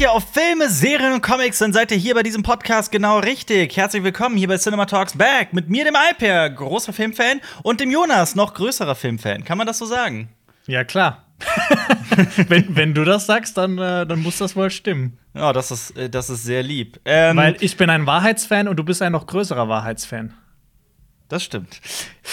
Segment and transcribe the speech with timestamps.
[0.00, 3.76] ihr auf Filme, Serien und Comics, dann seid ihr hier bei diesem Podcast genau richtig.
[3.76, 7.90] Herzlich willkommen hier bei Cinema Talks Back mit mir, dem Alper, großer Filmfan, und dem
[7.90, 9.44] Jonas, noch größerer Filmfan.
[9.44, 10.30] Kann man das so sagen?
[10.66, 11.26] Ja, klar.
[12.48, 15.18] wenn, wenn du das sagst, dann, äh, dann muss das wohl stimmen.
[15.34, 16.98] Ja, das ist, äh, das ist sehr lieb.
[17.04, 20.32] Ähm, Weil ich bin ein Wahrheitsfan und du bist ein noch größerer Wahrheitsfan.
[21.28, 21.78] Das stimmt.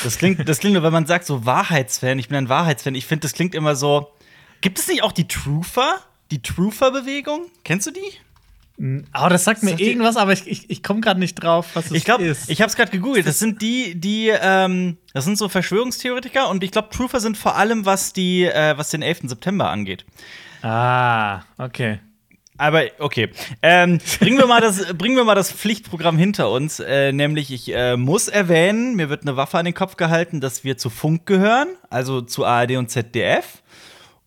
[0.04, 2.96] Das klingt, das klingt nur, wenn man sagt, so Wahrheitsfan, ich bin ein Wahrheitsfan.
[2.96, 4.14] Ich finde, das klingt immer so.
[4.61, 6.00] Gibt es nicht auch die Truther?
[6.32, 7.46] Die Truther-Bewegung?
[7.64, 9.00] Kennst du die?
[9.12, 11.68] Aber das sagt mir Sagt die- irgendwas, aber ich, ich, ich komme gerade nicht drauf,
[11.74, 12.48] was es Ich glaube, ist.
[12.50, 13.26] ich habe es gerade gegoogelt.
[13.26, 17.56] Das sind die, die, ähm, das sind so Verschwörungstheoretiker und ich glaube, Truther sind vor
[17.56, 19.22] allem, was die, äh, was den 11.
[19.30, 20.06] September angeht.
[20.62, 22.00] ah, okay.
[22.60, 23.30] Aber okay,
[23.62, 26.80] ähm, bringen wir mal das, bringen wir mal das Pflichtprogramm hinter uns.
[26.80, 30.64] Äh, nämlich, ich äh, muss erwähnen, mir wird eine Waffe an den Kopf gehalten, dass
[30.64, 33.62] wir zu Funk gehören, also zu ARD und ZDF.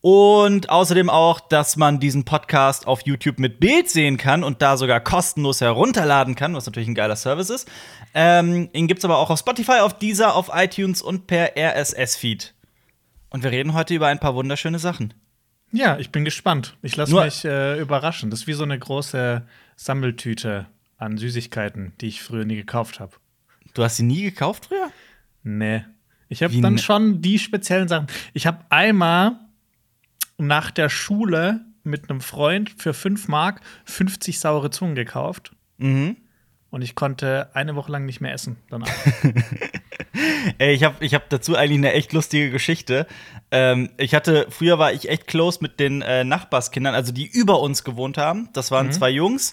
[0.02, 4.78] Und außerdem auch, dass man diesen Podcast auf YouTube mit Bild sehen kann und da
[4.78, 7.70] sogar kostenlos herunterladen kann, was natürlich ein geiler Service ist.
[8.14, 12.54] Ähm, ihn gibt's aber auch auf Spotify, auf Deezer, auf iTunes und per RSS-Feed.
[13.28, 15.12] Und wir reden heute über ein paar wunderschöne Sachen.
[15.70, 16.76] Ja, ich bin gespannt.
[16.82, 18.30] Ich lasse mich äh, überraschen.
[18.30, 23.12] Das ist wie so eine große Sammeltüte an Süßigkeiten, die ich früher nie gekauft habe.
[23.74, 24.90] Du hast sie nie gekauft früher?
[25.42, 25.84] Nee.
[26.28, 28.06] Ich habe dann ne- schon die speziellen Sachen.
[28.32, 29.36] Ich habe einmal
[30.40, 35.52] nach der Schule mit einem Freund für 5 Mark 50 saure Zungen gekauft.
[35.78, 36.16] Mhm.
[36.70, 38.88] Und ich konnte eine Woche lang nicht mehr essen danach.
[40.58, 43.06] Ey, ich habe ich hab dazu eigentlich eine echt lustige Geschichte.
[43.50, 47.60] Ähm, ich hatte, früher war ich echt close mit den äh, Nachbarskindern, also die über
[47.60, 48.48] uns gewohnt haben.
[48.52, 49.52] Das waren zwei Jungs,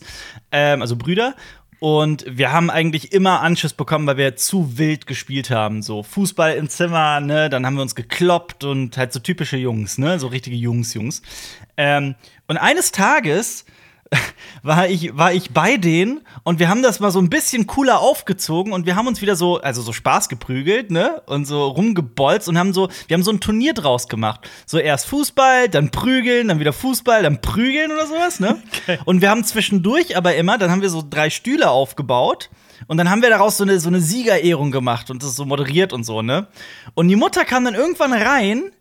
[0.51, 1.35] ähm, also Brüder.
[1.79, 5.83] Und wir haben eigentlich immer Anschiss bekommen, weil wir zu wild gespielt haben.
[5.83, 7.49] So Fußball im Zimmer, ne?
[7.49, 10.19] Dann haben wir uns gekloppt und halt so typische Jungs, ne?
[10.19, 11.21] So richtige Jungs, Jungs.
[11.77, 12.15] Ähm,
[12.47, 13.65] und eines Tages
[14.63, 17.99] war ich, war ich bei denen und wir haben das mal so ein bisschen cooler
[17.99, 21.21] aufgezogen und wir haben uns wieder so, also so Spaß geprügelt, ne?
[21.25, 24.49] Und so rumgebolzt und haben so, wir haben so ein Turnier draus gemacht.
[24.65, 28.61] So erst Fußball, dann prügeln, dann wieder Fußball, dann prügeln oder sowas, ne?
[29.05, 32.49] Und wir haben zwischendurch aber immer, dann haben wir so drei Stühle aufgebaut.
[32.87, 35.93] Und dann haben wir daraus so eine, so eine Siegerehrung gemacht und das so moderiert
[35.93, 36.47] und so, ne?
[36.93, 38.71] Und die Mutter kam dann irgendwann rein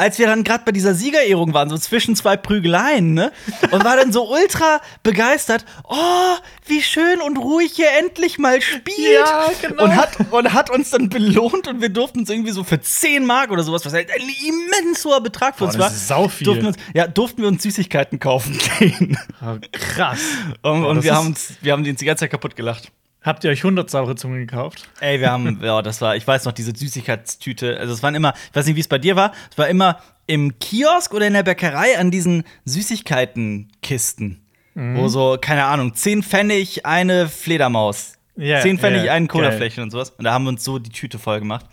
[0.00, 3.32] als wir dann gerade bei dieser Siegerehrung waren, so zwischen zwei Prügeleien, ne?
[3.70, 5.66] Und war dann so ultra begeistert.
[5.84, 8.98] Oh, wie schön und ruhig hier endlich mal spielt.
[8.98, 9.84] Ja, genau.
[9.84, 13.26] Und hat, und hat uns dann belohnt und wir durften uns irgendwie so für 10
[13.26, 15.90] Mark oder sowas, was halt ein immens hoher Betrag für Boah, uns das war.
[15.90, 16.46] ist sau viel.
[16.46, 19.18] Durften wir uns, ja, durften wir uns Süßigkeiten kaufen gehen.
[19.42, 20.20] Oh, krass.
[20.62, 22.90] Und, Boah, und das wir haben uns, wir haben die ganze Zeit kaputt gelacht.
[23.22, 24.88] Habt ihr euch 100 saure Zungen gekauft?
[25.00, 27.78] Ey, wir haben, ja, das war, ich weiß noch, diese Süßigkeitstüte.
[27.78, 30.00] Also, es waren immer, ich weiß nicht, wie es bei dir war, es war immer
[30.26, 34.40] im Kiosk oder in der Bäckerei an diesen Süßigkeitenkisten.
[34.74, 34.96] Mhm.
[34.96, 38.14] Wo so, keine Ahnung, 10 Pfennig eine Fledermaus.
[38.36, 39.28] Ja, 10 Pfennig ja, einen.
[39.28, 40.10] Colaflächen und sowas.
[40.10, 41.66] Und da haben wir uns so die Tüte voll gemacht.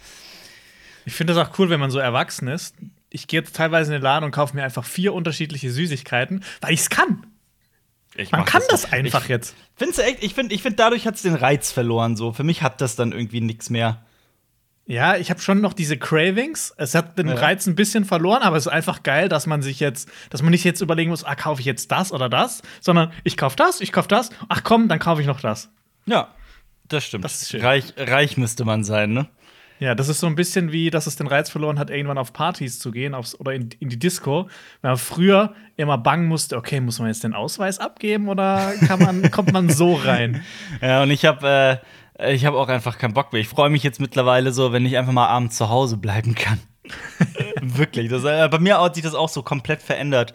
[1.05, 2.75] Ich finde das auch cool, wenn man so erwachsen ist.
[3.09, 6.73] Ich gehe jetzt teilweise in den Laden und kaufe mir einfach vier unterschiedliche Süßigkeiten, weil
[6.73, 7.25] ich es kann.
[8.17, 8.94] Ich Man kann das nicht.
[8.94, 9.55] einfach ich, jetzt.
[9.75, 12.16] Findest du echt, ich finde, ich find, dadurch hat es den Reiz verloren.
[12.16, 12.33] So.
[12.33, 14.03] Für mich hat das dann irgendwie nichts mehr.
[14.89, 16.73] Ja, ich habe schon noch diese Cravings.
[16.77, 17.35] Es hat den Ja.
[17.35, 20.51] Reiz ein bisschen verloren, aber es ist einfach geil, dass man sich jetzt, dass man
[20.51, 23.81] nicht jetzt überlegen muss, ah, kaufe ich jetzt das oder das, sondern ich kaufe das,
[23.81, 24.29] ich kaufe das.
[24.50, 25.69] Ach komm, dann kaufe ich noch das.
[26.06, 26.29] Ja,
[26.88, 27.25] das stimmt.
[27.25, 27.61] Das ist schön.
[27.61, 29.27] Reich, reich müsste man sein, ne?
[29.79, 32.33] Ja, das ist so ein bisschen wie, dass es den Reiz verloren hat, irgendwann auf
[32.33, 34.49] Partys zu gehen aufs, oder in, in die Disco.
[34.81, 38.99] Weil man früher immer bangen musste, okay, muss man jetzt den Ausweis abgeben oder kann
[38.99, 40.43] man, kommt man so rein?
[40.81, 41.81] Ja, und ich habe
[42.17, 43.41] äh, ich hab auch einfach keinen Bock mehr.
[43.41, 46.59] Ich freue mich jetzt mittlerweile so, wenn ich einfach mal abends zu Hause bleiben kann.
[47.61, 48.09] Wirklich.
[48.09, 50.33] Das, äh, bei mir hat sich das auch so komplett verändert.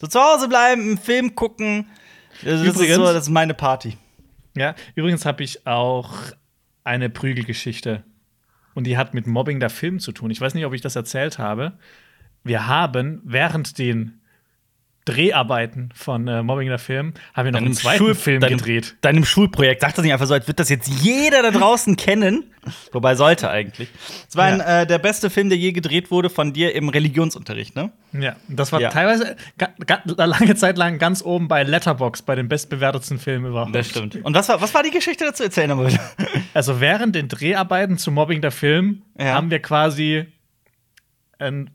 [0.00, 1.86] So zu Hause bleiben, einen Film gucken.
[2.42, 3.98] Das, das, ist, Übrigens- so, das ist meine Party.
[4.56, 6.10] Ja, übrigens habe ich auch
[6.82, 8.02] eine Prügelgeschichte.
[8.78, 10.30] Und die hat mit Mobbing der Film zu tun.
[10.30, 11.72] Ich weiß nicht, ob ich das erzählt habe.
[12.44, 14.17] Wir haben während den
[15.08, 18.96] Dreharbeiten von äh, Mobbing der Film, haben wir noch einen zweiten Schul- Film deinem, gedreht.
[19.00, 19.80] Deinem Schulprojekt.
[19.80, 22.44] Sag das nicht einfach so, als würde das jetzt jeder da draußen kennen.
[22.92, 23.88] Wobei sollte eigentlich.
[24.28, 24.82] Es war ein, Ja.
[24.82, 27.90] äh, der beste Film, der je gedreht wurde von dir im Religionsunterricht, ne?
[28.12, 28.90] Ja, das war Ja.
[28.90, 29.36] teilweise
[30.16, 33.74] lange Zeit lang ganz oben bei Letterbox bei den bestbewertetsten Filmen überhaupt.
[33.74, 34.16] Das stimmt.
[34.22, 35.42] Und was war, was war die Geschichte dazu?
[35.44, 35.88] Erzähl nochmal.
[36.54, 39.26] Also während den Dreharbeiten zu Mobbing der Film Ja.
[39.34, 40.26] haben wir quasi
[41.38, 41.70] ein,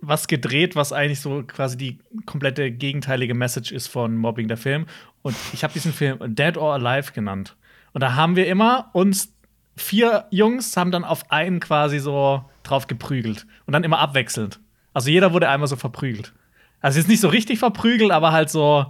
[0.00, 4.86] was gedreht, was eigentlich so quasi die komplette gegenteilige Message ist von Mobbing der Film.
[5.22, 7.56] Und ich habe diesen Film Dead or Alive genannt.
[7.92, 9.34] Und da haben wir immer uns
[9.76, 14.60] vier Jungs haben dann auf einen quasi so drauf geprügelt und dann immer abwechselnd.
[14.92, 16.32] Also jeder wurde einmal so verprügelt.
[16.80, 18.86] Also jetzt nicht so richtig verprügelt, aber halt so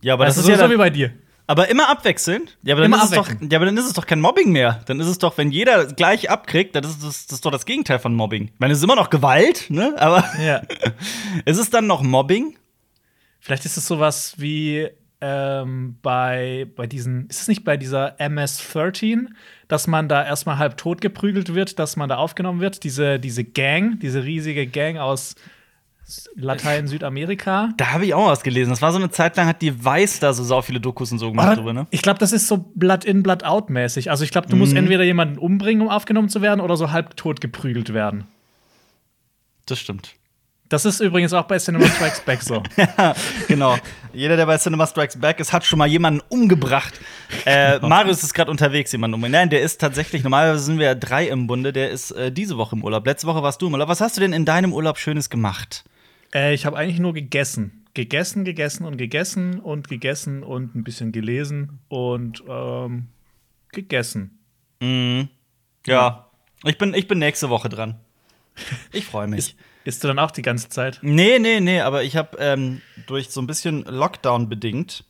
[0.00, 1.12] Ja, aber das, das ist ja so wie bei dir.
[1.48, 2.58] Aber immer abwechselnd.
[2.62, 4.52] Ja, aber dann Immer ist es doch, ja, aber dann ist es doch kein Mobbing
[4.52, 4.82] mehr.
[4.86, 7.64] Dann ist es doch, wenn jeder gleich abkriegt, dann ist das, das ist doch das
[7.64, 8.50] Gegenteil von Mobbing.
[8.52, 9.96] Ich meine, es ist immer noch Gewalt, ne?
[9.98, 10.60] Aber Ja.
[11.46, 12.56] ist es dann noch Mobbing?
[13.40, 14.88] Vielleicht ist es sowas wie
[15.22, 19.28] ähm, bei, bei diesen, ist es nicht bei dieser MS-13,
[19.68, 22.84] dass man da erstmal halb tot geprügelt wird, dass man da aufgenommen wird?
[22.84, 25.34] Diese, diese Gang, diese riesige Gang aus
[26.36, 27.70] Latein, Südamerika.
[27.76, 28.70] Da habe ich auch was gelesen.
[28.70, 31.18] Das war so eine Zeit lang, hat die Weiß da so sau viele Dokus und
[31.18, 31.86] so gemacht drüber, ne?
[31.90, 34.10] Ich glaube, das ist so Blood in, Blood out mäßig.
[34.10, 34.78] Also ich glaube, du musst Mhm.
[34.78, 38.24] entweder jemanden umbringen, um aufgenommen zu werden, oder so halb tot geprügelt werden.
[39.66, 40.14] Das stimmt.
[40.70, 42.62] Das ist übrigens auch bei Cinema Strikes Back so.
[43.48, 43.76] genau.
[44.12, 46.92] Jeder, der bei Cinema Strikes Back ist, hat schon mal jemanden umgebracht.
[47.46, 49.32] Äh, Marius ist gerade unterwegs, jemanden umbringen.
[49.32, 52.58] Nein, der ist tatsächlich, normalerweise sind wir ja drei im Bunde, der ist äh, diese
[52.58, 53.06] Woche im Urlaub.
[53.06, 53.88] Letzte Woche warst du im Urlaub.
[53.88, 55.84] Was hast du denn in deinem Urlaub Schönes gemacht?
[56.34, 57.86] Äh, ich habe eigentlich nur gegessen.
[57.94, 63.08] Gegessen, gegessen und gegessen und gegessen und ein bisschen gelesen und ähm,
[63.72, 64.38] gegessen.
[64.80, 65.28] Mhm.
[65.86, 66.30] Ja.
[66.64, 67.98] Ich bin, ich bin nächste Woche dran.
[68.92, 69.38] Ich freue mich.
[69.38, 70.98] Ist, isst du dann auch die ganze Zeit?
[71.02, 75.04] Nee, nee, nee, aber ich habe ähm, durch so ein bisschen Lockdown bedingt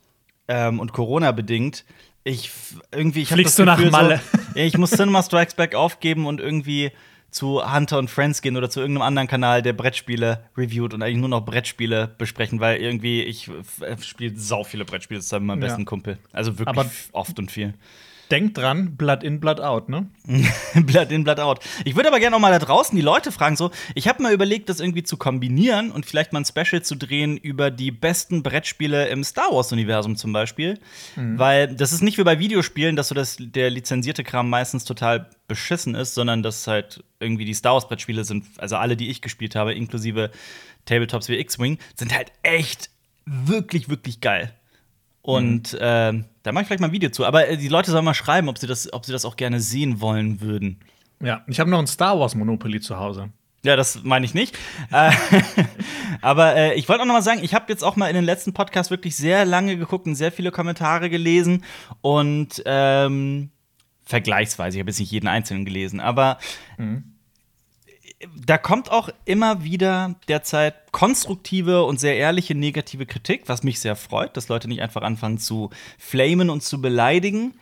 [0.47, 1.85] ähm, und Corona bedingt,
[2.23, 2.51] ich
[2.91, 4.21] irgendwie, ich Fliegst das du nach Gefühl, Malle?
[4.53, 6.91] So, ich muss Cinema Strikes Back aufgeben und irgendwie
[7.31, 11.17] zu Hunter und Friends gehen oder zu irgendeinem anderen Kanal, der Brettspiele reviewt und eigentlich
[11.17, 13.49] nur noch Brettspiele besprechen, weil irgendwie ich
[14.01, 15.67] spiele sau viele Brettspiele zusammen mit meinem Ja.
[15.67, 16.17] besten Kumpel.
[16.31, 17.73] Also wirklich Aber- oft und viel.
[18.31, 20.07] Denk dran, Blood in, Blood out, ne?
[20.75, 21.59] Blood in, Blood out.
[21.83, 24.31] Ich würde aber gerne noch mal da draußen die Leute fragen, so, ich habe mal
[24.31, 28.43] überlegt, das irgendwie zu kombinieren und vielleicht mal ein Special zu drehen über die besten
[28.43, 30.79] Brettspiele im Star Wars-Universum zum Beispiel.
[31.15, 35.29] Weil das ist nicht wie bei Videospielen, dass so das, der lizenzierte Kram meistens total
[35.47, 39.55] beschissen ist, sondern dass halt irgendwie die Star Wars-Brettspiele sind, also alle, die ich gespielt
[39.55, 40.29] habe, inklusive
[40.85, 42.89] Tabletops wie X-Wing, sind halt echt
[43.25, 44.53] wirklich, wirklich geil.
[45.21, 47.25] Und ähm, da mache ich vielleicht mal ein Video zu.
[47.25, 49.59] Aber äh, die Leute sollen mal schreiben, ob sie das, ob sie das auch gerne
[49.59, 50.79] sehen wollen würden.
[51.21, 53.29] Ja, ich habe noch ein Star Wars Monopoly zu Hause.
[53.63, 54.57] Ja, das meine ich nicht.
[54.91, 55.11] Äh,
[56.21, 58.23] Aber äh, ich wollte auch noch mal sagen, ich habe jetzt auch mal in den
[58.23, 61.63] letzten Podcasts wirklich sehr lange geguckt und sehr viele Kommentare gelesen
[62.01, 63.51] und ähm,
[64.05, 66.39] vergleichsweise, ich habe jetzt nicht jeden einzelnen gelesen, aber
[68.45, 73.95] da kommt auch immer wieder derzeit konstruktive und sehr ehrliche negative Kritik, was mich sehr
[73.95, 77.53] freut, dass Leute nicht einfach anfangen zu flamen und zu beleidigen.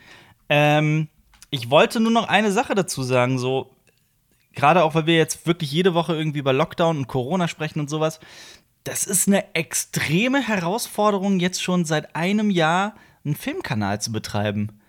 [0.49, 1.09] Ähm,
[1.51, 3.71] ich wollte nur noch eine Sache dazu sagen, so
[4.53, 7.89] gerade auch, weil wir jetzt wirklich jede Woche irgendwie über Lockdown und Corona sprechen und
[7.89, 8.19] sowas.
[8.83, 14.79] Das ist eine extreme Herausforderung, jetzt schon seit einem Jahr einen Filmkanal zu betreiben.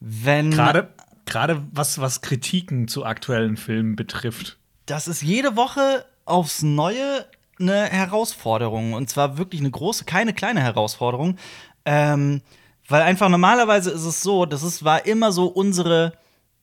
[0.00, 0.88] Wenn Gerade
[1.26, 4.58] gerade was, was Kritiken zu aktuellen Filmen betrifft.
[4.86, 7.26] Das ist jede Woche aufs Neue
[7.58, 8.92] eine Herausforderung.
[8.92, 11.36] Und zwar wirklich eine große, keine kleine Herausforderung.
[11.84, 12.42] Ähm,
[12.88, 16.12] weil einfach normalerweise ist es so, das ist, war immer so unsere,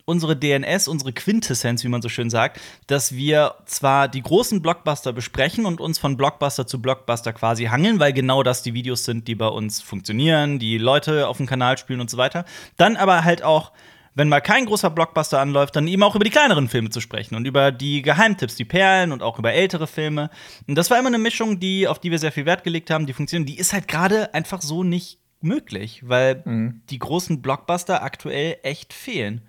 [0.06, 5.12] unsere DNS, unsere Quintessenz, wie man so schön sagt, dass wir zwar die großen Blockbuster
[5.12, 9.28] besprechen und uns von Blockbuster zu Blockbuster quasi hangeln, weil genau das die Videos sind,
[9.28, 12.46] die bei uns funktionieren, die Leute auf dem Kanal spielen und so weiter.
[12.78, 13.72] Dann aber halt auch
[14.16, 17.36] wenn mal kein großer Blockbuster anläuft, dann eben auch über die kleineren Filme zu sprechen
[17.36, 20.30] und über die Geheimtipps, die Perlen und auch über ältere Filme.
[20.68, 23.06] Und das war immer eine Mischung, die, auf die wir sehr viel Wert gelegt haben,
[23.08, 23.48] die funktionieren.
[23.48, 26.44] Die ist halt gerade einfach so nicht möglich, weil
[26.90, 29.42] die großen Blockbuster aktuell echt fehlen.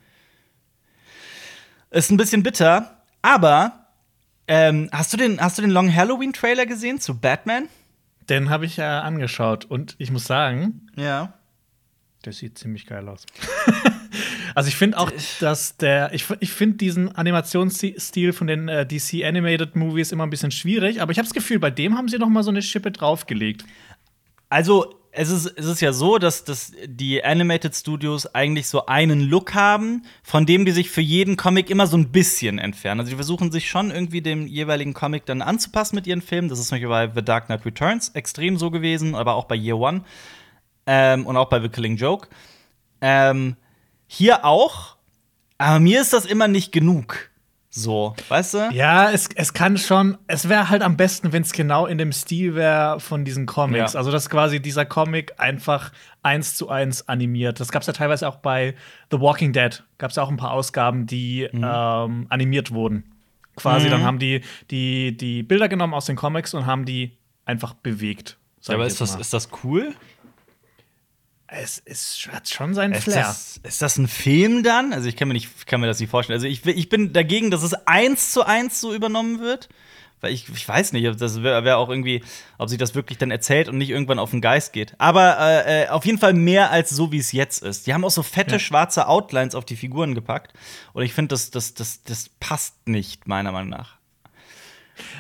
[1.91, 3.87] Ist ein bisschen bitter, aber
[4.49, 7.69] ähm, hast, du den, hast du den Long Halloween-Trailer gesehen zu Batman?
[8.29, 11.35] Den habe ich ja angeschaut und ich muss sagen, Ja.
[12.25, 13.25] der sieht ziemlich geil aus.
[14.55, 19.25] also ich finde auch, dass der, ich, ich finde diesen Animationsstil von den äh, DC
[19.25, 22.19] Animated Movies immer ein bisschen schwierig, aber ich habe das Gefühl, bei dem haben sie
[22.19, 23.65] noch mal so eine Schippe draufgelegt.
[24.49, 29.21] Also, es ist, es ist ja so, dass, dass die Animated Studios eigentlich so einen
[29.21, 33.01] Look haben, von dem die sich für jeden Comic immer so ein bisschen entfernen.
[33.01, 36.49] Also, die versuchen sich schon irgendwie dem jeweiligen Comic dann anzupassen mit ihren Filmen.
[36.49, 39.55] Das ist zum Beispiel bei The Dark Knight Returns extrem so gewesen, aber auch bei
[39.55, 40.03] Year One
[40.87, 42.29] ähm, und auch bei The Killing Joke.
[43.01, 43.57] Ähm,
[44.07, 44.97] hier auch,
[45.59, 47.31] aber mir ist das immer nicht genug.
[47.77, 48.71] So, weißt du?
[48.73, 52.13] Ja, es, es kann schon, es wäre halt am besten, wenn es genau in dem
[52.13, 53.95] Stil wäre von diesen Comics.
[53.95, 53.99] Ja.
[53.99, 55.91] Also, dass quasi dieser Comic einfach
[56.23, 57.59] eins zu eins animiert.
[57.59, 58.77] Das gab es ja teilweise auch bei
[59.11, 59.83] The Walking Dead.
[59.99, 63.11] Gab es ja auch ein paar Ausgaben, die ähm, animiert wurden.
[63.57, 63.91] Quasi, Mhm.
[63.91, 68.39] dann haben die, die die Bilder genommen aus den Comics und haben die einfach bewegt.
[68.61, 69.21] sag aber ist das, mal.
[69.21, 69.95] ist das cool?
[71.57, 73.23] Es ist, hat schon seinen Ist Flair.
[73.23, 74.93] das, ist das ein Film dann?
[74.93, 76.37] Also ich kann mir, nicht, kann mir das nicht vorstellen.
[76.37, 79.69] Also ich, ich bin dagegen, dass es eins zu eins so übernommen wird.
[80.21, 82.25] Weil ich, ich weiß nicht, ob das wäre wär auch irgendwie,
[82.57, 84.95] ob sich das wirklich dann erzählt und nicht irgendwann auf den Geist geht.
[84.99, 87.87] Aber äh, äh auf jeden Fall mehr als so, wie es jetzt ist.
[87.87, 88.59] Die haben auch so fette ja.
[88.59, 90.55] schwarze Outlines auf die Figuren gepackt.
[90.95, 93.97] Und ich finde, das, das, das, das passt nicht, meiner Meinung nach.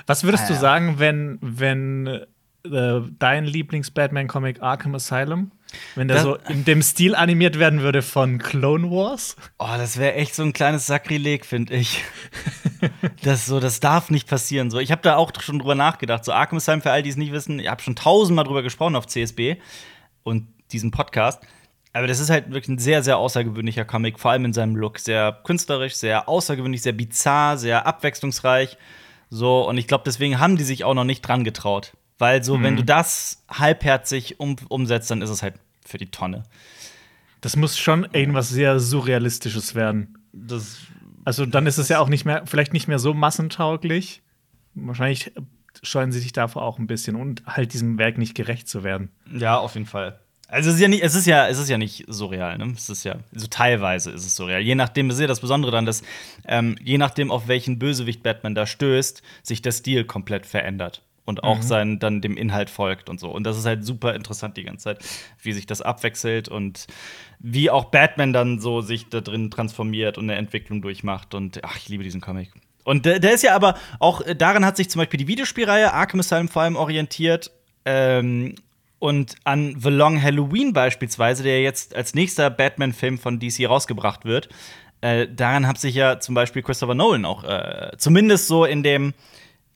[0.06, 0.54] Was würdest ah, ja.
[0.54, 2.24] du sagen, wenn, wenn
[2.64, 5.52] äh, dein Lieblings-Batman-Comic Arkham Asylum
[5.94, 9.36] wenn der das, so in dem Stil animiert werden würde von Clone Wars?
[9.58, 12.02] Oh, das wäre echt so ein kleines Sakrileg, finde ich.
[13.22, 14.70] das so, das darf nicht passieren.
[14.70, 16.24] So, ich habe da auch schon drüber nachgedacht.
[16.24, 18.96] So Arkham Asylum für all die es nicht wissen, ich habe schon tausendmal drüber gesprochen
[18.96, 19.56] auf CSB
[20.22, 21.42] und diesem Podcast.
[21.92, 24.98] Aber das ist halt wirklich ein sehr, sehr außergewöhnlicher Comic, vor allem in seinem Look.
[24.98, 28.76] Sehr künstlerisch, sehr außergewöhnlich, sehr bizarr, sehr abwechslungsreich.
[29.30, 31.92] So, und ich glaube, deswegen haben die sich auch noch nicht dran getraut.
[32.18, 32.62] Weil so, mhm.
[32.62, 35.54] wenn du das halbherzig um, umsetzt, dann ist es halt
[35.84, 36.44] für die Tonne.
[37.40, 40.18] Das muss schon irgendwas sehr Surrealistisches werden.
[40.32, 40.78] Das,
[41.24, 44.22] also dann ist es ja auch nicht mehr, vielleicht nicht mehr so massentauglich.
[44.74, 45.32] Wahrscheinlich
[45.82, 49.10] scheuen sie sich davor auch ein bisschen und halt diesem Werk nicht gerecht zu werden.
[49.30, 50.18] Ja, auf jeden Fall.
[50.48, 52.72] Also es ist ja nicht, es ist ja, es ist ja nicht surreal, ne?
[52.76, 54.60] Es ist ja, so teilweise ist es surreal.
[54.60, 56.02] Je nachdem, ist ja das Besondere dann, dass
[56.46, 61.42] ähm, je nachdem, auf welchen Bösewicht Batman da stößt, sich der Stil komplett verändert und
[61.42, 61.62] auch mhm.
[61.62, 63.30] sein, dann dem Inhalt folgt und so.
[63.30, 64.98] Und das ist halt super interessant die ganze Zeit,
[65.42, 66.86] wie sich das abwechselt und
[67.38, 71.34] wie auch Batman dann so sich da drin transformiert und eine Entwicklung durchmacht.
[71.34, 72.50] Und ach, ich liebe diesen Comic.
[72.84, 75.92] Und der, der ist ja aber auch, äh, daran hat sich zum Beispiel die Videospielreihe
[75.92, 77.50] Arkham Asylum vor allem orientiert.
[77.86, 78.54] Ähm,
[78.98, 84.48] und an The Long Halloween beispielsweise, der jetzt als nächster Batman-Film von DC rausgebracht wird,
[85.00, 89.12] äh, daran hat sich ja zum Beispiel Christopher Nolan auch äh, zumindest so in dem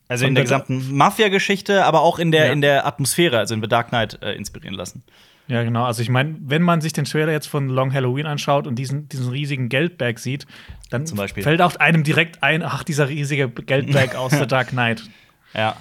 [0.09, 2.51] also in der gesamten Mafia-Geschichte, aber auch in der, ja.
[2.51, 5.03] in der Atmosphäre, also in The Dark Knight, äh, inspirieren lassen.
[5.47, 5.85] Ja, genau.
[5.85, 9.07] Also ich meine, wenn man sich den Trailer jetzt von Long Halloween anschaut und diesen,
[9.09, 10.45] diesen riesigen Geldbag sieht,
[10.89, 15.03] dann fällt auch einem direkt ein, ach, dieser riesige Geldbag aus The Dark Knight.
[15.53, 15.77] Ja.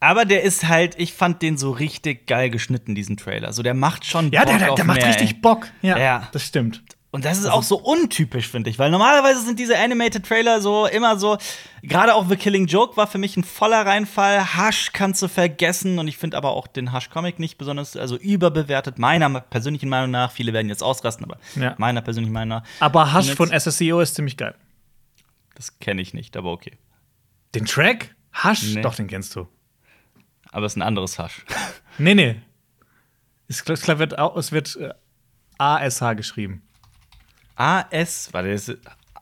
[0.00, 3.54] Aber der ist halt, ich fand den so richtig geil geschnitten, diesen Trailer.
[3.54, 4.34] So, der macht schon Bock.
[4.34, 5.38] Ja, der, der, der macht mehr, richtig ey.
[5.40, 5.68] Bock.
[5.80, 6.82] Ja, ja, das stimmt.
[7.14, 10.60] Und das ist also, auch so untypisch, finde ich, weil normalerweise sind diese Animated Trailer
[10.60, 11.38] so immer so,
[11.80, 14.56] gerade auch The Killing Joke war für mich ein voller Reinfall.
[14.56, 18.16] Hush kannst du vergessen und ich finde aber auch den Hush Comic nicht besonders, also
[18.16, 20.32] überbewertet, meiner persönlichen Meinung nach.
[20.32, 21.76] Viele werden jetzt ausrasten, aber ja.
[21.78, 22.64] meiner persönlichen Meinung nach.
[22.80, 24.56] Aber Hush von SSCO ist ziemlich geil.
[25.54, 26.78] Das kenne ich nicht, aber okay.
[27.54, 28.16] Den Track?
[28.42, 28.74] Hush?
[28.74, 28.82] Nee.
[28.82, 29.46] Doch, den kennst du.
[30.50, 31.44] Aber es ist ein anderes Hush.
[31.98, 32.42] nee, nee.
[33.46, 34.94] Es, wird, es wird äh,
[35.58, 36.64] ASH geschrieben.
[37.56, 38.72] A-S, warte, das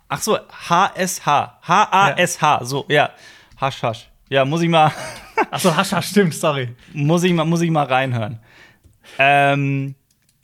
[0.08, 1.58] ach so, H-S-H.
[1.62, 3.10] H-A-S-H, so, ja.
[3.60, 4.08] Hasch, hasch.
[4.28, 4.92] Ja, muss ich mal.
[5.50, 6.74] ach so, hasch, hasch, stimmt, sorry.
[6.92, 8.38] muss, ich mal, muss ich mal reinhören.
[9.18, 9.94] Ähm,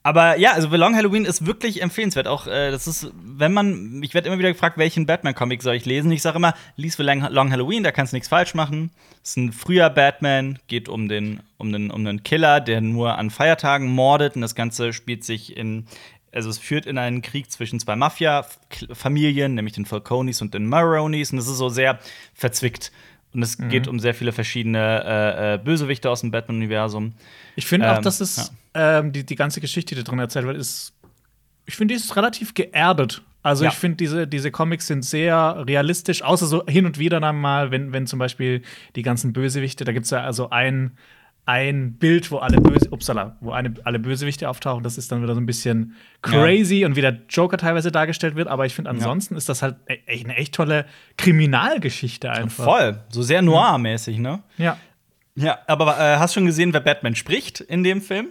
[0.09, 2.29] aber ja, also The Long Halloween ist wirklich empfehlenswert.
[2.29, 5.85] Auch äh, das ist, wenn man, ich werde immer wieder gefragt, welchen Batman-Comic soll ich
[5.85, 6.11] lesen.
[6.13, 8.91] Ich sage immer, lies The Long Halloween, da kannst du nichts falsch machen.
[9.21, 13.19] Das ist ein früher Batman, geht um den, um den, um den Killer, der nur
[13.19, 14.35] an Feiertagen mordet.
[14.35, 15.87] Und das Ganze spielt sich in,
[16.33, 21.33] also es führt in einen Krieg zwischen zwei Mafia-Familien, nämlich den Falconis und den Maronis.
[21.33, 21.99] Und es ist so sehr
[22.35, 22.93] verzwickt.
[23.33, 23.69] Und es mhm.
[23.69, 27.15] geht um sehr viele verschiedene äh, äh, Bösewichte aus dem Batman-Universum.
[27.57, 29.01] Ich finde ähm, auch, dass es ja.
[29.01, 30.95] ähm, die, die ganze Geschichte, die da drin erzählt wird, ist.
[31.67, 33.23] Ich finde, die ist relativ geerdet.
[33.43, 33.71] Also ja.
[33.71, 37.71] ich finde, diese, diese Comics sind sehr realistisch, außer so hin und wieder dann mal,
[37.71, 38.63] wenn, wenn zum Beispiel
[38.97, 40.97] die ganzen Bösewichte, da gibt es ja also einen
[41.49, 44.83] ein Bild, wo alle Böse, upsala, wo eine, alle Bösewichte auftauchen.
[44.83, 46.87] Das ist dann wieder so ein bisschen crazy ja.
[46.87, 48.49] und wie der Joker teilweise dargestellt wird.
[48.49, 49.39] Aber ich finde, ansonsten ja.
[49.39, 50.85] ist das halt e eine echt tolle
[51.17, 52.65] Kriminalgeschichte einfach.
[52.65, 54.43] Voll, so sehr noir-mäßig, ne?
[54.59, 54.77] Ja.
[55.37, 58.29] Ja, aber äh, hast du schon gesehen, wer Batman spricht in dem Film?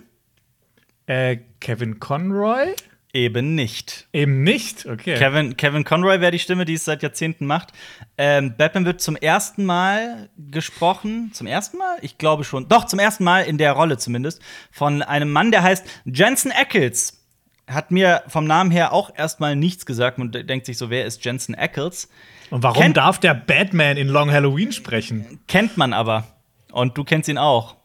[1.07, 2.75] Äh, Kevin Conroy?
[3.17, 4.07] Eben nicht.
[4.13, 5.15] Eben nicht, okay.
[5.17, 7.69] Kevin, Kevin Conroy wäre die Stimme, die es seit Jahrzehnten macht.
[8.15, 11.31] Ähm, Batman wird zum ersten Mal gesprochen.
[11.33, 11.97] Zum ersten Mal?
[12.01, 12.69] Ich glaube schon.
[12.69, 14.39] Doch, zum ersten Mal in der Rolle zumindest.
[14.69, 17.25] Von einem Mann, der heißt Jensen Ackles.
[17.67, 21.25] Hat mir vom Namen her auch erstmal nichts gesagt und denkt sich so, wer ist
[21.25, 22.09] Jensen Ackles?
[22.51, 25.39] Und warum kennt, darf der Batman in Long Halloween sprechen?
[25.47, 26.27] Kennt man aber.
[26.71, 27.77] Und du kennst ihn auch.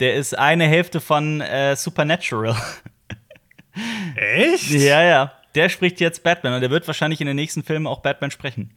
[0.00, 2.56] Der ist eine Hälfte von äh, Supernatural.
[4.16, 4.70] Echt?
[4.70, 5.32] Ja, ja.
[5.54, 8.72] Der spricht jetzt Batman und der wird wahrscheinlich in den nächsten Filmen auch Batman sprechen.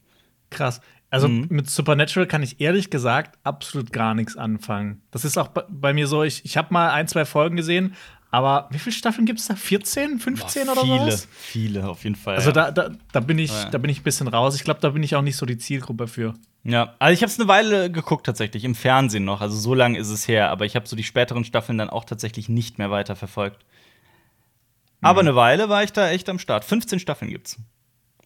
[0.50, 0.82] Krass.
[1.10, 1.46] Also mhm.
[1.50, 5.02] mit Supernatural kann ich ehrlich gesagt absolut gar nichts anfangen.
[5.12, 7.96] Das ist auch bei mir so, ich, ich habe mal ein, zwei Folgen gesehen,
[8.34, 9.56] aber wie viele Staffeln gibt es da?
[9.56, 11.28] 14, 15 Boah, oder viele, was?
[11.30, 12.34] Viele, viele, auf jeden Fall.
[12.34, 12.72] Also ja.
[12.72, 13.70] da, da, da, bin ich, ja.
[13.70, 14.56] da bin ich ein bisschen raus.
[14.56, 16.34] Ich glaube, da bin ich auch nicht so die Zielgruppe für.
[16.64, 19.42] Ja, also ich habe es eine Weile geguckt tatsächlich, im Fernsehen noch.
[19.42, 20.50] Also so lange ist es her.
[20.50, 23.64] Aber ich habe so die späteren Staffeln dann auch tatsächlich nicht mehr weiter verfolgt.
[25.04, 26.66] Aber eine Weile war ich da echt am Start.
[26.66, 27.58] 15 Staffeln gibt's.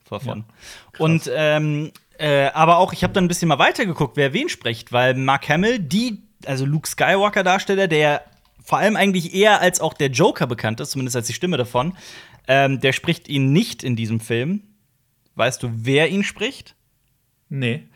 [0.09, 0.45] Davon.
[0.93, 4.49] Ja, und ähm, Äh, aber auch, ich habe dann ein bisschen mal weitergeguckt, wer wen
[4.49, 8.23] spricht, weil Mark Hamill, die, also Luke Skywalker-Darsteller, der
[8.63, 11.95] vor allem eigentlich eher als auch der Joker bekannt ist, zumindest als die Stimme davon,
[12.47, 14.63] ähm, der spricht ihn nicht in diesem Film.
[15.35, 16.75] Weißt du, wer ihn spricht?
[17.49, 17.87] Nee.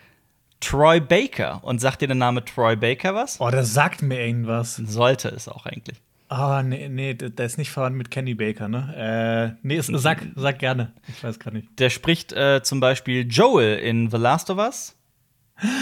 [0.60, 1.64] Troy Baker.
[1.64, 3.42] Und sagt dir der Name Troy Baker was?
[3.42, 4.76] Oh, das sagt mir irgendwas.
[4.76, 5.98] Sollte es auch eigentlich.
[6.32, 9.58] Ah, nee, nee, der ist nicht verwandt mit Kenny Baker, ne?
[9.62, 10.94] Äh, nee, sag, sag gerne.
[11.10, 11.68] Ich weiß gar nicht.
[11.78, 14.96] Der spricht äh, zum Beispiel Joel in The Last of Us.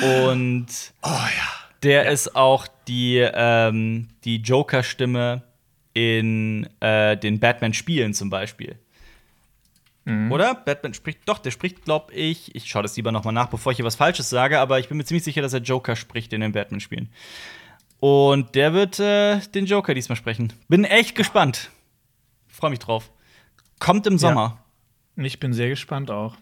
[0.02, 0.66] Und
[1.04, 1.50] oh ja.
[1.84, 2.10] der ja.
[2.10, 5.44] ist auch die, ähm, die Joker-Stimme
[5.94, 8.80] in äh, den Batman-Spielen zum Beispiel.
[10.06, 10.32] Mhm.
[10.32, 10.56] Oder?
[10.56, 13.76] Batman spricht, doch, der spricht, glaube ich, ich schaue das lieber nochmal nach, bevor ich
[13.76, 16.42] hier was Falsches sage, aber ich bin mir ziemlich sicher, dass er Joker spricht in
[16.42, 17.10] den Batman-Spielen.
[18.00, 20.54] Und der wird äh, den Joker diesmal sprechen.
[20.68, 21.70] Bin echt gespannt.
[22.48, 23.12] Freue mich drauf.
[23.80, 24.60] Kommt im Sommer.
[25.18, 25.24] Ja.
[25.24, 26.36] Ich bin sehr gespannt auch.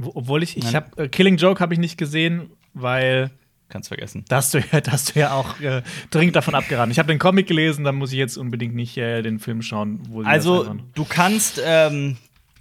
[0.00, 3.30] Obwohl ich, ich habe äh, Killing Joke habe ich nicht gesehen, weil
[3.70, 4.24] Kannst vergessen.
[4.28, 6.90] Da hast du, ja, da hast du ja auch äh, dringend davon abgeraten.
[6.90, 10.00] Ich habe den Comic gelesen, dann muss ich jetzt unbedingt nicht äh, den Film schauen.
[10.24, 12.16] also, du kannst, ähm,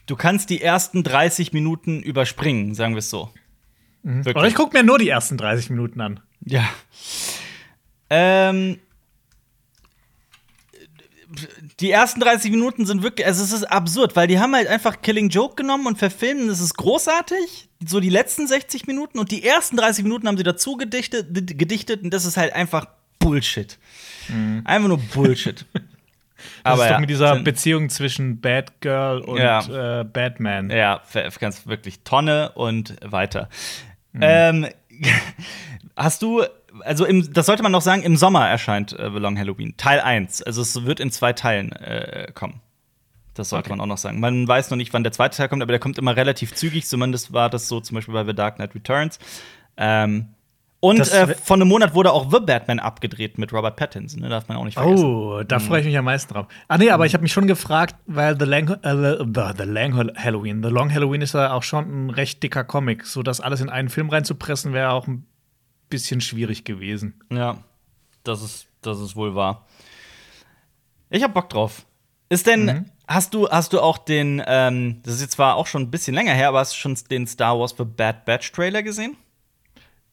[0.05, 3.31] du kannst die ersten 30 Minuten überspringen, sagen wir es so.
[4.03, 4.21] Mhm.
[4.21, 6.19] Oder ich gucke mir nur die ersten 30 Minuten an.
[6.45, 6.69] Ja.
[8.09, 8.79] Ähm,
[11.79, 15.01] die ersten 30 Minuten sind wirklich, also es ist absurd, weil die haben halt einfach
[15.01, 19.45] Killing Joke genommen und verfilmen, das ist großartig, so die letzten 60 Minuten und die
[19.45, 22.87] ersten 30 Minuten haben sie dazu gedichtet, gedichtet und das ist halt einfach
[23.19, 23.77] Bullshit.
[24.27, 24.61] Mhm.
[24.65, 25.65] Einfach nur Bullshit.
[26.63, 29.99] Das Aber ist doch ja, mit dieser Beziehung zwischen Bad Girl und ja.
[29.99, 30.69] äh, Batman.
[30.69, 31.01] Ja,
[31.37, 33.49] ganz wirklich Tonne und weiter.
[34.13, 34.19] Mhm.
[34.21, 34.67] Ähm,
[35.97, 36.45] hast du
[36.81, 39.99] also im, das sollte man noch sagen, im Sommer erscheint äh, The Long Halloween, Teil
[39.99, 40.43] 1.
[40.43, 42.61] Also es wird in zwei Teilen äh, kommen.
[43.33, 43.77] Das sollte okay.
[43.77, 44.19] man auch noch sagen.
[44.19, 46.85] Man weiß noch nicht, wann der zweite Teil kommt, aber der kommt immer relativ zügig.
[46.87, 49.17] Zumindest war das so zum Beispiel bei The Dark Knight Returns.
[49.77, 50.29] Ähm,
[50.81, 54.29] und äh, von einem Monat wurde auch The Batman abgedreht mit Robert Pattinson, ne?
[54.29, 55.05] darf man auch nicht vergessen.
[55.05, 55.63] Oh, da mhm.
[55.63, 56.47] freue ich mich am meisten drauf.
[56.69, 59.25] Ah nee, aber ich habe mich schon gefragt, weil The Lang, äh,
[59.57, 63.23] The Lang Halloween, The Long Halloween ist ja auch schon ein recht dicker Comic, so
[63.23, 65.25] das alles in einen Film reinzupressen wäre auch ein
[65.89, 67.21] bisschen schwierig gewesen.
[67.31, 67.63] Ja,
[68.23, 69.67] das ist, das ist wohl wahr.
[71.09, 71.85] Ich hab Bock drauf.
[72.29, 72.85] Ist denn, mhm.
[73.07, 76.13] hast du, hast du auch den, ähm, das ist jetzt zwar auch schon ein bisschen
[76.13, 79.17] länger her, aber hast du schon den Star Wars The Bad Batch Trailer gesehen?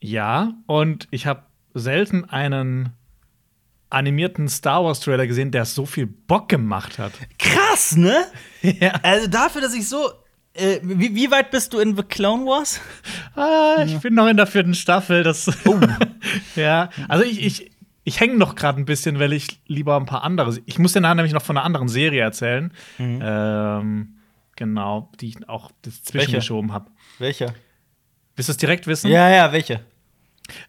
[0.00, 1.42] Ja, und ich habe
[1.74, 2.92] selten einen
[3.90, 7.12] animierten Star Wars Trailer gesehen, der so viel Bock gemacht hat.
[7.38, 8.26] Krass, ne?
[8.62, 8.92] ja.
[9.02, 10.10] Also dafür, dass ich so
[10.57, 12.81] äh, wie, wie, weit bist du in The Clone Wars?
[13.35, 15.23] Ah, ich bin noch in der vierten Staffel.
[15.23, 15.81] Das oh.
[16.57, 17.71] ja, also ich, ich,
[18.05, 20.59] ich hänge noch gerade ein bisschen, weil ich lieber ein paar andere.
[20.66, 22.73] Ich muss dir nachher nämlich noch von einer anderen Serie erzählen.
[22.99, 23.21] Mhm.
[23.23, 24.16] Ähm,
[24.57, 26.90] genau, die ich auch dazwischen geschoben habe.
[27.19, 27.55] Welche?
[28.35, 29.11] Willst du es direkt wissen?
[29.11, 29.81] Ja, ja, welche?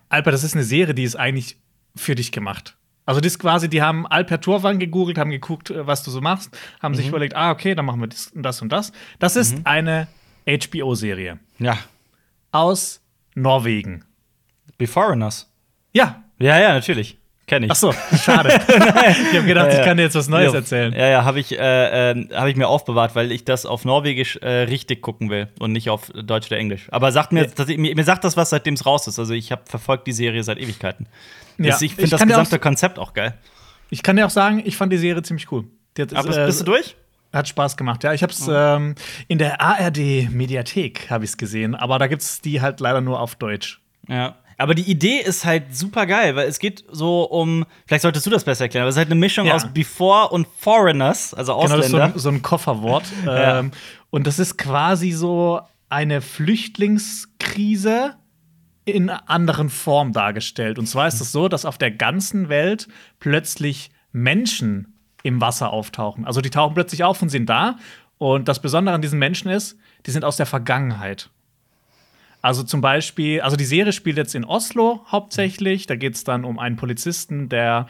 [0.10, 1.58] Albert, das ist eine Serie, die ist eigentlich
[1.96, 2.77] für dich gemacht.
[3.08, 6.56] Also das quasi, die haben Alper Turvan gegoogelt, haben geguckt, äh, was du so machst,
[6.82, 6.98] haben mhm.
[6.98, 8.92] sich überlegt, ah, okay, dann machen wir das und das und das.
[9.18, 9.62] Das ist mhm.
[9.64, 10.08] eine
[10.46, 11.40] HBO-Serie.
[11.58, 11.78] Ja.
[12.52, 13.02] Aus
[13.34, 14.04] Norwegen.
[14.78, 15.50] Beforeigners.
[15.94, 16.24] Ja.
[16.38, 17.18] Ja, ja, natürlich.
[17.48, 17.72] Kenn ich.
[17.72, 18.50] Ach so, schade.
[18.68, 20.92] ich habe gedacht, ich kann dir jetzt was Neues ja, erzählen.
[20.92, 24.36] Ja, ja, habe ich, äh, äh, hab ich mir aufbewahrt, weil ich das auf Norwegisch
[24.42, 26.88] äh, richtig gucken will und nicht auf Deutsch oder Englisch.
[26.92, 27.78] Aber sagt mir, ja.
[27.78, 29.18] mir, mir sagt das was, seitdem es raus ist.
[29.18, 31.08] Also ich habe verfolgt die Serie seit Ewigkeiten.
[31.58, 31.80] Ja.
[31.80, 33.34] Ich finde das gesamte auch, Konzept auch geil.
[33.90, 35.64] Ich kann dir auch sagen, ich fand die Serie ziemlich cool.
[35.98, 36.98] Hat, Aber bist, äh, bist du durch?
[37.32, 38.14] Hat Spaß gemacht, ja.
[38.14, 38.52] Ich habe es oh.
[38.52, 38.96] ähm,
[39.30, 43.36] in der ARD-Mediathek habe ich gesehen, aber da gibt es die halt leider nur auf
[43.36, 43.80] Deutsch.
[44.10, 44.36] Ja.
[44.58, 48.32] Aber die Idee ist halt super geil, weil es geht so um, vielleicht solltest du
[48.32, 49.56] das besser erklären, aber es ist halt eine Mischung ja.
[49.56, 51.88] aus Before und Foreigners, also Ausländer.
[51.88, 53.04] Genau, das ist so ein, so ein Kofferwort.
[53.26, 53.60] ja.
[53.60, 53.72] ähm,
[54.10, 58.16] und das ist quasi so eine Flüchtlingskrise,
[58.88, 60.80] in anderen Form dargestellt.
[60.80, 62.88] Und zwar ist es so, dass auf der ganzen Welt
[63.20, 66.26] plötzlich Menschen im Wasser auftauchen.
[66.26, 67.78] Also die tauchen plötzlich auf und sind da.
[68.18, 71.30] Und das Besondere an diesen Menschen ist, die sind aus der Vergangenheit.
[72.42, 75.88] Also zum Beispiel, also die Serie spielt jetzt in Oslo hauptsächlich.
[75.88, 77.88] Da geht es dann um einen Polizisten, der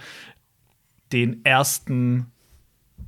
[1.11, 2.31] den ersten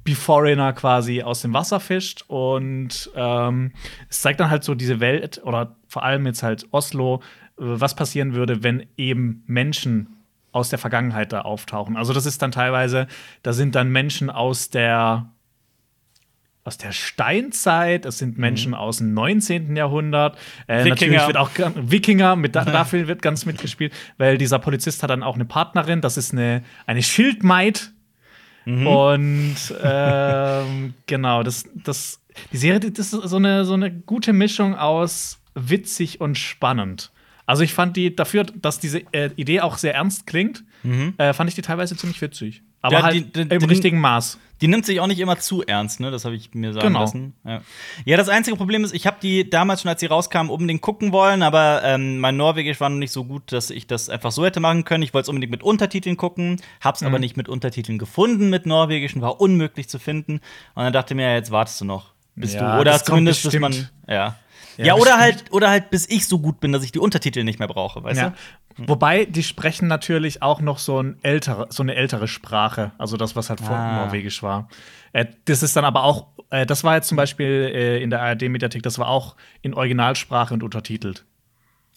[0.03, 2.25] Beforeigner quasi aus dem Wasser fischt.
[2.27, 3.71] Und ähm,
[4.09, 7.21] es zeigt dann halt so diese Welt oder vor allem jetzt halt Oslo,
[7.57, 10.15] was passieren würde, wenn eben Menschen
[10.51, 11.97] aus der Vergangenheit da auftauchen.
[11.97, 13.07] Also das ist dann teilweise,
[13.43, 15.29] da sind dann Menschen aus der
[16.69, 18.75] aus der Steinzeit, es sind Menschen mhm.
[18.75, 19.75] aus dem 19.
[19.75, 20.37] Jahrhundert.
[20.67, 25.23] Äh, natürlich wird auch Wikinger, mit, dafür wird ganz mitgespielt, weil dieser Polizist hat dann
[25.23, 27.91] auch eine Partnerin, das ist eine, eine Schildmaid.
[28.65, 28.85] Mhm.
[28.85, 34.75] Und ähm, genau, das, das, die Serie, das ist so eine, so eine gute Mischung
[34.75, 37.11] aus witzig und spannend.
[37.47, 41.15] Also ich fand die dafür, dass diese äh, Idee auch sehr ernst klingt, mhm.
[41.17, 42.61] äh, fand ich die teilweise ziemlich witzig.
[42.81, 44.39] Aber ja, halt die, die, im die, richtigen Maß.
[44.61, 46.11] Die nimmt sich auch nicht immer zu ernst, ne?
[46.11, 47.01] Das habe ich mir sagen genau.
[47.01, 47.33] lassen.
[47.45, 47.61] Ja.
[48.05, 48.17] ja.
[48.17, 51.41] das einzige Problem ist, ich habe die damals schon, als sie rauskamen, unbedingt gucken wollen,
[51.43, 54.59] aber ähm, mein Norwegisch war noch nicht so gut, dass ich das einfach so hätte
[54.59, 55.03] machen können.
[55.03, 57.07] Ich wollte es unbedingt mit Untertiteln gucken, hab's mhm.
[57.07, 60.41] aber nicht mit Untertiteln gefunden mit Norwegischen, war unmöglich zu finden.
[60.75, 62.13] Und dann dachte ich mir, jetzt wartest du noch.
[62.35, 62.81] Bist ja, du.
[62.81, 63.89] Oder zumindest, dass man.
[64.07, 64.35] Ja.
[64.79, 67.43] Ja, ja oder halt, oder halt, bis ich so gut bin, dass ich die Untertitel
[67.43, 68.29] nicht mehr brauche, weißt ja.
[68.77, 68.87] du?
[68.87, 73.35] Wobei, die sprechen natürlich auch noch so, ein ältere, so eine ältere Sprache, also das,
[73.35, 74.05] was halt vor ah.
[74.05, 74.69] Norwegisch war.
[75.11, 78.21] Äh, das ist dann aber auch, äh, das war jetzt zum Beispiel äh, in der
[78.21, 81.25] ARD-Mediathek, das war auch in Originalsprache und untertitelt.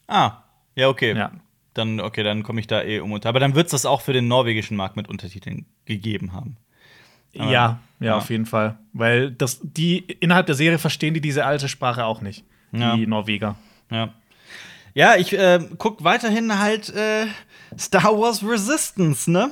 [0.09, 0.42] Ah,
[0.75, 1.16] ja, okay.
[1.16, 1.31] Ja.
[1.75, 3.14] Dann, okay, dann komme ich da eh um.
[3.14, 6.57] Aber dann wird es das auch für den norwegischen Markt mit Untertiteln gegeben haben.
[7.33, 8.77] Ja, ja, ja, auf jeden Fall.
[8.92, 12.97] Weil das, die innerhalb der Serie verstehen die diese alte Sprache auch nicht ja.
[12.97, 13.57] die Norweger.
[13.91, 14.11] Ja.
[14.95, 17.27] Ja, ich äh, guck weiterhin halt äh,
[17.79, 19.51] Star Wars Resistance, ne?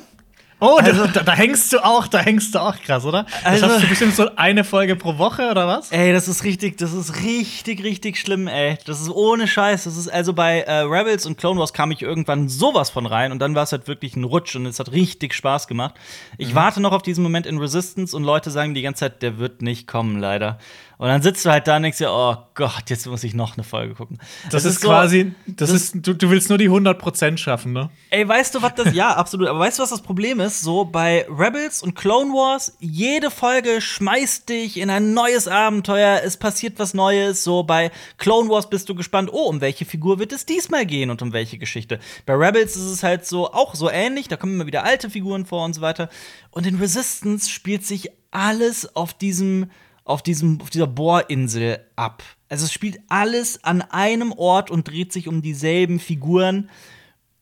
[0.63, 3.25] Oh, also, da, da, hängst du auch, da hängst du auch krass, oder?
[3.45, 5.91] Also, das hast du bestimmt so eine Folge pro Woche oder was?
[5.91, 8.77] Ey, das ist richtig, das ist richtig, richtig schlimm, ey.
[8.85, 9.85] Das ist ohne Scheiß.
[9.85, 13.33] Das ist also bei äh, Rebels und Clone Wars kam ich irgendwann sowas von rein
[13.33, 15.95] und dann war es halt wirklich ein Rutsch und es hat richtig Spaß gemacht.
[16.37, 16.57] Ich mhm.
[16.57, 19.63] warte noch auf diesen Moment in Resistance und Leute sagen die ganze Zeit, der wird
[19.63, 20.59] nicht kommen, leider.
[21.01, 23.57] Und dann sitzt du halt da und denkst dir, oh Gott, jetzt muss ich noch
[23.57, 24.19] eine Folge gucken.
[24.43, 27.39] Das, das ist, ist so, quasi, das, das ist, du, du, willst nur die 100%
[27.39, 27.89] schaffen, ne?
[28.11, 29.49] Ey, weißt du, was das, ja, absolut.
[29.49, 30.61] Aber weißt du, was das Problem ist?
[30.61, 36.37] So bei Rebels und Clone Wars, jede Folge schmeißt dich in ein neues Abenteuer, es
[36.37, 37.45] passiert was Neues.
[37.45, 41.09] So bei Clone Wars bist du gespannt, oh, um welche Figur wird es diesmal gehen
[41.09, 41.99] und um welche Geschichte.
[42.27, 45.47] Bei Rebels ist es halt so, auch so ähnlich, da kommen immer wieder alte Figuren
[45.47, 46.11] vor und so weiter.
[46.51, 49.71] Und in Resistance spielt sich alles auf diesem
[50.11, 52.23] auf, diesem, auf dieser Bohrinsel ab.
[52.49, 56.69] Also es spielt alles an einem Ort und dreht sich um dieselben Figuren.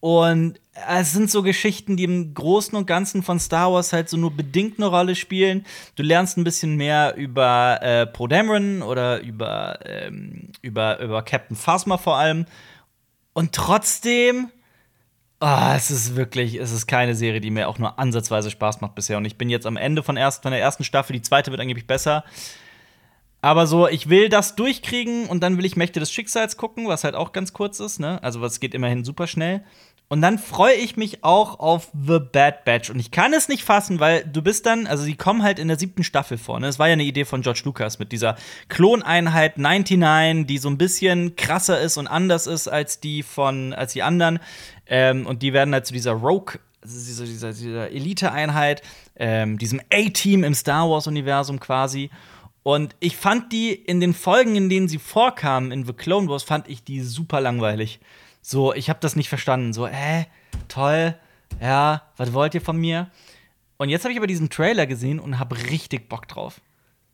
[0.01, 4.17] Und es sind so Geschichten, die im Großen und Ganzen von Star Wars halt so
[4.17, 5.65] nur bedingt eine Rolle spielen.
[5.97, 11.57] Du lernst ein bisschen mehr über äh, Poe Dameron oder über, ähm, über, über Captain
[11.57, 12.45] Phasma vor allem.
[13.33, 14.51] Und trotzdem
[15.41, 18.97] Oh, es ist wirklich, es ist keine Serie, die mir auch nur ansatzweise Spaß macht
[18.97, 19.19] bisher.
[19.19, 21.13] Und ich bin jetzt am Ende von, erst, von der ersten Staffel.
[21.13, 22.25] Die zweite wird angeblich besser.
[23.41, 27.05] Aber so, ich will das durchkriegen und dann will ich Mächte des Schicksals gucken, was
[27.05, 28.21] halt auch ganz kurz ist, ne?
[28.25, 29.63] Also, was geht immerhin super schnell.
[30.11, 32.89] Und dann freue ich mich auch auf The Bad Batch.
[32.89, 35.69] Und ich kann es nicht fassen, weil du bist dann, also die kommen halt in
[35.69, 36.59] der siebten Staffel vor.
[36.59, 36.67] Ne?
[36.67, 38.37] Das war ja eine Idee von George Lucas mit dieser
[38.69, 43.93] Kloneinheit 99, die so ein bisschen krasser ist und anders ist als die von, als
[43.93, 44.39] die anderen.
[44.89, 48.83] Ähm, und die werden halt zu dieser Rogue, also dieser, dieser, Elite-Einheit,
[49.17, 52.11] ähm, diesem A-Team im Star Wars-Universum quasi.
[52.63, 56.43] Und ich fand die in den Folgen, in denen sie vorkamen in The Clone Wars,
[56.43, 58.01] fand ich die super langweilig.
[58.43, 59.73] So, ich habe das nicht verstanden.
[59.73, 60.25] So, äh,
[60.69, 61.15] toll,
[61.61, 63.11] ja, was wollt ihr von mir?
[63.77, 66.61] Und jetzt habe ich aber diesen Trailer gesehen und habe richtig Bock drauf.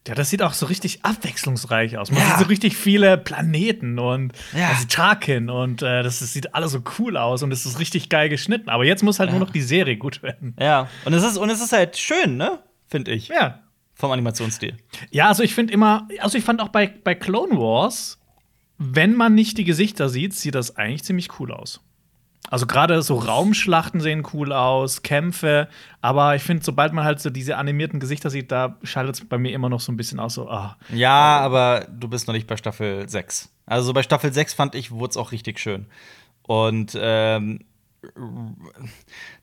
[0.07, 2.11] Ja, das sieht auch so richtig abwechslungsreich aus.
[2.11, 2.29] Man ja.
[2.29, 4.69] sieht so richtig viele Planeten und ja.
[4.69, 8.11] also Tarkin und äh, das, das, sieht alles so cool aus und es ist richtig
[8.11, 8.69] geil geschnitten.
[8.69, 9.37] Aber jetzt muss halt ja.
[9.39, 10.57] nur noch die Serie gut werden.
[10.61, 12.59] Ja, und es ist, und es ist halt schön, ne?
[12.87, 13.29] Finde ich.
[13.29, 13.61] Ja.
[13.95, 14.77] Vom Animationsstil.
[15.11, 18.21] Ja, also ich finde immer, also ich fand auch bei, bei Clone Wars,
[18.77, 21.81] wenn man nicht die Gesichter sieht, sieht das eigentlich ziemlich cool aus.
[22.51, 25.69] Also gerade so Raumschlachten sehen cool aus, Kämpfe,
[26.03, 29.39] aber ich finde, sobald man halt so diese animierten Gesichter sieht, da schaltet es bei
[29.39, 30.77] mir immer noch so ein bisschen aus, so, ah.
[30.93, 33.51] Ja, aber du bist noch nicht bei Staffel 6.
[33.67, 35.87] Also bei Staffel 6 fand ich, wurde es auch richtig schön.
[36.43, 37.61] Und ähm,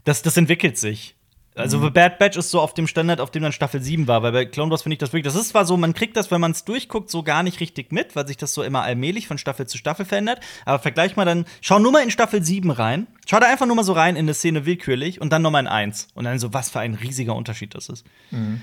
[0.03, 1.15] das, das entwickelt sich.
[1.53, 1.83] Also mhm.
[1.83, 4.31] The Bad Batch ist so auf dem Standard, auf dem dann Staffel 7 war, weil
[4.31, 6.39] bei Clone Wars finde ich das wirklich, das ist zwar so, man kriegt das, wenn
[6.39, 9.37] man es durchguckt, so gar nicht richtig mit, weil sich das so immer allmählich von
[9.37, 13.07] Staffel zu Staffel verändert, aber vergleich mal dann, schau nur mal in Staffel 7 rein,
[13.25, 15.67] schau da einfach nur mal so rein in eine Szene willkürlich und dann nochmal in
[15.67, 18.05] 1 und dann so, was für ein riesiger Unterschied das ist.
[18.31, 18.61] Mhm.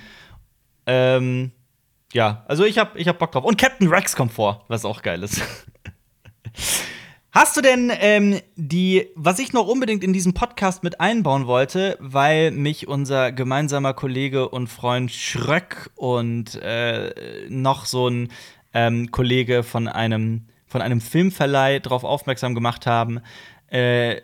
[0.87, 1.53] Ähm,
[2.14, 3.44] ja, also ich hab, ich hab Bock drauf.
[3.44, 5.42] Und Captain Rex kommt vor, was auch geil ist.
[7.31, 11.97] Hast du denn ähm, die, was ich noch unbedingt in diesen Podcast mit einbauen wollte,
[12.01, 17.12] weil mich unser gemeinsamer Kollege und Freund Schröck und äh,
[17.49, 18.31] noch so ein
[18.73, 23.21] ähm, Kollege von einem, von einem Filmverleih darauf aufmerksam gemacht haben,
[23.69, 24.23] äh,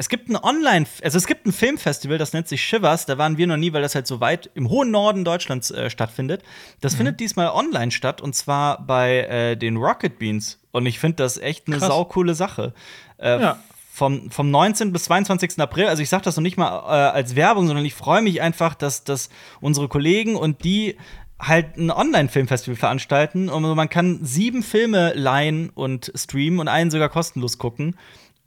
[0.00, 3.04] es gibt ein Online, also es gibt ein Filmfestival, das nennt sich Shivers.
[3.06, 5.90] Da waren wir noch nie, weil das halt so weit im hohen Norden Deutschlands äh,
[5.90, 6.44] stattfindet.
[6.80, 6.98] Das mhm.
[6.98, 10.60] findet diesmal online statt und zwar bei äh, den Rocket Beans.
[10.78, 12.72] Und ich finde das echt eine saukoole Sache.
[13.18, 13.58] Äh, ja.
[13.92, 14.92] Vom, vom 19.
[14.92, 15.58] bis 22.
[15.58, 18.40] April, also ich sage das noch nicht mal äh, als Werbung, sondern ich freue mich
[18.40, 19.28] einfach, dass, dass
[19.60, 20.96] unsere Kollegen und die
[21.40, 27.08] halt ein Online-Filmfestival veranstalten und man kann sieben Filme leihen und streamen und einen sogar
[27.08, 27.96] kostenlos gucken.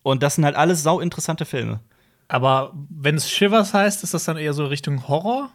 [0.04, 1.82] Und das sind halt alles sau interessante Filme.
[2.28, 5.52] Aber wenn es Shivers heißt, ist das dann eher so Richtung Horror?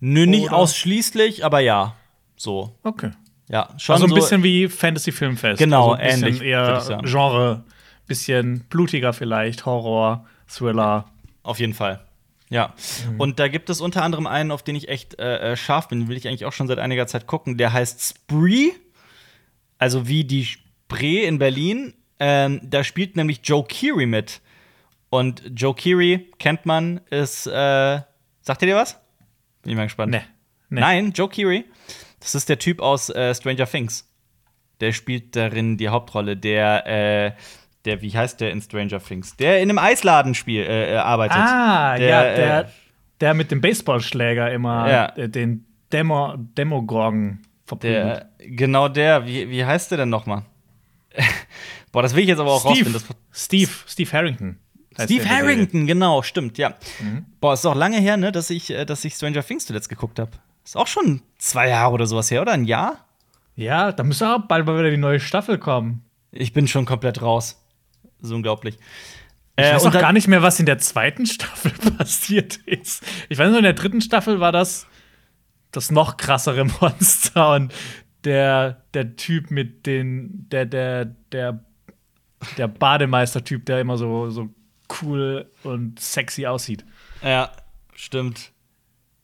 [0.00, 1.96] Nö, nicht Oder- ausschließlich, aber ja.
[2.36, 2.74] So.
[2.82, 3.12] Okay.
[3.48, 5.58] Ja, schon Also ein so bisschen wie Fantasy Filmfest.
[5.58, 7.00] Genau, also ein bisschen ähnlich, eher.
[7.04, 7.64] Genre,
[8.06, 11.06] bisschen blutiger vielleicht, Horror, Thriller.
[11.42, 12.04] Auf jeden Fall.
[12.50, 12.74] Ja.
[13.10, 13.20] Mhm.
[13.20, 16.00] Und da gibt es unter anderem einen, auf den ich echt äh, äh, scharf bin,
[16.00, 17.56] den will ich eigentlich auch schon seit einiger Zeit gucken.
[17.56, 18.70] Der heißt Spree.
[19.78, 21.94] Also wie die Spree in Berlin.
[22.20, 24.42] Ähm, da spielt nämlich Joe Keery mit.
[25.08, 28.00] Und Joe Keery kennt man, ist, äh,
[28.42, 28.98] sagt ihr dir was?
[29.62, 30.12] Bin ich mal gespannt.
[30.12, 30.22] Nee.
[30.68, 30.80] nee.
[30.80, 31.64] Nein, Joe Keery.
[32.22, 34.08] Das ist der Typ aus äh, Stranger Things.
[34.80, 36.36] Der spielt darin die Hauptrolle.
[36.36, 37.32] Der, äh,
[37.84, 39.36] der, wie heißt der in Stranger Things?
[39.36, 41.36] Der in einem Eisladen spiel, äh, äh, arbeitet.
[41.36, 42.70] Ah, Der, ja, äh, der,
[43.20, 45.26] der mit dem Baseballschläger immer Ja.
[45.28, 48.04] den Demo Demogorgon verprügelt.
[48.04, 50.42] Der, genau der, wie, wie heißt der denn nochmal?
[51.92, 52.94] Boah, das will ich jetzt aber auch rausfinden.
[52.94, 54.58] Steve, Das, Steve, Steve Harrington.
[54.98, 55.28] Steve.
[55.28, 56.74] Harrington, genau, stimmt, ja.
[57.00, 57.24] Mhm.
[57.40, 60.18] Boah, ist auch lange her, ne, dass ich, äh, dass ich Stranger Things zuletzt geguckt
[60.18, 60.32] habe.
[60.64, 62.52] Ist auch schon zwei Jahre oder sowas her, oder?
[62.52, 63.06] Ein Jahr?
[63.56, 66.04] Ja, da müsste auch bald mal wieder die neue Staffel kommen.
[66.30, 67.62] Ich bin schon komplett raus.
[68.20, 68.76] So unglaublich.
[69.56, 73.04] Ich Äh, weiß auch gar nicht mehr, was in der zweiten Staffel passiert ist.
[73.28, 74.86] Ich weiß nur, in der dritten Staffel war das
[75.72, 77.74] das noch krassere Monster und
[78.24, 81.64] der, der Typ mit den, der, der, der,
[82.56, 84.48] der Bademeister-Typ, der immer so, so
[85.02, 86.84] cool und sexy aussieht.
[87.22, 87.50] Ja,
[87.94, 88.52] stimmt.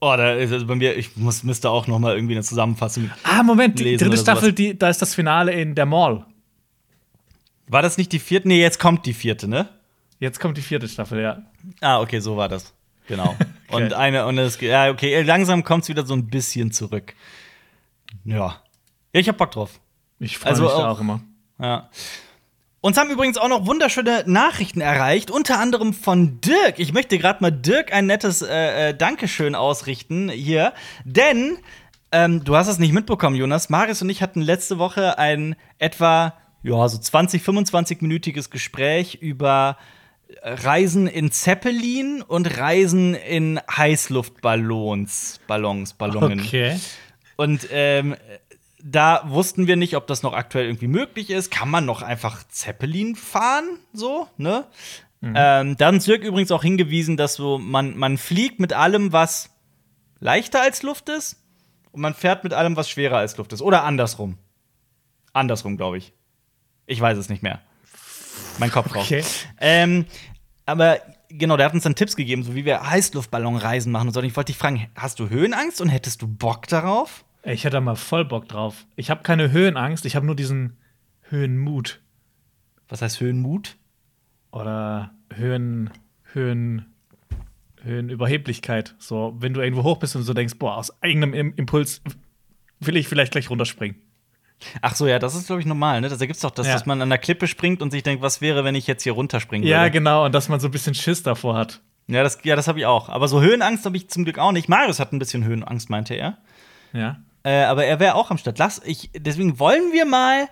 [0.01, 3.11] Oh, da ist also bei mir, ich muss, müsste auch noch mal irgendwie eine Zusammenfassung.
[3.23, 4.17] Ah, Moment, die dritte.
[4.17, 6.25] Staffel, die, da ist das Finale in der Mall.
[7.67, 8.47] War das nicht die vierte?
[8.47, 9.67] Nee, jetzt kommt die vierte, ne?
[10.19, 11.41] Jetzt kommt die vierte Staffel, ja.
[11.81, 12.73] Ah, okay, so war das.
[13.07, 13.35] Genau.
[13.71, 17.13] Und eine, und es, ja, okay, langsam kommt es wieder so ein bisschen zurück.
[18.25, 18.37] Ja.
[19.13, 19.79] Ja, ich hab Bock drauf.
[20.19, 21.21] Ich freue Also mich da auch- auch immer.
[21.59, 21.89] Ja.
[22.81, 26.79] Uns haben übrigens auch noch wunderschöne Nachrichten erreicht, unter anderem von Dirk.
[26.79, 31.57] Ich möchte gerade mal Dirk ein nettes äh, äh, Dankeschön ausrichten hier, denn
[32.13, 33.69] ähm, du hast es nicht mitbekommen, Jonas.
[33.69, 39.77] Marius und ich hatten letzte Woche ein etwa ja, so 20, 25-minütiges Gespräch über
[40.41, 46.39] Reisen in Zeppelin und Reisen in Heißluftballons, Ballons, Ballungen.
[46.39, 46.79] Okay.
[47.35, 48.15] Und ähm,
[48.81, 51.51] da wussten wir nicht, ob das noch aktuell irgendwie möglich ist.
[51.51, 53.79] Kann man noch einfach Zeppelin fahren?
[53.93, 54.65] So, ne?
[55.21, 59.49] Ähm, da hat Dirk übrigens auch hingewiesen, dass so man, man fliegt mit allem, was
[60.19, 61.37] leichter als Luft ist,
[61.91, 63.61] und man fährt mit allem, was schwerer als Luft ist.
[63.61, 64.37] Oder andersrum.
[65.33, 66.13] Andersrum, glaube ich.
[66.85, 67.61] Ich weiß es nicht mehr.
[68.59, 69.05] Mein Kopf raus.
[69.05, 69.23] Okay.
[69.59, 70.05] Ähm,
[70.65, 74.19] aber genau, der hat uns dann Tipps gegeben, so wie wir Heißluftballonreisen machen und so.
[74.19, 77.25] Und ich wollte dich fragen, hast du Höhenangst und hättest du Bock darauf?
[77.51, 78.85] Ich hätte da mal voll Bock drauf.
[78.95, 80.77] Ich habe keine Höhenangst, ich habe nur diesen
[81.29, 81.99] Höhenmut.
[82.87, 83.75] Was heißt Höhenmut?
[84.51, 85.89] Oder Höhen,
[86.33, 86.85] Höhen,
[87.83, 88.95] Höhenüberheblichkeit.
[88.99, 92.01] So, wenn du irgendwo hoch bist und so denkst, boah, aus eigenem Im Impuls
[92.79, 93.97] will ich vielleicht gleich runterspringen.
[94.81, 96.09] Ach so, ja, das ist, glaube ich, normal, ne?
[96.09, 96.73] Da gibt's doch das, Ja.
[96.73, 99.13] dass man an der Klippe springt und sich denkt, was wäre, wenn ich jetzt hier
[99.13, 99.91] runterspringen Ja, würde.
[99.91, 101.81] genau, und dass man so ein bisschen Schiss davor hat.
[102.07, 103.07] Ja, das, ja, das habe ich auch.
[103.07, 104.67] Aber so Höhenangst habe ich zum Glück auch nicht.
[104.67, 106.37] Marius hat ein bisschen Höhenangst, meinte er.
[106.91, 107.19] Ja.
[107.43, 108.57] Äh, aber er wäre auch am Start.
[108.59, 110.47] Lass, ich, deswegen wollen wir mal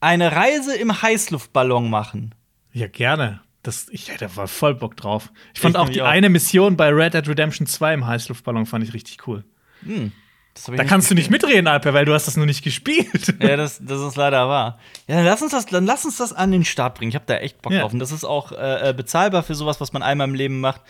[0.00, 2.34] eine Reise im Heißluftballon machen.
[2.72, 3.40] Ja, gerne.
[3.62, 5.30] Das, ich hätte voll- voll Bock drauf.
[5.54, 6.06] Ich fand Ich auch die auch.
[6.06, 9.44] eine Mission bei Red Dead Redemption 2 im Heißluftballon fand ich richtig cool.
[9.84, 13.34] Ich Da kannst du nicht mitreden, Alper, weil du hast das nur nicht gespielt.
[13.42, 14.78] Ja, das, das ist leider wahr.
[15.06, 17.10] Ja, dann lass uns das, dann lass uns das an den Start bringen.
[17.10, 17.80] Ich habe da echt Bock Ja.
[17.82, 17.92] drauf.
[17.92, 20.80] Und das ist auch äh, äh, bezahlbar für sowas, was man einmal im Leben macht.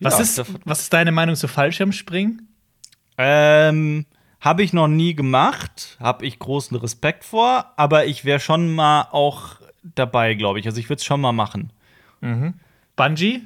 [0.00, 2.48] Was, Ja, ist, was ist deine Meinung zu Fallschirmspringen?
[3.18, 4.06] Ähm,
[4.40, 9.08] habe ich noch nie gemacht, habe ich großen Respekt vor, aber ich wäre schon mal
[9.10, 10.66] auch dabei, glaube ich.
[10.66, 11.72] Also ich würde es schon mal machen.
[12.96, 13.40] Bungee?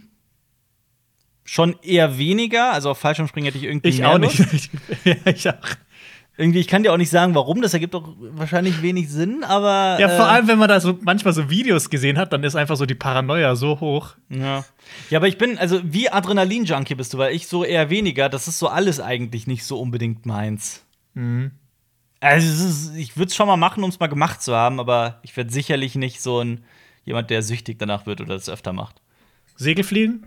[1.45, 4.53] Schon eher weniger, also auf Fallschirmspringen hätte ich irgendwie Ich auch Lust.
[4.53, 4.71] nicht.
[5.05, 5.55] ja, ich auch.
[6.41, 7.63] Irgendwie, ich kann dir auch nicht sagen, warum.
[7.63, 10.97] Das ergibt auch wahrscheinlich wenig Sinn, aber Ja, vor äh, allem, wenn man da so
[11.03, 14.15] manchmal so Videos gesehen hat, dann ist einfach so die Paranoia so hoch.
[14.31, 14.65] Ja.
[15.11, 18.47] ja, aber ich bin, also wie Adrenalin-Junkie bist du, weil ich so eher weniger, das
[18.47, 20.85] ist so alles eigentlich nicht so unbedingt meins.
[21.15, 21.51] Mhm.
[22.21, 25.19] Also ist, ich würde es schon mal machen, um es mal gemacht zu haben, aber
[25.23, 26.65] ich werde sicherlich nicht so ein
[27.05, 29.03] jemand, der süchtig danach wird oder das öfter macht.
[29.57, 30.25] Segelfliegen?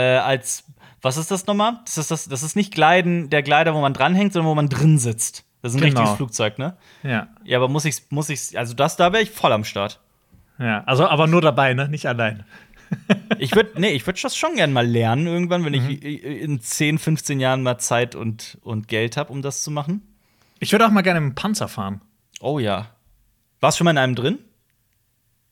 [0.00, 0.64] Äh, als,
[1.02, 1.80] was ist das nochmal?
[1.84, 4.68] Das ist, das, das ist nicht Gleiten, der Gleiter, wo man dranhängt, sondern wo man
[4.68, 5.44] drin sitzt.
[5.62, 6.00] Das ist ein Genau.
[6.00, 6.76] richtiges Flugzeug, ne?
[7.02, 7.28] Ja.
[7.44, 10.00] Ja, aber muss ich, muss ich, also das, da wäre ich voll am Start.
[10.58, 11.88] Ja, also aber nur dabei, ne?
[11.88, 12.44] Nicht allein.
[13.38, 15.90] Ich würde nee, ich würde das schon gerne mal lernen irgendwann, wenn mhm.
[15.90, 20.02] ich in 10, 15 Jahren mal Zeit und, und Geld habe, um das zu machen.
[20.58, 22.00] Ich würde auch mal gerne im Panzer fahren.
[22.40, 22.88] Oh ja.
[23.60, 24.38] Warst du schon mal in einem drin?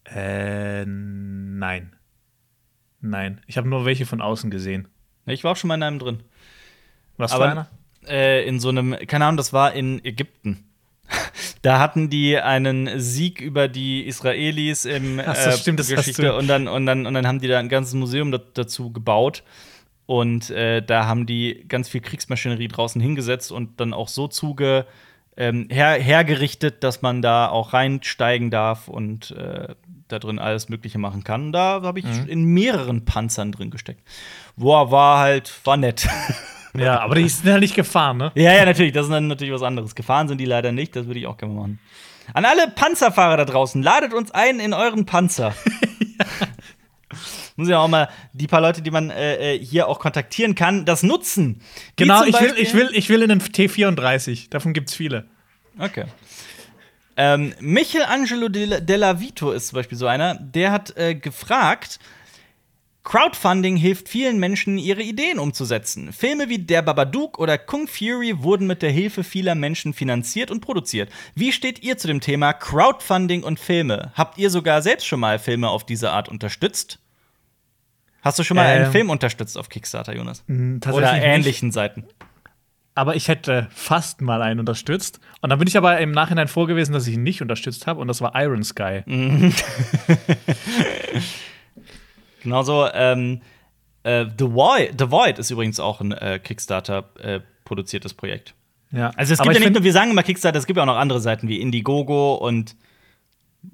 [0.05, 1.93] Äh, nein.
[3.01, 3.41] Nein.
[3.47, 4.89] Ich habe nur welche von außen gesehen.
[5.27, 6.21] Ich war auch schon mal in einem drin.
[7.17, 7.69] Was für einer?
[8.07, 10.65] Äh, in so einem, keine Ahnung, das war in Ägypten.
[11.63, 16.37] Da hatten die einen Sieg über die Israelis im Ach, das äh, stimmt, das Geschichte
[16.37, 19.43] und dann, und, dann, und dann haben die da ein ganzes Museum dazu gebaut.
[20.07, 24.87] Und äh, da haben die ganz viel Kriegsmaschinerie draußen hingesetzt und dann auch so zuge
[25.37, 29.75] ähm, her hergerichtet, dass man da auch reinsteigen darf und äh,
[30.09, 31.53] da drin alles Mögliche machen kann.
[31.53, 32.27] Da habe ich mhm.
[32.29, 34.03] in mehreren Panzern drin gesteckt.
[34.57, 36.09] Boah, war halt, war nett.
[36.77, 38.33] Ja, aber die sind ja nicht gefahren, ne?
[38.35, 38.93] Ja, ja, natürlich.
[38.93, 39.95] Das ist dann natürlich was anderes.
[39.95, 40.95] Gefahren sind die leider nicht.
[40.95, 41.79] Das würde ich auch gerne machen.
[42.35, 45.55] An alle Panzerfahrer da draußen, ladet uns ein in euren Panzer.
[46.01, 46.27] ja.
[47.57, 50.85] Muss ja auch mal die paar Leute, die man äh, äh hier auch kontaktieren kann,
[50.85, 51.61] das nutzen.
[51.97, 54.49] genau, ich will, ich, will, ich will in den T34.
[54.51, 55.27] Davon gibt es viele.
[55.77, 56.05] Okay.
[57.21, 61.99] Ähm, Michelangelo Della Vito ist zum Beispiel so einer, der hat äh, gefragt,
[63.03, 66.13] Crowdfunding hilft vielen Menschen, ihre Ideen umzusetzen.
[66.13, 70.61] Filme wie Der Babadook oder Kung Fury wurden mit der Hilfe vieler Menschen finanziert und
[70.61, 71.11] produziert.
[71.35, 74.13] Wie steht ihr zu dem Thema Crowdfunding und Filme?
[74.15, 77.01] Habt ihr sogar selbst schon mal Filme auf diese Art unterstützt?
[78.23, 80.45] Hast du schon mal ähm, einen Film unterstützt auf Kickstarter, Jonas?
[80.47, 81.75] Oder ähnlichen nicht.
[81.75, 82.05] Seiten?
[82.99, 85.21] Aber ich hätte fast mal einen unterstützt.
[85.41, 88.01] Und dann bin ich aber im Nachhinein vorgewesen, dass ich ihn nicht unterstützt habe.
[88.01, 89.03] Und das war Iron Sky.
[92.43, 93.41] Genauso, ähm,
[94.03, 98.55] äh, The, Void, The Void ist übrigens auch ein äh, Kickstarter-produziertes äh, Projekt.
[98.91, 99.13] Ja.
[99.15, 100.97] Also es gibt ja nicht nur, wir sagen immer Kickstarter, es gibt ja auch noch
[100.97, 102.75] andere Seiten wie Indiegogo und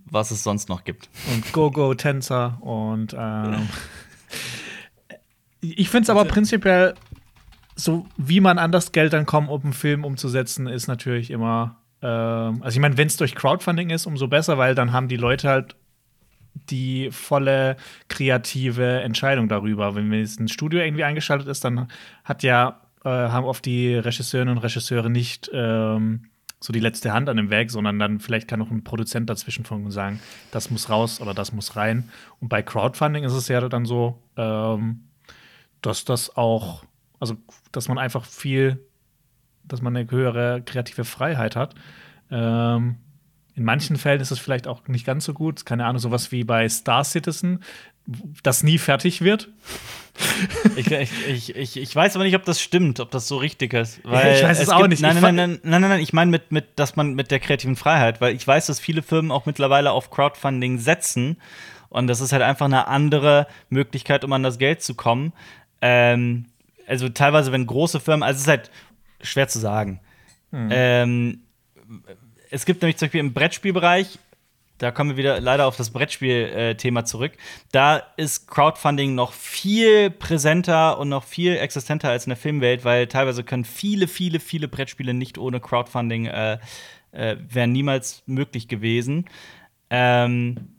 [0.04, 1.08] was es sonst noch gibt.
[1.32, 3.70] Und GoGo, Tänzer und ähm,
[5.62, 6.94] ich finde es aber prinzipiell
[7.76, 11.76] so, wie man an das Geld dann kommt, um einen Film umzusetzen, ist natürlich immer
[12.04, 15.16] ähm, also ich meine, wenn es durch Crowdfunding ist, umso besser, weil dann haben die
[15.16, 15.74] Leute halt
[16.70, 17.76] die volle
[18.08, 19.96] kreative Entscheidung darüber.
[19.96, 21.88] Wenn jetzt ein Studio irgendwie eingeschaltet ist, dann
[22.22, 26.26] hat ja, äh, haben oft die Regisseurinnen und Regisseure nicht ähm,
[26.60, 29.64] so die letzte Hand an dem Werk, sondern dann vielleicht kann auch ein Produzent dazwischen
[29.64, 30.20] funken und sagen,
[30.52, 32.08] das muss raus oder das muss rein.
[32.40, 35.08] Und bei Crowdfunding ist es ja dann so, ähm,
[35.82, 36.84] dass das auch,
[37.24, 37.36] also
[37.72, 38.78] dass man einfach viel,
[39.64, 41.74] dass man eine höhere kreative Freiheit hat.
[42.30, 42.96] Ähm,
[43.56, 45.64] in manchen Fällen ist es vielleicht auch nicht ganz so gut.
[45.64, 47.62] Keine Ahnung, sowas wie bei Star Citizen,
[48.42, 49.48] das nie fertig wird.
[50.76, 54.00] ich, ich, ich, ich, weiß aber nicht, ob das stimmt, ob das so richtig ist.
[54.04, 55.02] Weil ich weiß es, es auch nicht.
[55.02, 57.76] Nein, nein, nein, nein, nein, nein, ich meine mit, mit, dass man mit der kreativen
[57.76, 61.38] Freiheit, weil ich weiß, dass viele Firmen auch mittlerweile auf Crowdfunding setzen.
[61.88, 65.32] Und das ist halt einfach eine andere Möglichkeit, um an das Geld zu kommen.
[65.80, 66.46] Ähm,
[66.86, 68.70] also teilweise, wenn große Firmen, also es ist halt
[69.20, 70.00] schwer zu sagen.
[70.50, 70.68] Hm.
[70.70, 71.40] Ähm,
[72.50, 74.18] es gibt nämlich zum Beispiel im Brettspielbereich,
[74.78, 77.32] da kommen wir wieder leider auf das Brettspiel-Thema zurück.
[77.70, 83.06] Da ist Crowdfunding noch viel präsenter und noch viel existenter als in der Filmwelt, weil
[83.06, 86.58] teilweise können viele, viele, viele Brettspiele nicht ohne Crowdfunding äh,
[87.12, 89.26] äh, wären niemals möglich gewesen.
[89.90, 90.73] Ähm,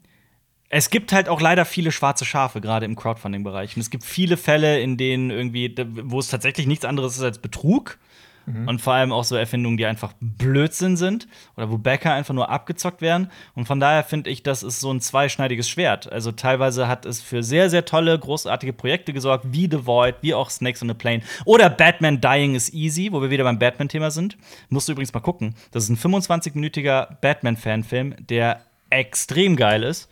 [0.76, 3.78] es gibt halt auch leider viele schwarze Schafe, gerade im Crowdfunding-Bereich.
[3.78, 7.40] Und es gibt viele Fälle, in denen irgendwie, wo es tatsächlich nichts anderes ist als
[7.40, 7.98] Betrug.
[8.46, 8.68] Mhm.
[8.68, 12.50] Und vor allem auch so Erfindungen, die einfach Blödsinn sind oder wo Bäcker einfach nur
[12.50, 13.32] abgezockt werden.
[13.54, 16.12] Und von daher finde ich, das ist so ein zweischneidiges Schwert.
[16.12, 20.34] Also teilweise hat es für sehr, sehr tolle, großartige Projekte gesorgt, wie The Void, wie
[20.34, 24.12] auch Snakes on a Plane oder Batman Dying is Easy, wo wir wieder beim Batman-Thema
[24.12, 24.38] sind.
[24.68, 25.56] Musst du übrigens mal gucken.
[25.72, 28.60] Das ist ein 25-minütiger Batman-Fanfilm, der
[28.90, 30.10] extrem geil ist.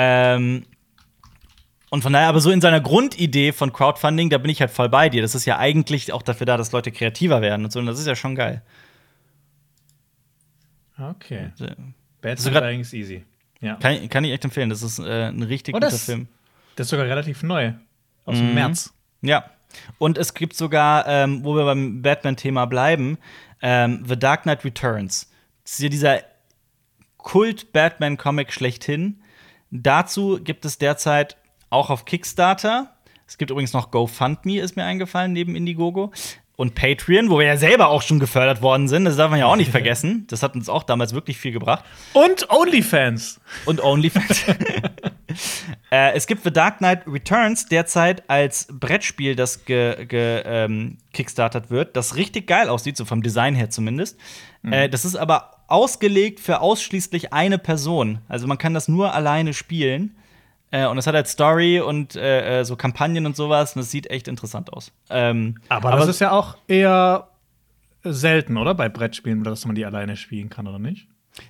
[0.00, 0.64] Ähm,
[1.90, 4.88] und von daher aber so in seiner Grundidee von Crowdfunding, da bin ich halt voll
[4.88, 5.22] bei dir.
[5.22, 7.80] Das ist ja eigentlich auch dafür da, dass Leute kreativer werden und so.
[7.80, 8.62] Und das ist ja schon geil.
[10.96, 11.50] Okay.
[11.58, 11.74] Also,
[12.20, 13.24] Bad Dying is easy.
[13.60, 13.74] Ja.
[13.76, 14.70] Kann, kann, ich echt empfehlen.
[14.70, 16.28] Das ist äh, ein richtig oh, guter das, Film.
[16.76, 17.72] Der ist sogar relativ neu.
[18.24, 18.54] Aus dem mhm.
[18.54, 18.94] März.
[19.22, 19.50] Ja.
[19.98, 23.18] Und es gibt sogar, ähm, wo wir beim Batman-Thema bleiben,
[23.62, 25.30] ähm, The Dark Knight Returns.
[25.64, 26.20] Das ist ja dieser
[27.16, 29.22] Kult-Batman-Comic schlechthin.
[29.70, 31.36] Dazu gibt es derzeit
[31.70, 32.94] auch auf Kickstarter.
[33.26, 36.12] Es gibt übrigens noch GoFundMe, ist mir eingefallen, neben Indiegogo.
[36.56, 39.04] Und Patreon, wo wir ja selber auch schon gefördert worden sind.
[39.04, 40.26] Das darf man ja auch nicht vergessen.
[40.28, 41.84] Das hat uns auch damals wirklich viel gebracht.
[42.14, 43.40] Und OnlyFans.
[43.64, 44.44] Und OnlyFans.
[45.90, 51.96] äh, es gibt The Dark Knight Returns derzeit als Brettspiel, das gekickstartet ge, ähm, wird,
[51.96, 54.18] das richtig geil aussieht, so vom Design her zumindest.
[54.62, 54.72] Mhm.
[54.72, 58.18] Äh, das ist aber ausgelegt für ausschließlich eine Person.
[58.28, 60.16] Also man kann das nur alleine spielen.
[60.70, 63.76] Äh, und es hat halt Story und äh, äh, so Kampagnen und sowas.
[63.76, 64.92] Und es sieht echt interessant aus.
[65.08, 67.28] Ähm, aber, das ist ja auch eher
[68.02, 68.74] selten, oder?
[68.74, 71.06] Bei Brettspielen, dass man die alleine spielen kann, oder nicht?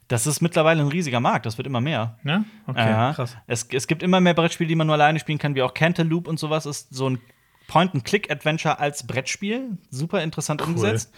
[0.09, 2.19] Das ist mittlerweile ein riesiger Markt, das wird immer mehr.
[2.23, 3.37] Ja, okay, krass.
[3.47, 6.29] Es, es gibt immer mehr Brettspiele, die man nur alleine spielen kann, wie auch Cantaloupe
[6.29, 7.21] und sowas ist so ein
[7.69, 9.79] Point-and-Click-Adventure als Brettspiel.
[9.91, 10.69] Super interessant cool.
[10.69, 11.13] umgesetzt.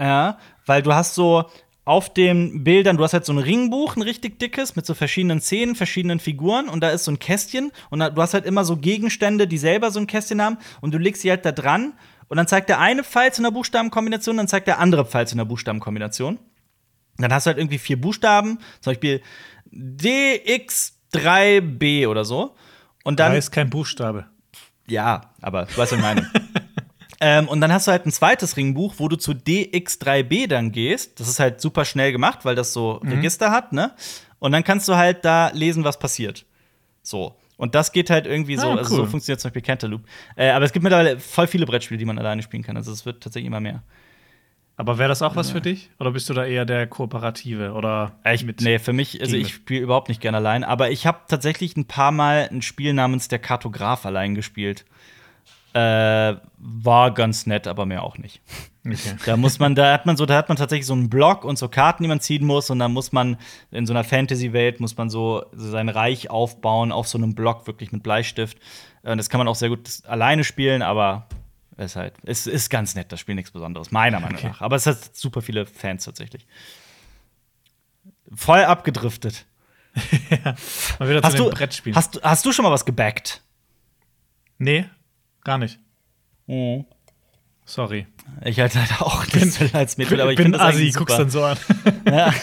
[0.00, 1.44] Ja, weil du hast so
[1.86, 5.40] auf den Bildern, du hast halt so ein Ringbuch, ein richtig dickes, mit so verschiedenen
[5.40, 8.64] Szenen, verschiedenen Figuren und da ist so ein Kästchen und da, du hast halt immer
[8.64, 11.92] so Gegenstände, die selber so ein Kästchen haben und du legst sie halt da dran
[12.28, 15.36] und dann zeigt der eine Pfeil zu einer Buchstabenkombination, dann zeigt der andere Pfeil zu
[15.36, 16.40] einer Buchstabenkombination.
[17.18, 19.22] Dann hast du halt irgendwie vier Buchstaben, zum Beispiel
[19.72, 22.56] DX3B oder so.
[23.04, 23.30] Und dann.
[23.32, 24.26] Da ist kein Buchstabe.
[24.88, 26.28] Ja, aber du weißt, was ich meine.
[27.20, 31.18] ähm, und dann hast du halt ein zweites Ringbuch, wo du zu DX3B dann gehst.
[31.18, 33.12] Das ist halt super schnell gemacht, weil das so mhm.
[33.12, 33.92] Register hat, ne?
[34.38, 36.44] Und dann kannst du halt da lesen, was passiert.
[37.02, 37.36] So.
[37.56, 38.78] Und das geht halt irgendwie so, ah, cool.
[38.78, 40.04] also so funktioniert zum Beispiel Cantaloupe.
[40.36, 42.76] Äh, aber es gibt mittlerweile voll viele Brettspiele, die man alleine spielen kann.
[42.76, 43.82] Also es wird tatsächlich immer mehr.
[44.78, 45.88] Aber wäre das auch was für dich?
[45.98, 47.72] Oder bist du da eher der Kooperative?
[47.72, 50.64] Oder ich, mit nee, für mich, also ich spiele überhaupt nicht gerne allein.
[50.64, 54.84] Aber ich habe tatsächlich ein paar Mal ein Spiel namens Der Kartograf allein gespielt.
[55.76, 58.40] Äh, war ganz nett, aber mehr auch nicht.
[58.86, 59.16] Okay.
[59.26, 61.58] Da muss man, da hat man so, da hat man tatsächlich so einen Block und
[61.58, 63.36] so Karten, die man ziehen muss, und dann muss man
[63.70, 67.92] in so einer Fantasy-Welt muss man so sein Reich aufbauen auf so einem Block, wirklich
[67.92, 68.56] mit Bleistift.
[69.02, 71.26] Und das kann man auch sehr gut alleine spielen, aber
[71.76, 74.48] es ist halt, es ist ganz nett, das Spiel nichts Besonderes, meiner Meinung okay.
[74.48, 74.62] nach.
[74.62, 76.46] Aber es hat super viele Fans tatsächlich.
[78.34, 79.44] Voll abgedriftet.
[80.30, 80.54] ja,
[80.98, 81.96] mal wieder hast zu du, Brettspielen.
[81.96, 83.42] Hast, hast du schon mal was gebackt?
[84.56, 84.86] Nee,
[85.46, 85.78] gar nicht.
[86.46, 86.84] Oh.
[87.64, 88.06] Sorry.
[88.44, 91.56] Ich halte halt auch das als Mittel, aber ich bin Asi, guckst dann so an.
[92.06, 92.34] ja.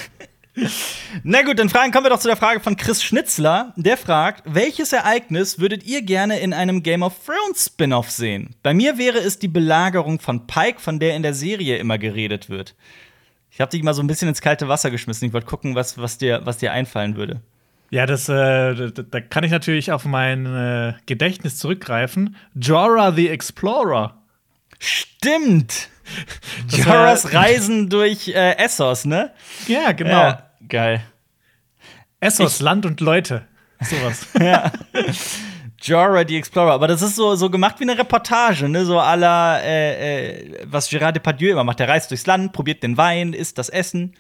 [1.23, 3.73] Na gut, dann fragen, kommen wir doch zu der Frage von Chris Schnitzler.
[3.75, 8.55] Der fragt, welches Ereignis würdet ihr gerne in einem Game of Thrones Spin-off sehen?
[8.63, 12.49] Bei mir wäre es die Belagerung von Pike, von der in der Serie immer geredet
[12.49, 12.75] wird.
[13.51, 15.27] Ich habe dich mal so ein bisschen ins kalte Wasser geschmissen.
[15.27, 17.41] Ich wollte gucken, was, was, dir, was dir einfallen würde.
[17.93, 22.35] Ja, das, äh, da kann ich natürlich auf mein äh, Gedächtnis zurückgreifen.
[22.55, 24.17] Jorah the Explorer.
[24.79, 25.89] Stimmt!
[26.69, 29.31] Jorahs Reisen durch äh, Essos, ne?
[29.67, 30.09] Ja, genau.
[30.09, 31.03] Ja, geil.
[32.19, 33.45] Essos, ich Land und Leute.
[33.79, 34.25] Sowas.
[34.41, 34.71] ja.
[35.79, 36.71] Jorah the Explorer.
[36.71, 38.85] Aber das ist so, so gemacht wie eine Reportage, ne?
[38.85, 41.79] So aller, äh, äh, was Gérard Depardieu immer macht.
[41.79, 44.15] Der reist durchs Land, probiert den Wein, isst das Essen,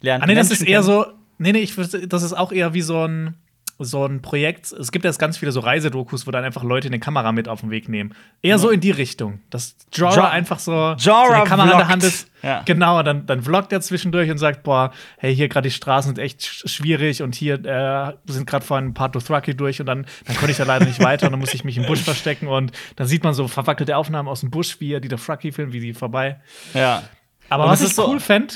[0.00, 0.22] lernt.
[0.22, 1.06] Ah, nee, das ist eher so.
[1.38, 3.34] Nee, nee, ich, das ist auch eher wie so ein
[3.78, 4.72] so ein Projekt.
[4.72, 7.60] Es gibt jetzt ganz viele so Reisedokus, wo dann einfach Leute eine Kamera mit auf
[7.60, 8.14] den Weg nehmen.
[8.40, 8.58] Eher ja.
[8.58, 9.40] so in die Richtung.
[9.50, 12.30] Dass Jorah jo einfach so, Jorah so eine Kamera in der Hand ist.
[12.42, 12.62] Ja.
[12.64, 16.22] Genau, dann, dann vloggt er zwischendurch und sagt, boah, hey, hier gerade die Straßen sind
[16.22, 20.36] echt schwierig und hier äh, sind gerade vorhin ein paar Dothraki durch und dann, dann
[20.36, 22.72] konnte ich da leider nicht weiter und dann muss ich mich im Busch verstecken und
[22.96, 25.80] dann sieht man so verwackelte Aufnahmen aus dem Busch, wie er die Dothraki filmt, wie
[25.80, 26.40] sie vorbei.
[26.72, 27.02] Ja.
[27.48, 28.54] Aber Und was ich ist so- cool fände,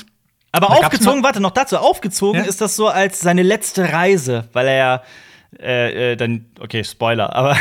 [0.51, 2.47] Aber Da aufgezogen, warte, noch dazu, aufgezogen Ja.
[2.47, 5.03] ist das so als seine letzte Reise, weil er ja
[5.59, 7.57] äh, äh, dann, okay, Spoiler, aber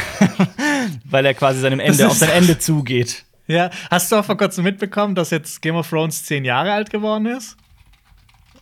[1.05, 3.25] weil er quasi seinem Ende, auf sein Ende zugeht.
[3.49, 6.91] ja, hast du auch vor kurzem mitbekommen, dass jetzt Game of Thrones zehn Jahre alt
[6.91, 7.57] geworden ist?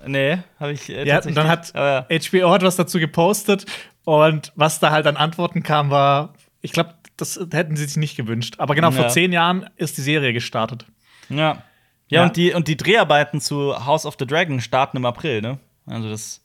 [0.07, 2.07] Nee, habe ich äh, Ja, und dann hat ja.
[2.09, 3.67] HBO hat was dazu gepostet
[4.05, 8.17] und was da halt an Antworten kam, war, ich glaube, das hätten sie sich nicht
[8.17, 8.55] gewünscht.
[8.59, 9.09] Aber genau, vor Ja.
[9.11, 10.87] zehn Jahren ist die Serie gestartet.
[11.29, 11.63] Ja.
[12.09, 12.27] Ja, Ja.
[12.27, 15.59] Und, die, und die Dreharbeiten zu House of the Dragon starten im April, ne?
[15.87, 16.43] Also das,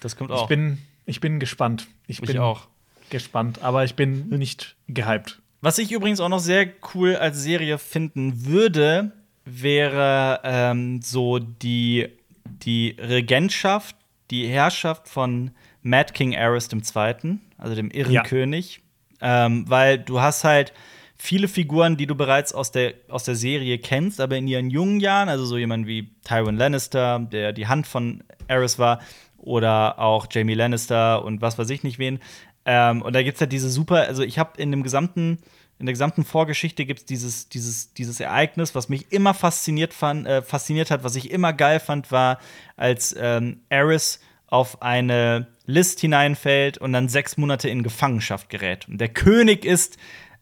[0.00, 0.42] das kommt auch.
[0.42, 1.86] Ich bin, ich bin gespannt.
[2.06, 2.68] Ich Ich bin auch.
[3.10, 5.40] gespannt, aber ich bin nicht gehypt.
[5.62, 9.12] Was ich übrigens auch noch sehr cool als Serie finden würde,
[9.44, 12.08] wäre ähm, so die,
[12.44, 13.96] die Regentschaft,
[14.30, 15.50] die Herrschaft von
[15.82, 18.22] Mad King Aerys II., also dem irren Ja.
[18.22, 18.80] König.
[19.20, 20.72] Ähm, weil du hast halt
[21.16, 25.00] viele Figuren, die du bereits aus der, aus der Serie kennst, aber in ihren jungen
[25.00, 29.00] Jahren, also so jemand wie Tywin Lannister, der die Hand von Aerys war,
[29.38, 32.18] oder auch Jamie Lannister und was weiß ich nicht wen.
[32.64, 35.38] Ähm, und da gibt's halt diese super, also ich habe in dem gesamten,
[35.78, 40.42] in der gesamten Vorgeschichte gibt's dieses, dieses, dieses Ereignis, was mich immer fasziniert, fand, äh,
[40.42, 42.40] fasziniert hat, was ich immer geil fand, war,
[42.76, 48.88] als ähm, Aerys auf eine List hineinfällt und dann sechs Monate in Gefangenschaft gerät.
[48.88, 49.96] Und der König ist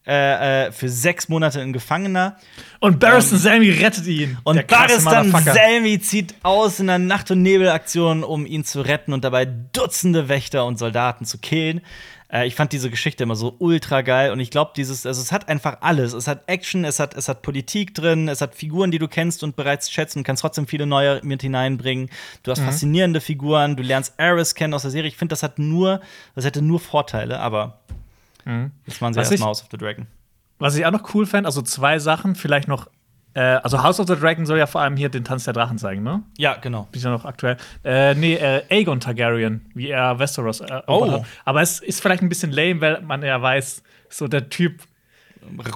[0.06, 2.36] äh, äh, für sechs Monate ein Gefangener.
[2.80, 4.30] Und Barristan Selmy rettet ihn.
[4.30, 5.30] Ähm, Und Barristan.
[5.32, 10.28] Selmy zieht aus in einer Nacht- und Nebelaktion, um ihn zu retten und dabei Dutzende
[10.28, 11.80] Wächter und Soldaten zu killen.
[12.30, 15.32] Äh, ich fand diese Geschichte immer so ultra geil und ich glaube, dieses, also es
[15.32, 16.12] hat einfach alles.
[16.12, 19.42] Es hat Action, es hat, es hat Politik drin, es hat Figuren, die du kennst
[19.42, 22.10] und bereits schätzt und kannst trotzdem viele neue mit hineinbringen.
[22.42, 25.08] Du hast faszinierende Figuren, du lernst Aerys kennen aus der Serie.
[25.08, 26.00] Ich finde, das hat nur,
[26.34, 27.78] das hätte nur Vorteile, aber
[28.86, 30.06] Jetzt machen sie Was ich- erstmal House of the Dragon.
[30.58, 32.88] Was ich auch noch cool fände, also zwei Sachen, vielleicht noch.
[33.34, 35.76] Äh, also House of the Dragon soll ja vor allem hier den Tanz der Drachen
[35.78, 36.22] zeigen, ne?
[36.38, 36.86] Ja, genau.
[36.94, 37.56] Ja noch aktuell.
[37.82, 41.12] Äh, nee, äh, Aegon Targaryen, wie er Westeros erobert Oh.
[41.12, 41.24] hat.
[41.44, 44.82] Aber es ist vielleicht ein bisschen lame, weil man ja weiß, so der Typ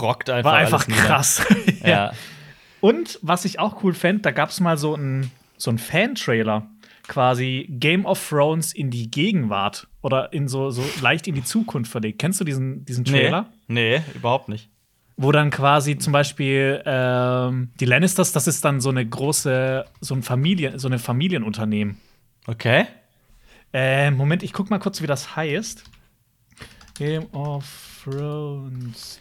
[0.01, 0.51] Rockt einfach.
[0.53, 1.45] war einfach krass.
[1.85, 2.13] Ja.
[2.81, 6.67] Und was ich auch cool fände, da gab es mal so einen so einen Fan-Trailer,
[7.09, 11.91] quasi Game of Thrones in die Gegenwart oder in so, so leicht in die Zukunft
[11.91, 12.19] verlegt.
[12.21, 13.53] Kennst du diesen, diesen Nee, Trailer?
[13.67, 14.69] nee, überhaupt nicht.
[15.17, 20.15] Wo dann quasi zum Beispiel ähm, die Lannisters, das ist dann so eine große, so
[20.15, 21.99] ein Familien, so eine Familienunternehmen.
[22.47, 22.87] Okay.
[23.73, 25.83] Äh, Moment, ich guck mal kurz, wie das heißt.
[26.95, 29.21] Game of Thrones.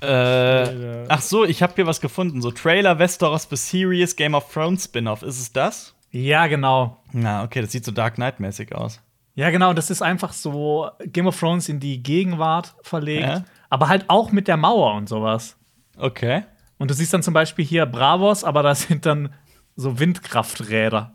[0.00, 2.40] Äh, ach so, ich habe hier was gefunden.
[2.42, 5.22] So Trailer Westeros The Series Game of Thrones Spin-off.
[5.22, 5.94] Ist es das?
[6.10, 7.02] Ja, genau.
[7.12, 9.00] Na, okay, das sieht so Dark Knight-mäßig aus.
[9.34, 13.44] Ja, genau, das ist einfach so Game of Thrones in die Gegenwart verlegt, Ja.
[13.68, 15.56] aber halt auch mit der Mauer und sowas.
[15.98, 16.44] Okay.
[16.78, 19.32] Und du siehst dann zum Beispiel hier Bravos, aber da sind dann
[19.76, 21.14] so Windkrafträder.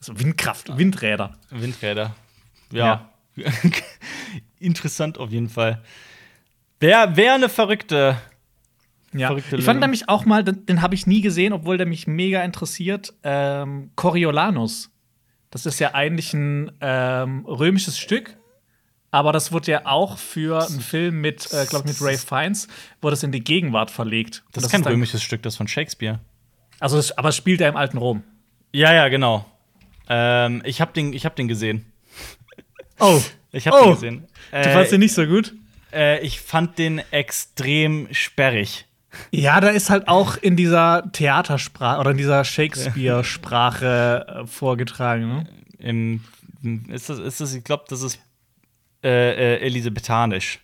[0.00, 1.36] So Windkraft, Windräder.
[1.50, 2.14] Windräder.
[2.70, 3.08] Ja.
[4.58, 5.82] Interessant auf jeden Fall.
[6.80, 8.16] Wäre wär eine verrückte.
[9.14, 9.28] Ja.
[9.28, 12.06] Verrückte Ich fand nämlich auch mal, den, den habe ich nie gesehen, obwohl der mich
[12.06, 13.14] mega interessiert.
[13.22, 14.90] Ähm, Coriolanus.
[15.50, 18.36] Das ist ja eigentlich ein ähm, römisches Stück,
[19.10, 22.68] aber das wurde ja auch für einen Film mit, äh, glaube ich, mit Ray Fiennes,
[23.00, 24.44] wurde es in die Gegenwart verlegt.
[24.52, 26.20] Das, Und ist kein dann- römisches Stück, das ist von Shakespeare.
[26.80, 28.22] Also, das, aber es spielt er im alten Rom.
[28.72, 29.46] Ja, ja, genau.
[30.10, 31.86] Ähm, ich habe den, ich hab den gesehen.
[33.00, 33.20] Oh,
[33.52, 33.84] Ich habe Oh.
[33.84, 34.26] den gesehen.
[34.52, 35.54] du fandst den nicht so gut?
[35.94, 38.84] äh, ich fand den extrem sperrig.
[39.30, 45.28] Ja, da ist halt auch in dieser Theatersprache oder in dieser Shakespeare-Sprache äh, vorgetragen.
[45.28, 45.46] Ne?
[45.78, 46.20] Im,
[46.88, 48.18] ist das, ist das, ich glaube, das ist
[49.02, 50.60] äh, äh, elisabethanisch.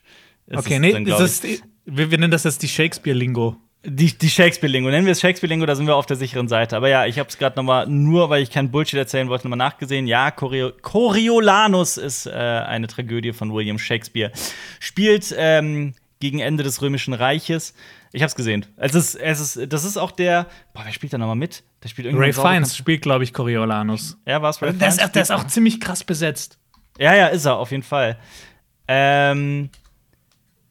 [0.46, 1.42] Ist Okay, nee, dann, das
[1.86, 3.56] wir, wir nennen das jetzt die Shakespeare-Lingo.
[3.86, 4.88] Die, die Shakespeare-Lingo.
[4.90, 6.76] Nennen wir es Shakespeare-Lingo, da sind wir auf der sicheren Seite.
[6.76, 9.46] Aber ja, ich habe es gerade noch mal, nur weil ich keinen Bullshit erzählen wollte,
[9.46, 10.06] noch mal nachgesehen.
[10.06, 14.32] Ja, Chorio Coriolanus ist äh, eine Tragödie von William Shakespeare.
[14.80, 17.74] Spielt ähm, gegen Ende des Römischen Reiches.
[18.14, 18.64] Ich habe es gesehen.
[18.76, 20.46] Es ist, es ist, das ist auch der.
[20.72, 21.64] Boah, wer spielt da noch mal mit?
[21.82, 24.16] Der spielt irgendwie Ray Fiennes spielt, glaube ich, Coriolanus.
[24.24, 25.12] Ja, war es Ray Der ist, Fiennes?
[25.12, 26.56] der ist auch ziemlich krass besetzt.
[26.96, 28.16] Ja, ja, ist er, auf jeden Fall.
[28.86, 29.68] Ähm.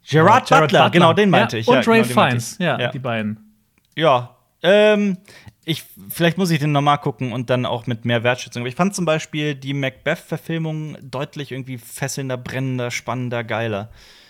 [0.10, 1.68] Gerard, Gerard Butler, genau, den meinte ja, ich.
[1.68, 2.91] Und ja, Ray genau, Fiennes, ja, ja.
[2.91, 3.54] die beiden.
[3.98, 5.18] Ja, ähm,
[5.66, 8.62] ich, vielleicht muss ich den nochmal gucken und dann auch mit mehr Wertschätzung.
[8.62, 13.89] Aber ich fand zum Beispiel die Macbeth-Verfilmung deutlich irgendwie fesselnder, brennender, spannender, geiler.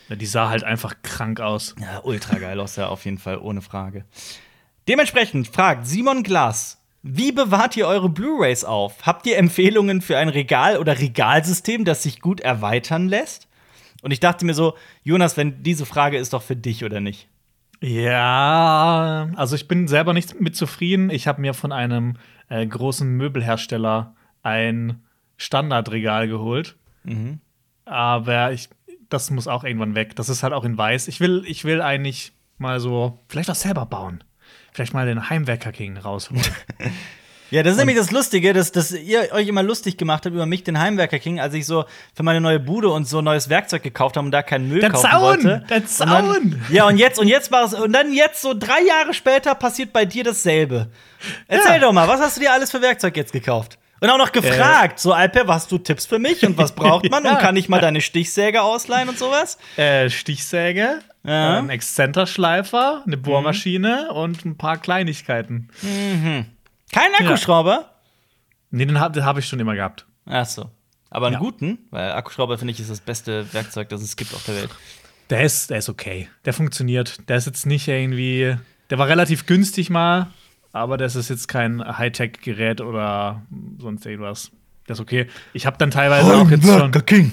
[0.10, 1.76] Die sah halt einfach krank aus.
[1.80, 4.06] Ja, ultra geil aus, ja, auf jeden Fall, ohne Frage.
[4.88, 9.06] Dementsprechend fragt Simon Glass, wie bewahrt ihr eure Blu-Rays auf?
[9.06, 13.48] Habt ihr Empfehlungen für ein Regal- oder Regalsystem, das sich gut erweitern lässt?
[14.02, 17.28] Und ich dachte mir so, Jonas, wenn diese Frage ist doch für dich oder nicht?
[17.82, 21.10] Ja, also ich bin selber nicht mit zufrieden.
[21.10, 22.16] Ich habe mir von einem
[22.48, 25.02] äh, großen Möbelhersteller ein
[25.36, 26.78] Standardregal geholt.
[27.04, 27.40] Mhm.
[27.84, 28.70] Aber ich,
[29.14, 30.16] das muss auch irgendwann weg.
[30.16, 31.08] Das ist halt auch in weiß.
[31.08, 34.24] Ich will, ich will eigentlich mal so, vielleicht auch selber bauen.
[34.74, 36.44] Vielleicht mal den Heimwerker King rausholen.
[37.52, 40.48] Ja, das ist nämlich das Lustige, dass, dass ihr euch immer lustig gemacht habt über
[40.48, 41.86] mich, den Heimwerker King, als ich so
[42.16, 44.90] für meine neue Bude und so neues Werkzeug gekauft habe und da keinen Müll Der
[44.90, 45.22] kaufen Zaun!
[45.22, 45.64] wollte.
[45.70, 46.08] Der Und Zaun!
[46.10, 49.54] Dann, ja, und jetzt, und jetzt war es, und dann jetzt, so drei Jahre später,
[49.54, 50.90] passiert bei dir dasselbe.
[51.48, 51.80] Erzähl Ja.
[51.80, 53.78] doch mal, was hast du dir alles für Werkzeug jetzt gekauft?
[54.04, 57.24] Und auch noch gefragt, so Alper, hast du Tipps für mich und was braucht man?
[57.24, 57.32] Ja.
[57.32, 59.58] Und kann ich mal deine Stichsäge ausleihen und sowas?
[59.78, 61.58] äh, Stichsäge, Ja.
[61.60, 65.70] ein Exzenterschleifer, eine Bohrmaschine und ein paar Kleinigkeiten.
[66.92, 67.90] Kein Akkuschrauber?
[68.72, 70.06] Nee, den habe hab ich schon immer gehabt.
[70.26, 70.70] Ach so.
[71.10, 71.40] Aber einen Ja.
[71.40, 74.70] guten, weil Akkuschrauber finde ich ist das beste Werkzeug, das es gibt auf der Welt.
[75.30, 76.28] Der ist, der ist okay.
[76.46, 77.30] Der funktioniert.
[77.30, 78.58] Der ist jetzt nicht irgendwie.
[78.90, 80.28] Der war relativ günstig mal,
[80.74, 83.44] aber das ist jetzt kein Hightech-Gerät oder
[83.78, 84.52] sonst irgendwas.
[84.88, 85.28] Der ist okay.
[85.54, 86.92] Ich habe dann teilweise auch jetzt schon.
[87.06, 87.32] King.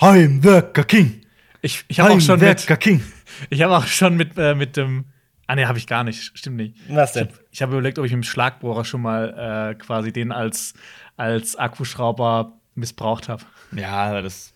[0.00, 1.22] Heimwerker King.
[1.62, 2.66] Ich, ich habe auch schon mit.
[2.80, 3.02] King.
[3.48, 5.06] Ich habe auch schon mit, äh, mit dem.
[5.46, 6.36] Ah, nee, habe ich gar nicht.
[6.36, 6.76] Stimmt nicht.
[6.88, 7.28] Was denn?
[7.50, 10.74] Ich habe überlegt, ob ich mit dem Schlagbohrer schon mal äh, quasi den als,
[11.16, 13.44] als Akkuschrauber missbraucht habe.
[13.72, 14.52] Ja, aber das.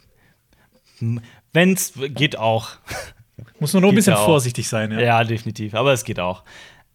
[1.52, 2.70] Wenn's geht auch.
[3.60, 4.26] Muss nur noch ein bisschen ja auch.
[4.26, 5.00] vorsichtig sein, Ja.
[5.00, 5.24] ja.
[5.24, 5.74] definitiv.
[5.74, 6.44] Aber es geht auch.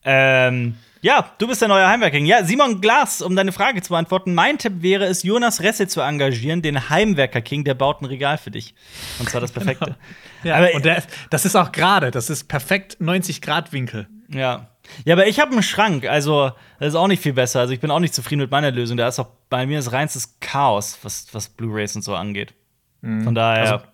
[0.04, 0.76] Ähm,
[1.06, 2.26] ja, du bist der neue Heimwerker King.
[2.26, 4.34] Ja, Simon Glas, um deine Frage zu beantworten.
[4.34, 8.40] Mein Tipp wäre es, Jonas Resse zu engagieren, den Heimwerker King, der baut ein Regal
[8.40, 8.74] für dich.
[9.20, 9.98] Und zwar das Perfekte.
[10.44, 12.10] ja Aber- und der, das ist auch gerade.
[12.10, 14.08] Das ist perfekt 90-Grad-Winkel.
[14.30, 14.72] Ja.
[15.04, 17.60] Ja, aber ich habe einen Schrank, also das ist auch nicht viel besser.
[17.60, 18.98] Also ich bin auch nicht zufrieden mit meiner Lösung.
[18.98, 22.56] Da ist auch bei mir das reinstes Chaos, was, was Blu-Rays und so angeht.
[23.02, 23.72] Von daher.
[23.74, 23.86] Also,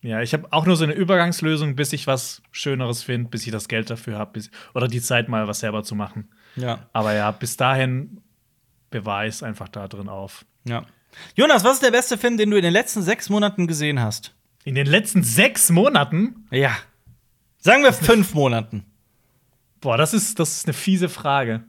[0.00, 3.52] Ja, ich habe auch nur so eine Übergangslösung, bis ich was Schöneres finde, bis ich
[3.52, 4.40] das Geld dafür habe,
[4.74, 6.30] oder die Zeit mal was selber zu machen.
[6.56, 6.86] Ja.
[6.92, 8.20] Aber ja, bis dahin
[8.90, 10.44] es einfach da drin auf.
[10.64, 10.84] Ja.
[11.34, 14.34] Jonas, was ist der beste Film, den du in den letzten sechs Monaten gesehen hast?
[14.64, 16.46] In den letzten sechs Monaten?
[16.50, 16.76] Ja.
[17.58, 18.84] Sagen wir fünf Monaten.
[19.80, 21.64] Boah, das ist, das ist eine fiese Frage.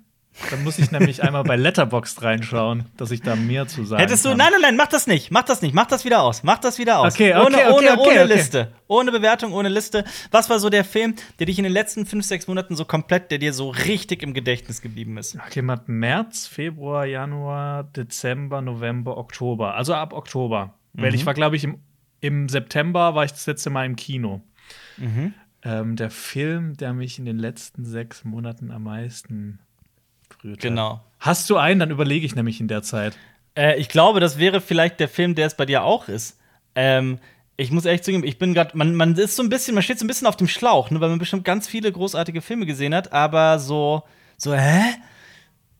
[0.52, 4.26] Dann muss ich nämlich einmal bei Letterboxd reinschauen, dass ich da mehr zu sagen Hättest
[4.26, 4.38] du, kann.
[4.40, 6.78] nein, nein, nein, mach das nicht, mach das nicht, mach das wieder aus, mach das
[6.78, 7.14] wieder aus.
[7.14, 8.34] Okay, okay, ohne, okay, ohne, okay, ohne okay.
[8.34, 10.04] Liste, ohne Bewertung, ohne Liste.
[10.32, 13.32] Was war so der Film, der dich in den letzten fünf, sechs Monaten so komplett,
[13.32, 15.38] der dir so richtig im Gedächtnis geblieben ist?
[15.48, 19.76] Okay, mal März, Februar, Januar, Dezember, November, Oktober.
[19.76, 20.74] Also ab Oktober.
[20.94, 21.16] Weil Mhm.
[21.16, 21.80] ich war, glaube ich, im,
[22.20, 24.42] im September war ich das letzte Mal im Kino.
[24.98, 25.34] Mhm.
[25.64, 29.60] Ähm, der Film, der mich in den letzten sechs Monaten am meisten
[30.46, 30.70] berührt hat.
[30.70, 31.02] Genau.
[31.20, 31.80] Hast du einen?
[31.80, 33.18] Dann überlege ich nämlich in der Zeit.
[33.58, 36.38] Äh, ich glaube, das wäre vielleicht der Film, der es bei dir auch ist.
[36.76, 37.20] Ähm,
[37.58, 39.98] ich muss ehrlich zugeben, ich bin gerade, man, man ist so ein bisschen, man steht
[39.98, 42.94] so ein bisschen auf dem Schlauch, ne, weil man bestimmt ganz viele großartige Filme gesehen
[42.94, 44.04] hat, aber so,
[44.38, 44.82] so, hä?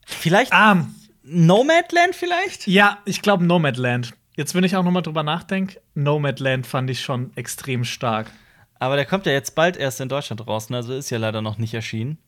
[0.06, 0.86] Vielleicht Ah,
[1.22, 2.66] Nomadland vielleicht?
[2.66, 4.14] ja, ich glaube Nomadland.
[4.36, 8.30] Jetzt, wenn ich auch noch mal drüber nachdenke, Nomadland fand ich schon extrem stark.
[8.78, 10.76] Aber der kommt ja jetzt bald erst in Deutschland raus, ne?
[10.78, 12.18] also ist ja leider noch nicht erschienen.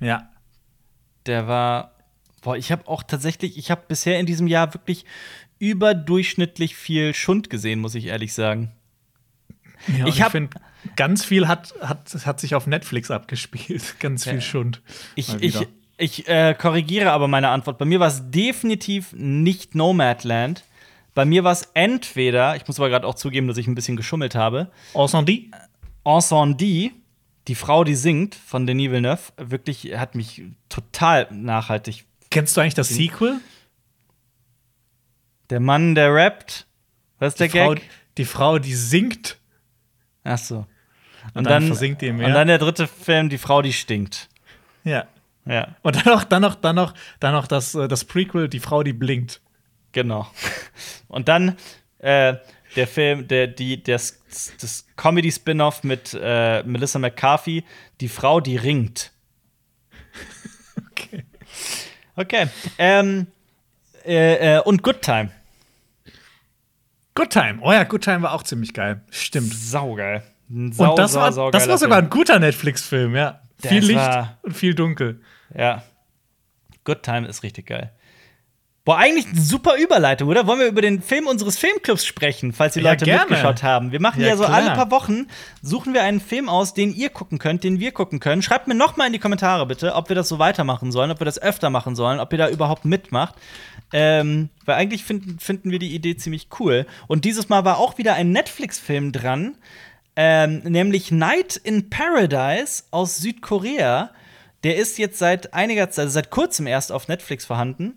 [0.00, 0.28] Ja.
[1.28, 1.92] Der war,
[2.42, 5.04] boah, ich habe auch tatsächlich, ich habe bisher in diesem Jahr wirklich
[5.58, 8.72] überdurchschnittlich viel Schund gesehen, muss ich ehrlich sagen.
[9.86, 10.58] ja Ich ich finde,
[10.96, 13.96] ganz viel hat, hat, hat sich auf Netflix abgespielt.
[14.00, 14.82] Ganz viel Schund.
[15.14, 15.66] Ich, ich,
[15.96, 17.78] ich äh, korrigiere aber meine Antwort.
[17.78, 20.64] Bei mir war es definitiv nicht Nomadland.
[21.14, 23.96] Bei mir war es entweder, ich muss aber gerade auch zugeben, dass ich ein bisschen
[23.96, 25.46] geschummelt habe, Ensemble?
[26.04, 26.92] Ensemble,
[27.48, 32.04] die Frau, die singt, von Denis Villeneuve, wirklich hat mich total nachhaltig.
[32.30, 33.40] Kennst du eigentlich das Sequel?
[35.50, 36.66] Der Mann, der rappt,
[37.18, 37.82] was ist der Frau, Gag?
[38.18, 39.38] die Frau, die singt.
[40.24, 40.66] Ach so.
[41.34, 42.28] Und dann versinkt die im Meer.
[42.28, 44.28] Und dann der dritte Film, die Frau, die stinkt.
[44.84, 45.06] Ja.
[45.46, 48.60] Ja, Und dann noch, dann noch, dann noch, dann noch das, äh, das Prequel, die
[48.60, 49.40] Frau, die blinkt.
[49.92, 50.30] genau.
[51.08, 51.56] Und dann
[51.98, 52.34] äh,
[52.78, 54.20] der Film, der, die, das,
[54.60, 57.64] das Comedy-Spin-Off mit äh, Melissa McCarthy,
[58.00, 59.10] die Frau, die ringt.
[60.92, 61.24] Okay.
[62.14, 62.46] Okay.
[62.78, 63.26] Ähm,
[64.04, 65.30] äh, äh, und Good Time.
[67.14, 67.58] Good Time.
[67.62, 69.02] Oh ja, Good Time war auch ziemlich geil.
[69.10, 69.52] Stimmt.
[69.52, 70.22] Saugeil.
[70.70, 72.06] Sau, und das sau, war, sau das war sogar Film.
[72.06, 73.42] ein guter Netflix-Film, ja.
[73.60, 74.10] Das viel Licht
[74.42, 75.20] und viel Dunkel.
[75.52, 75.82] Ja.
[76.84, 77.92] Good Time ist richtig geil.
[78.88, 80.46] Boah, eigentlich eine super Überleitung, oder?
[80.46, 83.20] Wollen wir über den Film unseres Filmclubs sprechen, falls die Ja, Leute gerne.
[83.28, 83.92] mitgeschaut haben?
[83.92, 84.56] Wir machen ja, Ja, so klar.
[84.56, 85.26] alle paar Wochen,
[85.60, 88.40] suchen wir einen Film aus, den ihr gucken könnt, den wir gucken können.
[88.40, 91.20] Schreibt mir noch mal in die Kommentare bitte, ob wir das so weitermachen sollen, ob
[91.20, 93.34] wir das öfter machen sollen, ob ihr da überhaupt mitmacht.
[93.92, 96.86] Ähm, weil eigentlich finden, finden wir die Idee ziemlich cool.
[97.08, 99.58] Und dieses Mal war auch wieder ein Netflix-Film dran,
[100.16, 104.12] ähm, nämlich Night in Paradise aus Südkorea.
[104.64, 107.94] Der ist jetzt seit einiger Zeit, also seit kurzem erst auf Netflix vorhanden.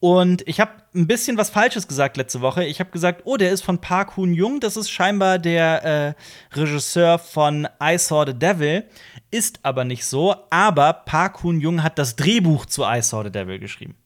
[0.00, 2.64] Und ich habe ein bisschen was Falsches gesagt letzte Woche.
[2.64, 4.60] Ich habe gesagt, oh, der ist von Park Hoon Jung.
[4.60, 8.84] Das ist scheinbar der äh, Regisseur von I Saw the Devil.
[9.30, 10.36] Ist aber nicht so.
[10.50, 13.96] Aber Park Hoon Jung hat das Drehbuch zu I Saw the Devil geschrieben.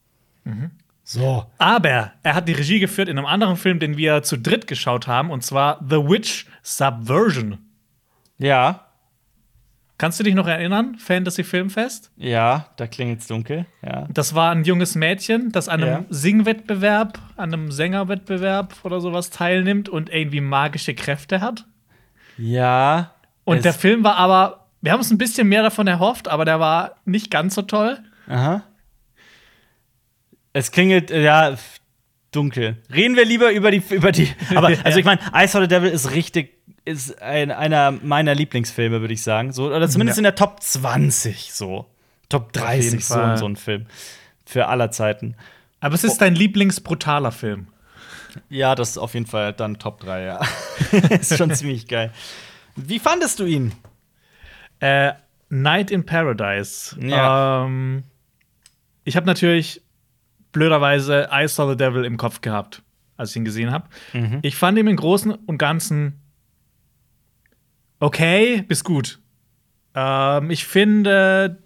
[1.03, 1.45] So.
[1.57, 5.07] Aber er hat die Regie geführt in einem anderen Film, den wir zu dritt geschaut
[5.07, 7.59] haben, und zwar The Witch Subversion.
[8.39, 8.82] Ja,
[10.03, 10.97] Kannst du dich noch erinnern?
[10.97, 12.11] Fantasy Filmfest?
[12.17, 13.65] ja, da klingelt's dunkel.
[13.81, 14.05] Ja.
[14.11, 16.05] Das war ein junges Mädchen, das an einem Ja.
[16.09, 21.63] Singwettbewerb, an einem Sängerwettbewerb oder sowas teilnimmt und irgendwie magische Kräfte hat.
[22.37, 23.13] Ja.
[23.45, 26.59] Und der Film war aber, wir haben uns ein bisschen mehr davon erhofft, aber der
[26.59, 27.97] war nicht ganz so toll.
[28.27, 28.63] Aha.
[30.51, 31.55] Es klingelt, äh, ja,
[32.33, 32.77] dunkel.
[32.93, 34.27] Reden wir lieber über die, über die.
[34.55, 39.01] Aber, also ich meine, I Saw the Devil ist richtig, ist ein, einer meiner Lieblingsfilme,
[39.01, 39.51] würde ich sagen.
[39.51, 40.21] So, oder zumindest Ja.
[40.21, 41.85] in der Top 20, so.
[42.29, 43.85] Top jeden 30, so, so ein Film.
[44.45, 45.35] Für aller Zeiten.
[45.79, 47.67] Aber es ist dein Lieblingsbrutaler Film.
[48.49, 50.41] Ja, das ist auf jeden Fall dann Top 3, ja.
[51.09, 52.11] ist schon ziemlich geil.
[52.75, 53.73] Wie fandest du ihn?
[54.79, 55.13] Äh,
[55.49, 56.97] Night in Paradise.
[56.99, 57.65] Ja.
[57.65, 58.03] Ähm,
[59.03, 59.81] ich habe natürlich
[60.51, 62.81] blöderweise I Saw the Devil im Kopf gehabt,
[63.17, 63.87] als ich ihn gesehen habe.
[64.13, 64.39] Mhm.
[64.41, 66.19] Ich fand ihn im Großen und Ganzen
[67.99, 69.19] okay bis gut.
[69.95, 71.57] Ähm, ich finde,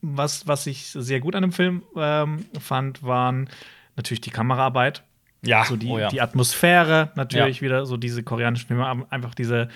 [0.00, 3.48] was, was ich sehr gut an dem Film ähm, fand, waren
[3.96, 5.02] natürlich die Kameraarbeit.
[5.44, 6.08] Ja, so die, oh ja.
[6.08, 9.68] die Atmosphäre, natürlich wieder so diese koreanischen Filme, einfach diese,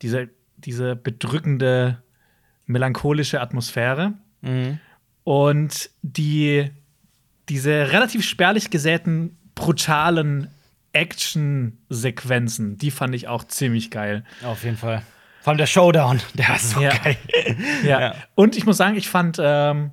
[0.00, 2.02] diese, diese bedrückende,
[2.66, 4.12] melancholische Atmosphäre.
[4.42, 4.78] Mhm.
[5.24, 6.70] Und die,
[7.48, 10.48] diese relativ spärlich gesäten, brutalen
[10.92, 14.24] Action-Sequenzen, die fand ich auch ziemlich geil.
[14.44, 15.02] Auf jeden Fall.
[15.40, 16.96] Vor allem der Showdown, der war so Ja.
[16.96, 17.16] geil.
[17.84, 18.00] Ja.
[18.00, 18.14] Ja.
[18.34, 19.92] Und ich muss sagen, ich fand, ähm,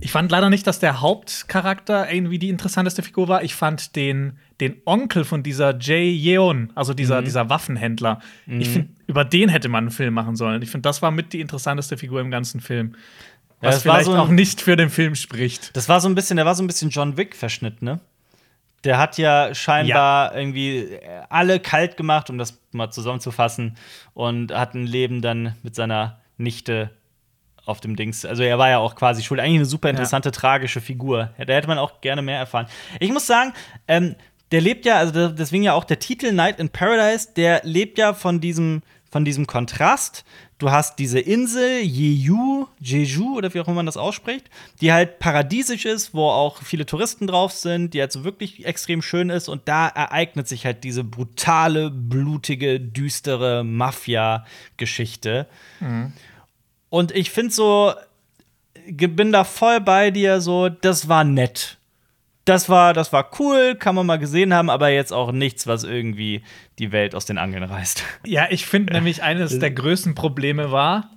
[0.00, 3.42] ich fand leider nicht, dass der Hauptcharakter irgendwie die interessanteste Figur war.
[3.42, 8.88] Ich fand den, den Onkel von dieser Jay Yeon, also dieser, dieser Waffenhändler, ich finde,
[9.06, 10.60] über den hätte man einen Film machen sollen.
[10.62, 12.94] Ich finde, das war mit die interessanteste Figur im ganzen Film.
[13.62, 15.74] Ja, Was war vielleicht so ein- auch nicht für den Film spricht.
[15.74, 18.00] Das war so ein bisschen, der war so ein bisschen John Wick-Verschnitt, ne?
[18.86, 23.76] Der hat ja scheinbar irgendwie äh, alle kalt gemacht, um das mal zusammenzufassen,
[24.14, 26.90] und hat ein Leben dann mit seiner Nichte
[27.66, 28.24] auf dem Dings.
[28.24, 29.40] Also er war ja auch quasi schuld.
[29.40, 31.30] Eigentlich eine super interessante, tragische Figur.
[31.36, 32.66] Ja, Da hätte man auch gerne mehr erfahren.
[33.00, 33.52] Ich muss sagen,
[33.88, 34.14] ähm,
[34.52, 38.14] der lebt ja, also deswegen ja auch der Titel Night in Paradise, der lebt ja
[38.14, 40.24] von diesem, von diesem Kontrast.
[40.58, 44.48] Du hast diese Insel, Jeju, Jeju oder wie auch immer man das ausspricht,
[44.80, 49.02] die halt paradiesisch ist, wo auch viele Touristen drauf sind, die halt so wirklich extrem
[49.02, 49.48] schön ist.
[49.48, 55.46] Und da ereignet sich halt diese brutale, blutige, düstere Mafia-Geschichte.
[56.88, 57.92] Und ich finde so,
[58.86, 61.76] bin da voll bei dir, so, das war nett.
[62.46, 65.82] Das war, das war cool, kann man mal gesehen haben, aber jetzt auch nichts, was
[65.82, 66.42] irgendwie
[66.78, 68.02] die Welt aus den Angeln reißt.
[68.24, 71.10] Ja, ich finde nämlich, eines der größten Probleme war,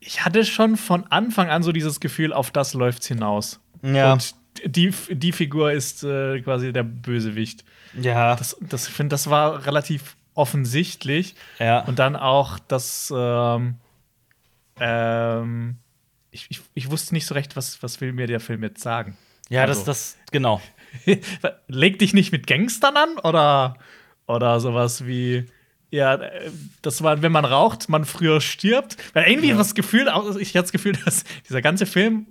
[0.00, 3.60] ich hatte schon von Anfang an so dieses Gefühl, auf das läuft's hinaus.
[3.82, 4.14] Ja.
[4.14, 4.34] Und
[4.64, 7.64] die, die Figur ist äh, quasi der Bösewicht.
[8.00, 8.34] Ja.
[8.34, 11.34] Das, das, ich finde, das war relativ offensichtlich.
[11.58, 11.80] Ja.
[11.80, 13.74] Und dann auch, dass ähm,
[14.80, 15.76] ähm,
[16.30, 19.16] ich, ich, ich wusste nicht so recht, was, was will mir der Film jetzt sagen.
[19.48, 19.86] Ja, das, Also.
[19.90, 20.60] das, genau.
[21.68, 23.76] Leg dich nicht mit Gangstern an oder,
[24.26, 25.44] oder sowas wie.
[25.90, 26.50] Ja, äh,
[26.82, 28.96] das war, wenn man raucht, man früher stirbt.
[29.14, 32.26] Weil irgendwie das Gefühl, auch- ich hatte das Gefühl, dass dieser ganze Film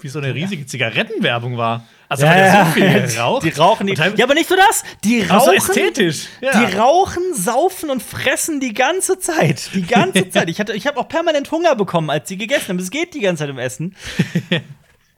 [0.00, 1.84] wie so eine riesige Zigarettenwerbung war.
[2.08, 3.42] Also weil er so viel geraucht.
[3.44, 3.94] Die rauchen die.
[3.94, 4.82] Ja, aber nicht nur das.
[5.04, 5.54] Die rauchen.
[5.54, 6.26] ästhetisch.
[6.40, 6.64] Ja.
[6.66, 9.70] Die rauchen, saufen und fressen die ganze Zeit.
[9.74, 10.48] Die ganze Zeit.
[10.50, 12.78] Ich, hatte- ich habe auch permanent Hunger bekommen, als sie gegessen haben.
[12.80, 13.94] Es geht die ganze Zeit im Essen.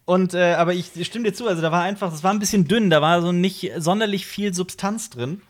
[0.07, 2.69] Und, äh, aber ich stimme dir zu, also da war einfach, das war ein bisschen
[2.69, 5.41] dünn, da war so nicht sonderlich viel Substanz drin.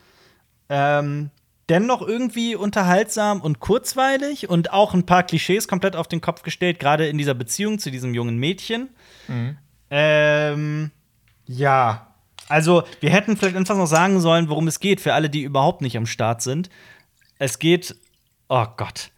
[0.69, 1.31] Ähm,
[1.69, 6.79] dennoch irgendwie unterhaltsam und kurzweilig und auch ein paar Klischees komplett auf den Kopf gestellt,
[6.79, 8.91] gerade in dieser Beziehung zu diesem jungen Mädchen.
[9.91, 10.91] Ähm,
[11.47, 12.09] ja.
[12.49, 15.81] Also, wir hätten vielleicht einfach noch sagen sollen, worum es geht, für alle, die überhaupt
[15.81, 16.69] nicht am Start sind.
[17.39, 17.97] Es geht.
[18.49, 19.11] Oh Gott.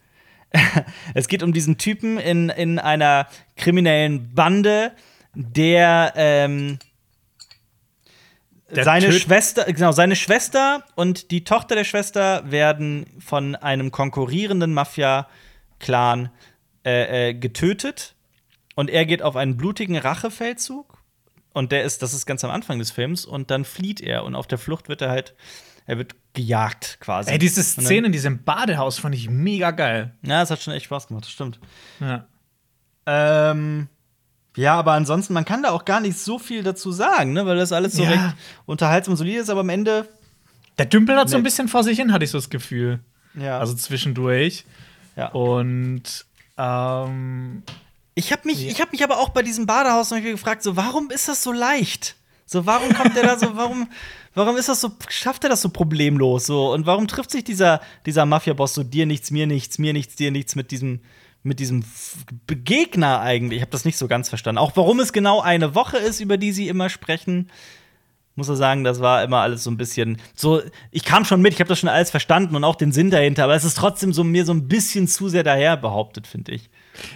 [1.13, 3.27] es geht um diesen Typen in, in einer
[3.57, 4.93] kriminellen Bande,
[5.39, 6.79] der ähm,
[8.71, 13.91] Der seine töt- Schwester, genau, seine Schwester und die Tochter der Schwester werden von einem
[13.91, 16.29] konkurrierenden Mafia-Clan
[16.85, 18.15] äh, äh, getötet.
[18.75, 20.97] Und er geht auf einen blutigen Rachefeldzug.
[21.53, 23.25] Und der ist, das ist ganz am Anfang des Films.
[23.25, 24.23] Und dann flieht er.
[24.23, 25.33] Und auf der Flucht wird er halt,
[25.85, 27.31] er wird gejagt quasi.
[27.31, 30.13] Ey, diese Szene in diesem Badehaus fand ich mega geil.
[30.21, 31.59] Ja, es hat schon echt Spaß gemacht, das stimmt.
[31.99, 32.27] Ja.
[33.07, 33.87] Ähm,
[34.57, 37.45] ja, aber ansonsten, man kann da auch gar nicht so viel dazu sagen, ne?
[37.45, 38.09] weil das alles so Ja.
[38.09, 38.23] recht
[38.65, 40.07] unterhaltsam und solide ist, aber am Ende,
[40.77, 42.99] Der Dümpel hat so ein bisschen vor sich hin, hatte ich so das Gefühl.
[43.35, 43.57] ja.
[43.59, 44.65] Also zwischendurch.
[45.15, 45.29] ja.
[45.29, 46.03] Und
[46.57, 47.63] ähm,
[48.15, 48.71] ich habe mich, Ja.
[48.71, 51.51] ich habe mich aber auch bei diesem Badehaus noch gefragt, so, warum ist das so
[51.51, 52.15] leicht?
[52.45, 53.87] So, warum kommt der da so, warum,
[54.33, 56.71] warum ist das so, schafft er das so problemlos so?
[56.73, 60.31] Und warum trifft sich dieser, dieser Mafia-Boss so dir nichts, mir nichts, mir nichts, dir
[60.31, 61.01] nichts mit diesem,
[61.47, 61.83] mit diesem
[62.47, 63.57] Gegner eigentlich?
[63.57, 64.59] Ich habe das nicht so ganz verstanden.
[64.59, 67.49] Auch warum es genau eine Woche ist, über die sie immer sprechen.
[68.35, 70.61] Muss er sagen, das war immer alles so ein bisschen so.
[70.91, 73.45] Ich kam schon mit, ich habe das schon alles verstanden und auch den Sinn dahinter,
[73.45, 76.69] aber es ist trotzdem so mir so ein bisschen zu sehr daher behauptet, finde ich.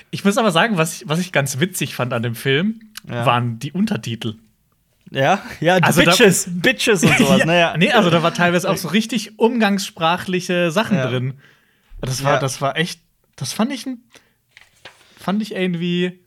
[0.10, 3.26] ich muss aber sagen, was ich, was ich ganz witzig fand an dem Film, Ja.
[3.28, 4.36] waren die Untertitel.
[5.12, 7.38] Ja, ja, Also da- Bitches, Bitches und sowas.
[7.40, 7.76] Ja, Naja.
[7.78, 11.06] Nee, also da war teilweise auch so richtig umgangssprachliche Sachen Ja.
[11.08, 11.34] drin.
[12.00, 13.00] Das war, das war echt,
[13.36, 13.86] das fand ich,
[15.18, 16.20] fand ich irgendwie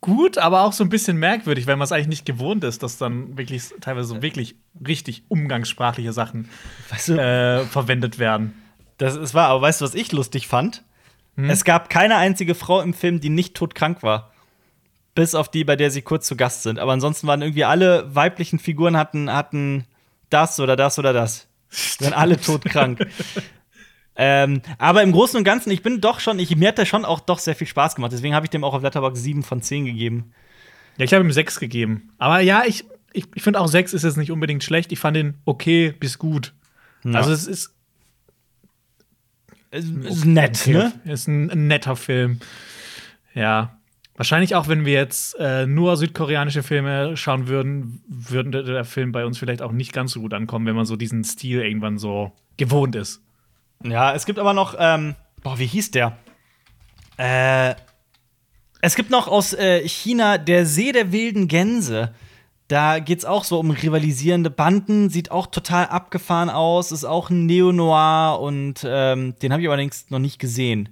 [0.00, 2.96] gut, aber auch so ein bisschen merkwürdig, weil man es eigentlich nicht gewohnt ist, dass
[2.98, 6.48] dann wirklich teilweise so wirklich richtig umgangssprachliche Sachen
[6.88, 8.54] Weißt du, äh, verwendet werden.
[8.98, 10.84] das ist wahr, aber weißt du, was ich lustig fand?
[11.36, 14.30] Es gab keine einzige Frau im Film, die nicht todkrank war.
[15.14, 16.78] Bis auf die, bei der sie kurz zu Gast sind.
[16.78, 19.86] Aber ansonsten waren irgendwie alle weiblichen Figuren hatten, hatten
[20.28, 21.48] das oder das oder das.
[22.00, 23.06] Waren alle todkrank.
[24.22, 27.06] ähm, aber im Großen und Ganzen, ich bin doch schon, ich, mir hat der schon
[27.06, 28.12] auch doch sehr viel Spaß gemacht.
[28.12, 30.34] Deswegen habe ich dem auch auf Letterboxd 7 von 10 gegeben.
[30.98, 32.10] Ja, ich habe ihm sechs gegeben.
[32.18, 34.92] Aber ja, ich, ich, ich finde auch sechs ist jetzt nicht unbedingt schlecht.
[34.92, 36.52] Ich fand ihn okay bis gut.
[37.14, 37.74] Also es ist
[39.70, 40.72] Ist, ist nett, okay.
[40.74, 40.92] ne?
[41.06, 42.40] Ist ein, ein netter Film.
[43.32, 43.78] Ja.
[44.16, 49.24] Wahrscheinlich auch, wenn wir jetzt äh, nur südkoreanische Filme schauen würden, würde der Film bei
[49.24, 52.32] uns vielleicht auch nicht ganz so gut ankommen, wenn man so diesen Stil irgendwann so
[52.58, 53.22] gewohnt ist.
[53.84, 56.16] Ja, es gibt aber noch, ähm, boah, wie hieß der?
[57.16, 57.74] Äh,
[58.82, 62.14] es gibt noch aus äh, China der See der wilden Gänse.
[62.68, 67.46] Da geht's auch so um rivalisierende Banden, sieht auch total abgefahren aus, ist auch ein
[67.46, 70.88] Neo-Noir und ähm, den habe ich allerdings noch nicht gesehen.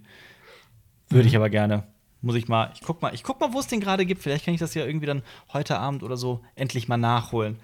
[1.08, 1.28] Würde Mhm.
[1.28, 1.84] ich aber gerne.
[2.20, 4.22] Muss ich mal, ich guck mal, ich guck mal, wo es den gerade gibt.
[4.22, 5.22] Vielleicht kann ich das ja irgendwie dann
[5.52, 7.60] heute Abend oder so endlich mal nachholen.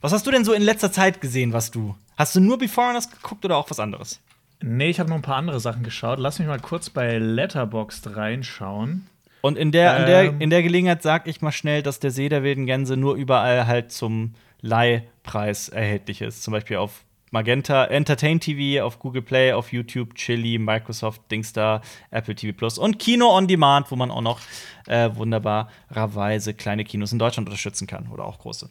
[0.00, 1.94] Was hast du denn so in letzter Zeit gesehen, was du?
[2.16, 4.20] Hast du nur Before Us geguckt oder auch was anderes?
[4.62, 6.18] Nee, ich habe noch ein paar andere Sachen geschaut.
[6.18, 9.06] Lass mich mal kurz bei Letterboxd reinschauen.
[9.42, 10.40] Und in der, in der, Ähm.
[10.40, 13.66] in der Gelegenheit sag ich mal schnell, dass der See der wilden Gänse nur überall
[13.66, 16.42] halt zum Leihpreis erhältlich ist.
[16.42, 21.80] Zum Beispiel auf Magenta, Entertain TV, auf Google Play, auf YouTube, Chili, Microsoft, Dingstar,
[22.10, 24.40] Apple TV Plus und Kino on Demand, wo man auch noch
[24.88, 28.68] äh, wunderbarerweise kleine Kinos in Deutschland unterstützen kann oder auch große.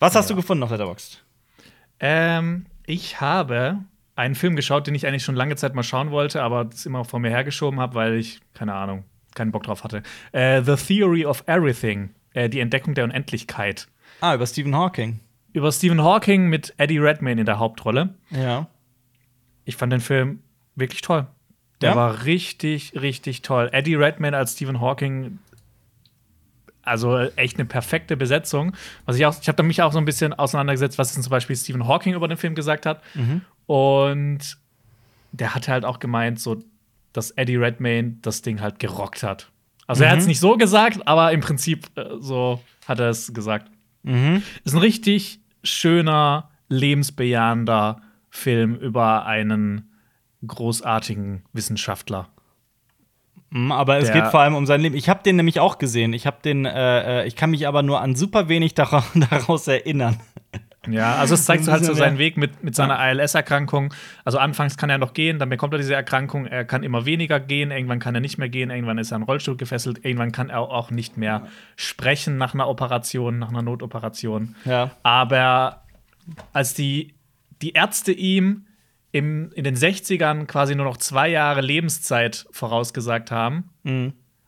[0.00, 0.34] Was hast Ja.
[0.34, 1.22] du gefunden auf Letterboxd?
[2.00, 3.78] Ähm, ich habe
[4.16, 7.04] einen Film geschaut, den ich eigentlich schon lange Zeit mal schauen wollte, aber das immer
[7.04, 9.04] vor mir hergeschoben habe, weil ich, keine Ahnung,
[9.34, 10.02] keinen Bock drauf hatte.
[10.32, 13.88] Äh, The Theory of Everything, äh, die Entdeckung der Unendlichkeit.
[14.20, 15.20] Ah, über Stephen Hawking.
[15.52, 18.14] Über Stephen Hawking mit Eddie Redmayne in der Hauptrolle.
[18.30, 18.68] Ja.
[19.64, 20.40] Ich fand den Film
[20.76, 21.26] wirklich toll.
[21.80, 21.96] Der Ja?
[21.96, 23.68] war richtig, richtig toll.
[23.72, 25.38] Eddie Redmayne als Stephen Hawking,
[26.82, 28.74] also echt eine perfekte Besetzung.
[29.06, 31.86] Was ich auch, ich habe mich auch so ein bisschen auseinandergesetzt, was zum Beispiel Stephen
[31.88, 33.00] Hawking über den Film gesagt hat.
[33.66, 34.58] Und
[35.32, 36.62] der hatte halt auch gemeint, so,
[37.12, 39.50] dass Eddie Redmayne das Ding halt gerockt hat.
[39.86, 43.32] Also er hat es nicht so gesagt, aber im Prinzip äh, so hat er es
[43.34, 43.70] gesagt.
[44.64, 48.00] Ist ein richtig schöner, lebensbejahender
[48.30, 49.90] Film über einen
[50.46, 52.28] großartigen Wissenschaftler.
[53.50, 54.96] Mm, Aber es geht vor allem um sein Leben.
[54.96, 56.12] Ich habe den nämlich auch gesehen.
[56.12, 60.20] Ich habe den, äh, äh, ich kann mich aber nur an super wenig daraus erinnern.
[60.88, 62.18] Ja, also es zeigt so halt so seinen.
[62.18, 63.92] Weg mit, mit seiner ALS-Erkrankung.
[64.24, 67.40] Also anfangs kann er noch gehen, dann bekommt er diese Erkrankung, er kann immer weniger
[67.40, 70.32] gehen, irgendwann kann er nicht mehr gehen, irgendwann ist er an den Rollstuhl gefesselt, irgendwann
[70.32, 74.54] kann er auch nicht mehr sprechen nach einer Operation, nach einer Notoperation.
[74.64, 74.90] Ja.
[75.02, 75.82] Aber
[76.52, 77.14] als die,
[77.62, 78.66] die Ärzte ihm
[79.12, 83.70] im, in den 60ern quasi nur noch zwei Jahre Lebenszeit vorausgesagt haben,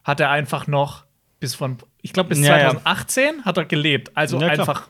[0.04, 1.04] hat er einfach noch
[1.40, 2.70] bis von, ich glaube, bis Ja, ja.
[2.70, 4.10] 2018 hat er gelebt.
[4.16, 4.88] Also Ja, einfach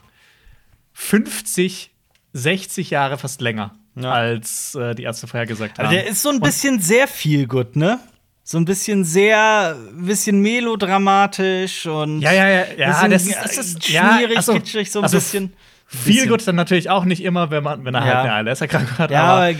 [0.98, 1.90] 50,
[2.32, 4.12] 60 Jahre fast länger, Ja.
[4.12, 5.86] als äh, die Ärzte vorher gesagt haben.
[5.88, 8.00] Also der ist so ein bisschen sehr viel gut, ne?
[8.44, 13.84] So ein bisschen sehr, bisschen melodramatisch und ja, ja, ja, ja, das, äh, das ist
[13.84, 15.52] schmierig, also- kitschig, so ein also bisschen.
[15.86, 18.14] Viel gut dann natürlich auch nicht immer, wenn man, wenn er Ja.
[18.14, 19.10] halt eine ALS-Erkrankung hat.
[19.10, 19.54] Ja, aber aber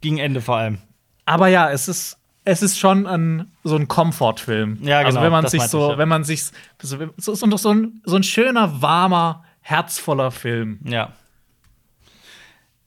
[0.00, 0.78] gegen, Ende vor allem.
[1.26, 4.78] Aber ja, es ist, es ist schon ein, so ein Komfortfilm.
[4.82, 5.98] Ja, Also genau, wenn man sich so, ich, ja.
[5.98, 6.42] wenn man sich
[6.82, 10.80] so, so, so, so, ein, so ein schöner, warmer, herzvoller Film.
[10.84, 11.12] Ja.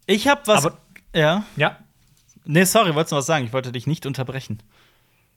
[0.06, 0.66] Ich hab was.
[0.66, 0.78] Aber-
[1.16, 1.44] ja.
[1.56, 1.78] Ja,
[2.44, 3.46] Nee, sorry, wolltest du was sagen?
[3.46, 4.64] Ich wollte dich nicht unterbrechen.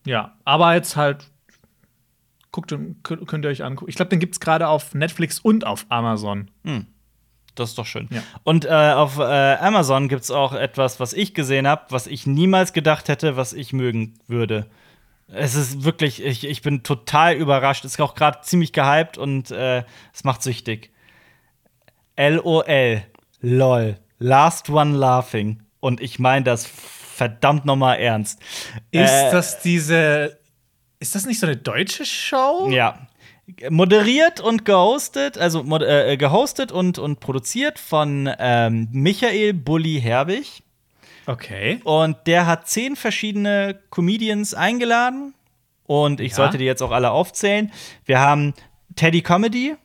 [0.06, 0.34] ja.
[0.46, 1.26] Aber jetzt halt,
[2.50, 3.90] guckt, könnt ihr euch angucken.
[3.90, 6.50] Ich glaube, den gibt's gerade auf Netflix und auf Amazon.
[7.54, 8.08] Das ist doch schön.
[8.10, 8.22] Ja.
[8.42, 9.22] Und äh, auf äh,
[9.56, 13.52] Amazon gibt es auch etwas, was ich gesehen habe, was ich niemals gedacht hätte, was
[13.52, 14.66] ich mögen würde.
[15.28, 17.84] Es ist wirklich, ich, ich bin total überrascht.
[17.84, 19.84] Ist auch gerade ziemlich gehypt und äh,
[20.14, 20.90] es macht süchtig.
[22.16, 23.02] LOL.
[23.40, 23.96] LOL.
[24.18, 25.62] Last One Laughing.
[25.80, 28.40] Und ich meine das verdammt nochmal ernst.
[28.90, 30.38] Ist Äh, das diese.
[31.00, 32.70] Ist das nicht so eine deutsche Show?
[32.70, 33.06] Ja.
[33.68, 40.62] Moderiert und gehostet, also mod äh, gehostet und, und produziert von ähm, Michael Bulli Herbig.
[41.26, 41.80] Okay.
[41.84, 45.34] Und der hat zehn verschiedene Comedians eingeladen.
[45.86, 46.36] Und ich Ja.
[46.36, 47.70] sollte die jetzt auch alle aufzählen.
[48.06, 48.54] Wir haben
[48.96, 49.76] Teddy Comedy.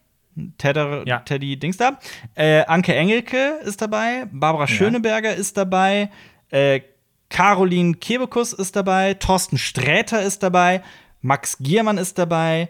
[0.57, 1.19] Tedder, Ja.
[1.19, 1.99] Teddy Dings da.
[2.35, 4.27] Äh, Anke Engelke ist dabei.
[4.31, 6.09] Barbara Schöneberger ist dabei.
[6.49, 6.81] Äh,
[7.29, 9.13] Caroline Kebekus ist dabei.
[9.13, 10.81] Thorsten Sträter ist dabei.
[11.21, 12.69] Max Giermann ist dabei.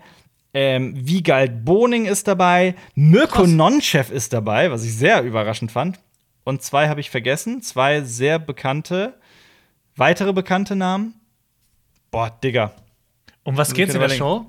[0.53, 2.75] Ähm, Wiegald Boning ist dabei.
[2.95, 3.49] Mirko Krass.
[3.49, 5.99] Nonchev ist dabei, was ich sehr überraschend fand.
[6.43, 7.61] Und zwei habe ich vergessen.
[7.61, 9.13] Zwei sehr bekannte,
[9.95, 11.13] weitere bekannte Namen.
[12.09, 12.71] Boah, Digga.
[13.43, 14.09] Um was geht's in der.
[14.09, 14.47] Show?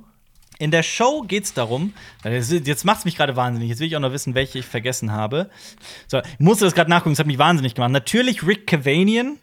[0.61, 3.71] In der Show darum, weil es- jetzt macht's mich gerade wahnsinnig.
[3.71, 5.49] Jetzt will ich auch noch wissen, welche ich vergessen habe.
[6.07, 7.91] So, ich musste das gerade nachgucken, das hat mich wahnsinnig gemacht.
[7.91, 9.39] Natürlich Rick Cavanian,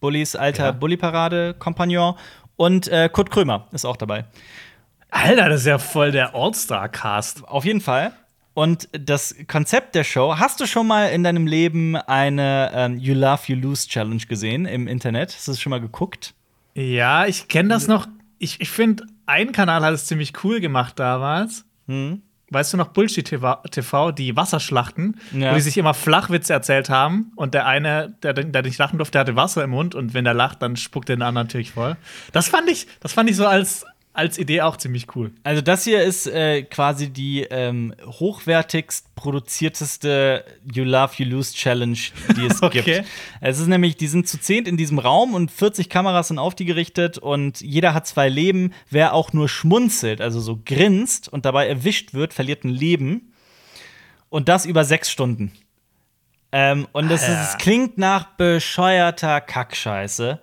[0.00, 0.72] Bullys alter Ja.
[0.72, 2.16] Bully-Parade-Kompagnon.
[2.56, 4.24] Und äh, Kurt Krömer ist auch dabei.
[5.10, 7.46] Alter, das ist ja voll der All-Star-Cast.
[7.46, 8.12] Auf jeden Fall.
[8.54, 13.14] Und das Konzept der Show, hast du schon mal in deinem Leben eine ähm, You
[13.14, 15.34] Love, You Lose Challenge gesehen im Internet?
[15.34, 16.34] Hast du das schon mal geguckt?
[16.74, 18.06] Ja, ich kenne das noch.
[18.38, 21.64] Ich, ich finde, ein Kanal hat es ziemlich cool gemacht damals.
[21.86, 22.22] Hm?
[22.50, 25.50] Weißt du noch Bullshit TV, die Wasserschlachten, Ja.
[25.50, 29.18] wo die sich immer Flachwitze erzählt haben und der eine, der, der nicht lachen durfte,
[29.18, 31.96] hatte Wasser im Mund und wenn der lacht, dann spuckt der den anderen natürlich voll.
[32.32, 33.84] Das fand ich, das fand ich so als,
[34.16, 35.32] als Idee auch ziemlich cool.
[35.44, 41.98] Also das hier ist äh, quasi die ähm, hochwertigst produzierteste You Love You Lose Challenge,
[42.36, 42.82] die es Okay.
[42.82, 43.08] gibt.
[43.40, 46.54] Es ist nämlich, die sind zu zehnt in diesem Raum und 40 Kameras sind auf
[46.54, 48.72] die gerichtet und jeder hat zwei Leben.
[48.90, 53.32] Wer auch nur schmunzelt, also so grinst und dabei erwischt wird, verliert ein Leben.
[54.28, 55.52] Und das über sechs Stunden.
[56.52, 57.42] Ähm, und das, ist, Alter.
[57.50, 60.40] es klingt nach bescheuerter Kackscheiße.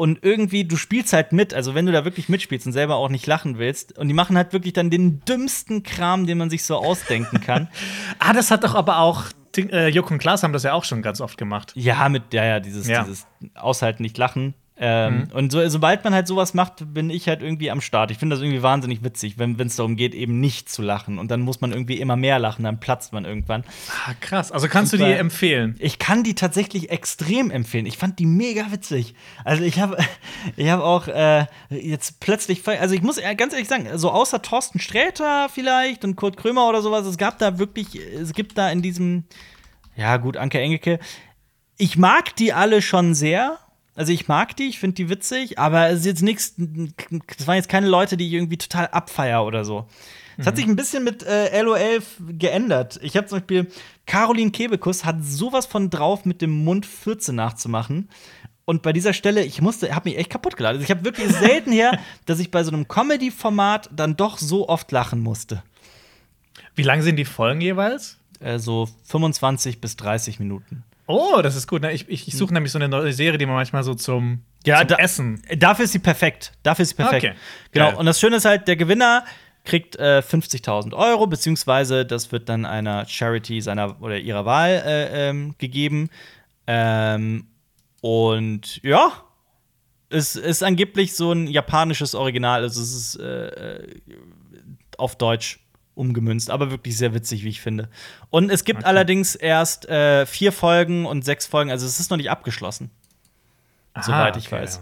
[0.00, 3.10] Und irgendwie, du spielst halt mit, also wenn du da wirklich mitspielst und selber auch
[3.10, 3.98] nicht lachen willst.
[3.98, 7.68] Und die machen halt wirklich dann den dümmsten Kram, den man sich so ausdenken kann.
[8.18, 9.24] Ah, das hat doch aber auch,
[9.58, 11.72] äh, Joko und Klaas haben das ja auch schon ganz oft gemacht.
[11.74, 13.02] ja, mit, ja, ja, dieses, Ja.
[13.04, 14.54] dieses Aushalten, nicht lachen.
[14.82, 18.10] Ähm, Und so, sobald man halt sowas macht, bin ich halt irgendwie am Start.
[18.10, 21.18] Ich finde das irgendwie wahnsinnig witzig, wenn es darum geht, eben nicht zu lachen.
[21.18, 23.62] Und dann muss man irgendwie immer mehr lachen, dann platzt man irgendwann.
[24.06, 24.50] Ah, krass.
[24.50, 25.10] Also kannst du Super.
[25.10, 25.76] die empfehlen?
[25.80, 27.84] Ich kann die tatsächlich extrem empfehlen.
[27.84, 29.14] Ich fand die mega witzig.
[29.44, 29.98] Also ich habe
[30.56, 34.78] ich hab auch äh, jetzt plötzlich, also ich muss ganz ehrlich sagen, so außer Thorsten
[34.78, 38.80] Sträter vielleicht und Kurt Krömer oder sowas, es gab da wirklich, es gibt da in
[38.80, 39.24] diesem,
[39.94, 41.00] ja gut, Anke Engelke,
[41.76, 43.58] ich mag die alle schon sehr.
[44.00, 47.56] Also ich mag die, ich finde die witzig, aber es ist jetzt nichts, das waren
[47.56, 49.88] jetzt keine Leute, die ich irgendwie total abfeier oder so.
[50.38, 52.98] Es hat sich ein bisschen mit äh, LOL geändert.
[53.02, 53.70] Ich habe zum Beispiel,
[54.06, 58.08] Caroline Kebekus hat sowas von drauf, mit dem Mund 14 nachzumachen.
[58.64, 60.78] Und bei dieser Stelle, ich musste, habe mich echt kaputt geladen.
[60.78, 64.66] Also ich habe wirklich selten her, dass ich bei so einem Comedy-Format dann doch so
[64.66, 65.62] oft lachen musste.
[66.74, 68.16] Wie lang sind die Folgen jeweils?
[68.38, 70.84] Äh, so 25 bis 30 Minuten.
[71.10, 71.82] Oh, das ist gut.
[71.82, 71.92] Ne?
[71.92, 74.78] Ich, ich, ich suche nämlich so eine neue Serie, die man manchmal so zum, Ja,
[74.78, 75.42] zum da- Essen.
[75.58, 76.52] Dafür ist sie perfekt.
[76.62, 77.24] Dafür ist sie perfekt.
[77.24, 77.34] Okay.
[77.72, 77.86] Genau.
[77.90, 77.96] Geil.
[77.96, 79.24] Und das Schöne ist halt, der Gewinner
[79.64, 85.28] kriegt äh, 50.000 Euro, beziehungsweise das wird dann einer Charity seiner oder ihrer Wahl äh,
[85.28, 86.08] ähm, gegeben.
[86.66, 87.46] Ähm,
[88.00, 89.12] und ja,
[90.08, 92.62] es ist angeblich so ein japanisches Original.
[92.62, 93.96] Also es ist äh, äh,
[94.98, 95.60] auf Deutsch
[96.00, 97.88] umgemünzt, aber wirklich sehr witzig, wie ich finde.
[98.30, 102.16] Und es gibt allerdings erst äh, vier Folgen und sechs Folgen, also es ist noch
[102.16, 102.90] nicht abgeschlossen.
[104.00, 104.80] soweit ich weiß.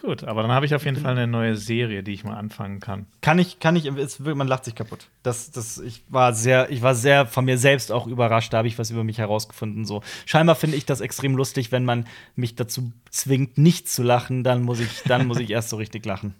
[0.00, 2.80] Gut, aber dann habe ich auf jeden Fall eine neue Serie, die ich mal anfangen
[2.80, 3.06] kann.
[3.22, 5.08] Kann ich, kann ich, es, man lacht sich kaputt.
[5.22, 8.52] Das, das, ich war sehr, ich war sehr von mir selbst auch überrascht.
[8.52, 9.86] Da habe ich was über mich herausgefunden.
[9.86, 10.02] So.
[10.26, 14.62] Scheinbar finde ich das extrem lustig, wenn man mich dazu zwingt, nicht zu lachen, dann
[14.62, 16.34] muss ich, dann muss ich erst so richtig lachen.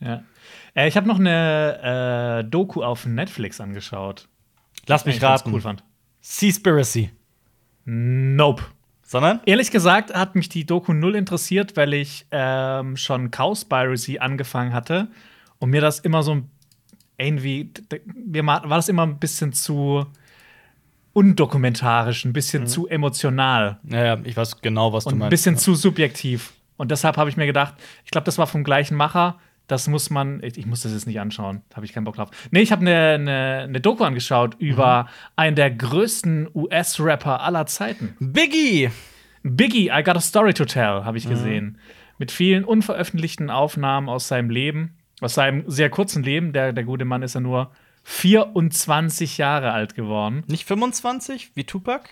[0.00, 0.22] Ja.
[0.78, 4.28] Äh, ich habe noch eine äh, Doku auf Netflix angeschaut.
[4.86, 5.52] Lass ich mich raten.
[5.52, 5.82] cool fand.
[6.20, 7.10] Seaspiracy.
[7.84, 8.62] Nope.
[9.02, 9.40] Sondern?
[9.46, 15.08] Ehrlich gesagt hat mich die Doku null interessiert, weil ich ähm, schon Cowspiracy angefangen hatte
[15.58, 16.42] und mir das immer so
[17.16, 17.72] irgendwie,
[18.14, 20.06] mir war das immer ein bisschen zu
[21.14, 25.30] undokumentarisch, ein bisschen zu emotional Naja, ich weiß genau, was du und ein meinst.
[25.30, 26.52] bisschen zu subjektiv.
[26.76, 27.74] Und deshalb habe ich mir gedacht,
[28.04, 29.38] ich glaube, das war vom gleichen Macher.
[29.68, 32.16] Das muss man, ich, ich muss das jetzt nicht anschauen, da habe ich keinen Bock
[32.16, 32.30] drauf.
[32.50, 38.16] Nee, ich habe eine eine- eine Doku angeschaut über einen der größten US-Rapper aller Zeiten.
[38.18, 38.90] Biggie!
[39.44, 41.30] Biggie, I Got a Story to Tell, habe ich Mhm.
[41.30, 41.78] gesehen.
[42.18, 46.52] Mit vielen unveröffentlichten Aufnahmen aus seinem Leben, aus seinem sehr kurzen Leben.
[46.52, 47.70] Der, der gute Mann ist ja nur
[48.04, 50.42] 24 Jahre alt geworden.
[50.48, 52.08] Nicht 25, wie Tupac?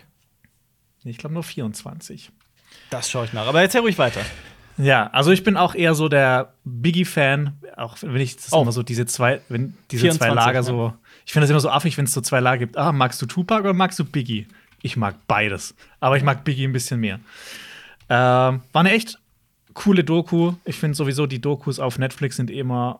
[1.03, 2.31] Ich glaube nur 24.
[2.89, 3.47] Das schaue ich nach.
[3.47, 4.21] Aber erzähl ruhig weiter.
[4.77, 8.61] Ja, also ich bin auch eher so der Biggie-Fan, auch wenn ich das Oh.
[8.61, 10.63] immer so diese zwei, wenn diese zwei 24, Lager ja.
[10.63, 10.93] so.
[11.25, 12.77] Ich finde das immer so affig, wenn es so zwei Lager gibt.
[12.77, 14.47] Ah, magst du Tupac oder magst du Biggie?
[14.83, 17.15] Ich mag beides, aber ich mag Biggie ein bisschen mehr.
[18.09, 19.19] Ähm, war eine echt
[19.73, 20.53] coole Doku.
[20.65, 22.99] Ich finde sowieso die Dokus auf Netflix sind immer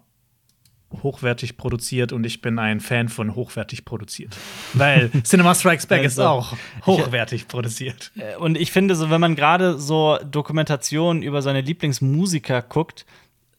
[1.04, 4.36] hochwertig produziert und ich bin ein Fan von hochwertig produziert.
[4.74, 8.12] Weil Cinema Strikes Back ist Also, auch hochwertig produziert.
[8.18, 13.06] Äh, Und ich finde, so, wenn man gerade so Dokumentationen über seine Lieblingsmusiker guckt,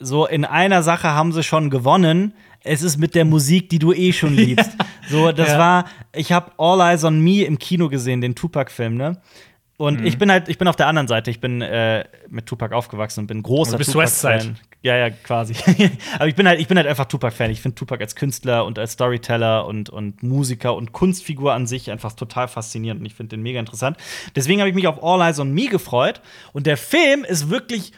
[0.00, 2.32] so in einer Sache haben sie schon gewonnen.
[2.64, 4.70] Es ist mit der Musik, die du eh schon liebst.
[5.08, 5.58] So, das Ja.
[5.58, 5.84] war,
[6.14, 9.20] ich habe All Eyes on Me im Kino gesehen, den Tupac-Film, ne?
[9.76, 11.30] Und ich bin halt, ich bin auf der anderen Seite.
[11.30, 14.56] Ich bin äh, mit Tupac aufgewachsen und bin großer Du bist Tupac-Fan.
[14.80, 15.54] Ja, ja, quasi.
[16.14, 17.50] Aber ich bin halt, ich bin halt einfach Tupac-Fan.
[17.50, 21.90] Ich finde Tupac als Künstler und als Storyteller und, und Musiker und Kunstfigur an sich
[21.90, 23.96] einfach total faszinierend und ich finde den mega interessant.
[24.36, 26.20] Deswegen habe ich mich auf All Eyes on Me gefreut.
[26.52, 27.92] Und der Film ist wirklich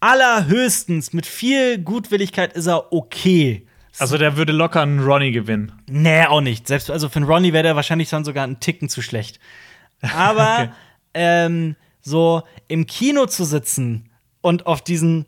[0.00, 3.66] allerhöchstens mit viel Gutwilligkeit ist er okay.
[3.98, 5.72] Also der würde locker einen Ronnie gewinnen.
[5.88, 6.68] Nee, auch nicht.
[6.68, 9.40] Selbst also für einen Ronnie wäre der wahrscheinlich dann sogar einen Ticken zu schlecht.
[10.14, 10.70] Aber Okay.
[11.14, 14.10] ähm, so im Kino zu sitzen
[14.42, 15.24] und auf diesen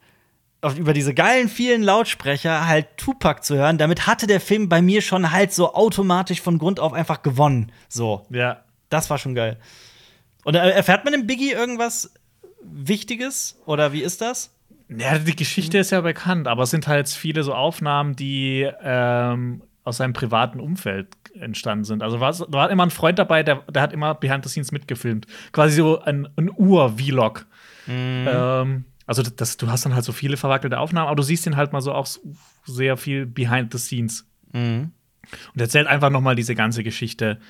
[0.76, 5.02] über diese geilen vielen Lautsprecher halt Tupac zu hören, damit hatte der Film bei mir
[5.02, 7.72] schon halt so automatisch von Grund auf einfach gewonnen.
[7.88, 8.26] So.
[8.30, 8.64] Ja.
[8.90, 9.58] Das war schon geil.
[10.44, 12.12] Und äh, erfährt man im Biggie irgendwas
[12.62, 13.60] Wichtiges?
[13.66, 14.54] Oder wie ist das?
[14.88, 19.62] Ja, die Geschichte ist ja bekannt, aber es sind halt viele so Aufnahmen, die ähm,
[19.84, 22.02] aus seinem privaten Umfeld entstanden sind.
[22.02, 24.72] Also war, da war immer ein Freund dabei, der, der hat immer Behind the Scenes
[24.72, 25.26] mitgefilmt.
[25.52, 27.46] Quasi so ein, ein Ur-Vlog.
[27.86, 28.28] Mhm.
[28.28, 31.56] Ähm, also das, du hast dann halt so viele verwackelte Aufnahmen, aber du siehst ihn
[31.56, 32.06] halt mal so auch
[32.64, 34.26] sehr viel Behind the Scenes.
[34.52, 34.92] Mhm.
[35.54, 37.40] Und erzählt einfach noch mal diese ganze Geschichte,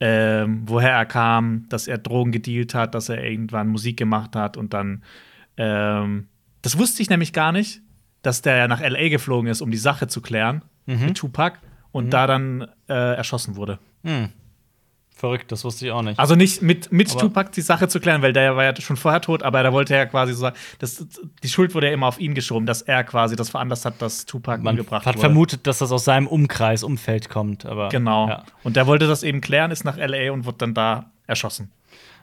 [0.00, 4.56] ähm, woher er kam, dass er Drogen gedealt hat, dass er irgendwann Musik gemacht hat
[4.56, 5.02] und dann
[5.56, 6.28] ähm,
[6.62, 7.80] das wusste ich nämlich gar nicht,
[8.22, 11.06] dass der nach LA geflogen ist, um die Sache zu klären mhm.
[11.06, 11.58] mit Tupac
[11.90, 12.10] und mhm.
[12.10, 13.78] da dann äh, erschossen wurde.
[14.02, 14.28] Mhm.
[15.18, 16.16] Verrückt, das wusste ich auch nicht.
[16.16, 19.20] Also nicht mit, mit Tupac die Sache zu klären, weil der war ja schon vorher
[19.20, 21.04] tot, aber da wollte er quasi so sagen, dass,
[21.42, 24.26] die Schuld wurde ja immer auf ihn geschoben, dass er quasi das veranlasst hat, dass
[24.26, 25.20] Tupac Man umgebracht hat wurde.
[25.20, 28.28] vermutet, dass das aus seinem Umkreis, Umfeld kommt, aber Genau.
[28.28, 28.44] Ja.
[28.62, 31.72] Und der wollte das eben klären, ist nach LA und wurde dann da erschossen.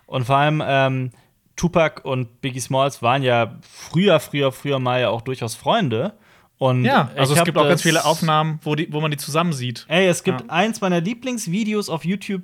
[0.06, 1.12] Und vor allem ähm,
[1.58, 6.14] Tupac und Biggie Smalls waren ja früher, früher, früher mal ja auch durchaus Freunde.
[6.58, 9.52] Und ja, also es gibt auch ganz viele Aufnahmen, wo, die, wo man die zusammen
[9.52, 9.86] sieht.
[9.90, 10.48] Ey, es gibt ja.
[10.48, 12.44] eins meiner Lieblingsvideos auf YouTube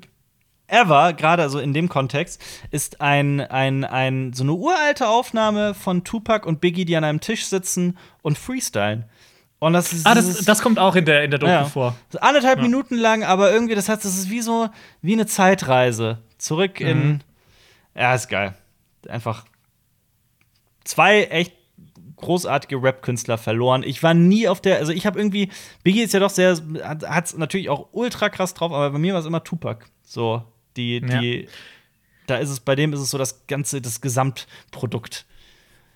[0.71, 2.41] ever, gerade also in dem Kontext,
[2.71, 7.19] ist ein, ein, ein, so eine uralte Aufnahme von Tupac und Biggie, die an einem
[7.19, 9.05] Tisch sitzen und freestylen.
[9.59, 11.65] Und das ist, ah, das, das kommt auch in der, in der Doku ja.
[11.65, 11.95] vor.
[12.19, 12.63] Anderthalb ja.
[12.63, 14.69] Minuten lang, aber irgendwie, das heißt, das ist wie so
[15.03, 16.17] wie eine Zeitreise.
[16.39, 16.97] Zurück in.
[16.97, 17.19] Mhm.
[17.93, 18.55] Ja, ist geil.
[19.07, 19.45] Einfach
[20.83, 21.53] zwei echt
[22.15, 23.83] großartige Rap-Künstler verloren.
[23.83, 25.49] Ich war nie auf der, also ich habe irgendwie,
[25.83, 29.13] Biggie ist ja doch sehr, hat es natürlich auch ultra krass drauf, aber bei mir
[29.13, 29.85] war es immer Tupac.
[30.03, 30.43] So,
[30.77, 31.49] die, die, ja.
[32.27, 35.25] da ist es, bei dem ist es so das ganze, das Gesamtprodukt.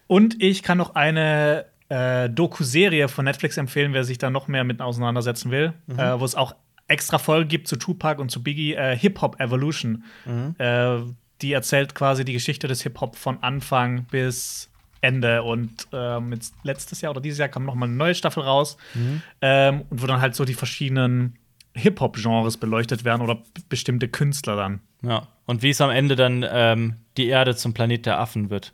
[0.07, 4.63] Und ich kann noch eine äh, Doku-Serie von Netflix empfehlen, wer sich da noch mehr
[4.63, 5.99] mit auseinandersetzen will, mhm.
[5.99, 6.55] äh, wo es auch
[6.87, 10.03] extra Folgen gibt zu Tupac und zu Biggie, äh, Hip Hop Evolution.
[10.25, 10.55] Mhm.
[10.57, 10.97] Äh,
[11.41, 14.69] die erzählt quasi die Geschichte des Hip Hop von Anfang bis
[15.01, 18.43] Ende und ähm, jetzt letztes Jahr oder dieses Jahr kam noch mal eine neue Staffel
[18.43, 19.21] raus mhm.
[19.41, 21.37] ähm, und wo dann halt so die verschiedenen
[21.75, 24.79] Hip-Hop-Genres beleuchtet werden oder bestimmte Künstler dann.
[25.01, 25.27] Ja.
[25.45, 28.73] Und wie es am Ende dann ähm, die Erde zum Planet der Affen wird.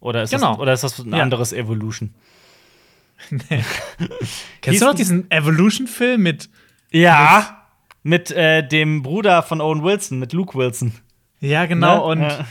[0.00, 0.52] Oder ist, genau.
[0.52, 1.22] das, oder ist das ein ja.
[1.22, 2.14] anderes Evolution?
[3.30, 3.40] nee.
[4.62, 6.48] Kennst du noch diesen Evolution-Film mit.
[6.90, 7.64] Ja,
[8.02, 10.92] mit, mit äh, dem Bruder von Owen Wilson, mit Luke Wilson.
[11.40, 12.14] Ja, genau.
[12.14, 12.22] Ne?
[12.22, 12.46] Und ja.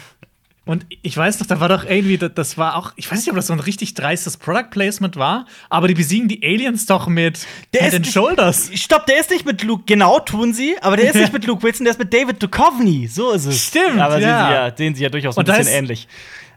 [0.69, 3.35] Und ich weiß noch, da war doch irgendwie, das war auch, ich weiß nicht, ob
[3.35, 7.39] das so ein richtig dreistes Product Placement war, aber die besiegen die Aliens doch mit
[7.75, 8.69] Head and Shoulders.
[8.75, 11.63] Stopp, der ist nicht mit Luke, genau tun sie, aber der ist nicht mit Luke
[11.63, 13.07] Wilson, der ist mit David Duchovny.
[13.07, 13.65] So ist es.
[13.65, 13.99] Stimmt.
[13.99, 14.19] Aber ja.
[14.19, 16.07] Sehen, sie ja, sehen sie ja durchaus ein bisschen ähnlich.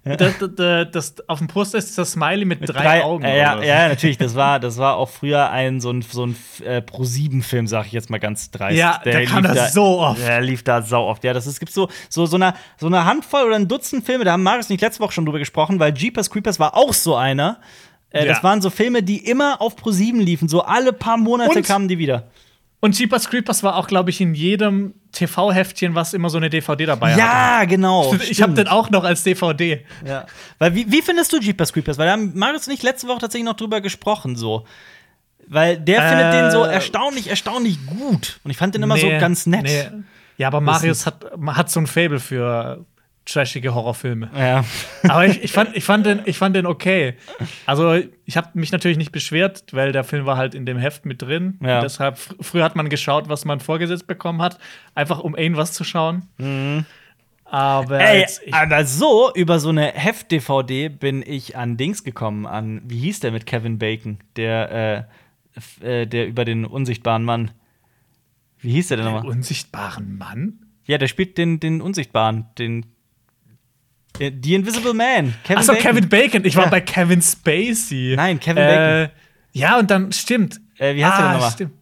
[0.04, 3.22] Das, das, das, auf dem Poster ist das Smiley mit, mit drei, drei, Augen.
[3.22, 4.18] Äh, ja, ja, natürlich.
[4.18, 7.92] Das war, das war auch früher ein so ein, so ein äh, Pro-7-Film, sag ich
[7.92, 8.76] jetzt mal ganz dreist.
[8.76, 10.20] Ja, der, der kam das da, so oft.
[10.20, 11.22] Der lief da sau oft.
[11.22, 14.24] Ja, das, es gibt so, so, so, eine, so eine Handvoll oder ein Dutzend Filme,
[14.24, 17.14] da haben Marius nicht letzte Woche schon drüber gesprochen, weil Jeepers Creepers war auch so
[17.14, 17.60] einer.
[18.10, 18.32] Äh, ja.
[18.32, 20.48] Das waren so Filme, die immer auf Pro7 liefen.
[20.48, 22.24] So alle paar Monate Und kamen die wieder.
[22.84, 26.84] Und Jeepers Creepers war auch, glaube ich, in jedem TV-Heftchen, was immer so eine DVD
[26.86, 27.18] dabei hat.
[27.18, 28.12] Ja, genau.
[28.28, 29.84] Ich habe den auch noch als DVD.
[30.04, 30.26] Ja.
[30.58, 31.96] Weil, wie, wie findest du Jeepers Creepers?
[31.96, 34.66] Weil da haben Marius und ich letzte Woche tatsächlich noch drüber gesprochen, so.
[35.46, 38.40] Weil der äh, findet den so erstaunlich, erstaunlich gut.
[38.42, 39.62] Und ich fand den immer nee, so ganz nett.
[39.62, 40.02] Nee.
[40.38, 42.84] Ja, aber Marius hat, hat so ein Fable für
[43.24, 44.30] trashige Horrorfilme.
[44.36, 44.64] Ja.
[45.04, 47.14] Aber ich, ich, fand, ich, fand den, ich fand den okay.
[47.66, 51.06] Also, ich habe mich natürlich nicht beschwert, weil der Film war halt in dem Heft
[51.06, 51.58] mit drin.
[51.62, 51.80] Ja.
[51.80, 54.58] deshalb, fr früher hat man geschaut, was man vorgesetzt bekommen hat,
[54.94, 56.28] einfach um irgendwas zu schauen.
[56.38, 56.84] Mhm.
[57.44, 62.98] Aber, Ey, aber so, über so eine Heft-DVD bin ich an Dings gekommen, an, wie
[62.98, 64.18] hieß der mit Kevin Bacon?
[64.36, 65.06] Der,
[65.82, 67.50] äh, äh der über den unsichtbaren Mann.
[68.58, 69.26] Wie hieß der denn nochmal?
[69.26, 70.60] Unsichtbaren Mann?
[70.86, 72.86] Ja, der spielt den, den Unsichtbaren, den
[74.18, 75.34] The Invisible Man.
[75.44, 75.90] Kevin Achso, Bacon.
[75.90, 76.44] Kevin Bacon.
[76.44, 76.70] Ich war ja.
[76.70, 78.14] bei Kevin Spacey.
[78.16, 78.78] Nein, Kevin Bacon.
[78.78, 79.10] Äh,
[79.52, 80.60] ja, und dann stimmt.
[80.78, 81.50] Äh, wie heißt ah, der denn nochmal?
[81.52, 81.72] Stimmt.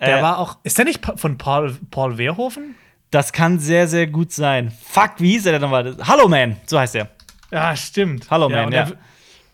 [0.00, 0.58] Der äh, war auch.
[0.62, 2.74] Ist der nicht von Paul, Paul Wehrhofen?
[3.10, 4.70] Das kann sehr, sehr gut sein.
[4.70, 5.96] Fuck, wie hieß er denn nochmal?
[6.06, 7.08] Hallo Man, so heißt er.
[7.50, 8.30] Ja, stimmt.
[8.30, 8.80] Hallo Man, ja.
[8.80, 8.92] Er,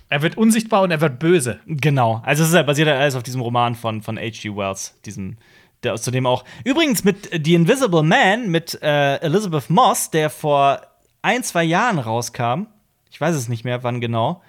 [0.09, 1.61] er, wird unsichtbar und er wird böse.
[1.67, 2.21] Genau.
[2.25, 4.57] Also es halt basiert alles auf diesem Roman von, von H.G.
[4.57, 5.37] Wells, diesem
[5.85, 6.45] der außerdem auch.
[6.65, 10.81] Übrigens mit The Invisible Man mit äh, Elizabeth Moss, der vor
[11.25, 12.67] ein, zwei Jahren rauskam,
[13.11, 14.43] ich weiß es nicht mehr, wann genau,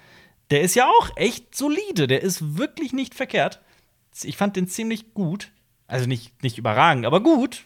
[0.50, 2.06] der ist ja auch echt solide.
[2.06, 3.60] Der ist wirklich nicht verkehrt.
[4.22, 5.50] Ich fand den ziemlich gut.
[5.88, 7.62] Also nicht, nicht überragend, aber gut.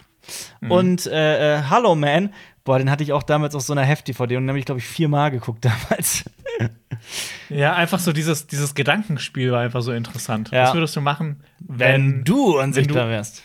[0.61, 0.71] Mhm.
[0.71, 2.33] Und äh, äh, Hello Man,
[2.65, 4.79] boah, den hatte ich auch damals auf so einer Heft-DVD und den habe ich, glaube
[4.79, 6.25] ich, viermal geguckt damals.
[7.49, 10.51] Ja, einfach so dieses, dieses Gedankenspiel war einfach so interessant.
[10.51, 10.65] Ja.
[10.65, 13.43] Was würdest du machen, Wenn, wenn, du unsichtbar du- wärst.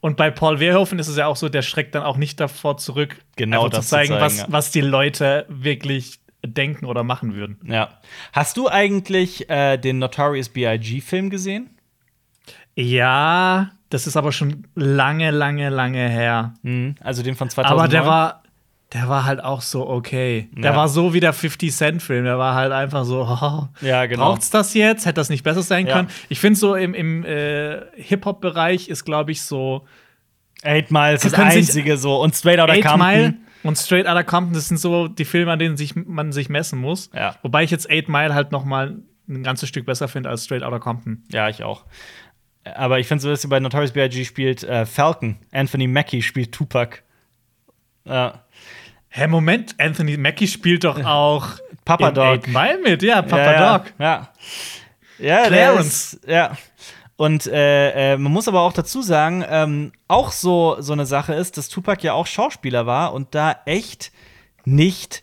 [0.00, 2.76] Und bei Paul Verhoeven ist es ja auch so, der schreckt dann auch nicht davor
[2.76, 4.46] zurück, Genau das zu zu zeigen, zeigen, was, ja.
[4.48, 7.58] was die Leute wirklich denken oder machen würden.
[7.66, 8.00] Ja.
[8.32, 11.70] Hast du eigentlich äh, den Notorious B.I.G.-Film gesehen?
[12.74, 16.54] Ja, das ist aber schon lange, lange, lange her.
[16.62, 16.94] Mhm.
[17.00, 17.78] Also den von 2009?
[17.78, 18.42] Aber der war,
[18.94, 20.48] der war halt auch so okay.
[20.52, 20.76] Der Ja.
[20.76, 22.24] war so wie der 50 Cent Film.
[22.24, 24.24] Der war halt einfach so, oh, Ja, genau.
[24.30, 25.04] braucht's das jetzt?
[25.04, 25.94] Hätte das nicht besser sein Ja.
[25.96, 26.08] können?
[26.28, 29.86] Ich finde so im, im äh, Hip-Hop-Bereich ist, glaube ich, so
[30.62, 32.20] Eight Mile ist das sich- einzige so.
[32.22, 33.06] Und Straight Outta Eight Compton.
[33.06, 36.48] Mile und Straight Outta Compton, das sind so die Filme, an denen sich, man sich
[36.48, 37.10] messen muss.
[37.14, 37.36] Ja.
[37.42, 38.96] Wobei ich jetzt Eight Mile halt noch mal
[39.28, 41.22] ein ganzes Stück besser finde als Straight Outta Compton.
[41.30, 41.84] Ja, ich auch.
[42.64, 44.24] Aber ich finde so, dass sie bei Notorious B.I.G.
[44.24, 45.36] spielt äh, Falcon.
[45.52, 47.02] Anthony Mackie spielt Tupac.
[48.04, 48.42] Ja.
[49.10, 51.48] Hä, Moment, Anthony Mackie spielt doch auch
[51.84, 52.46] Papa Dog.
[52.48, 53.02] Mile mit.
[53.02, 53.92] Ja, Papa ja, Dog.
[53.98, 54.32] Ja.
[55.18, 56.14] Ja, Clarence.
[56.14, 56.56] Ist, ja.
[57.16, 61.34] Und äh, äh, man muss aber auch dazu sagen, ähm, auch so, so eine Sache
[61.34, 64.12] ist, dass Tupac ja auch Schauspieler war und da echt
[64.64, 65.22] nicht,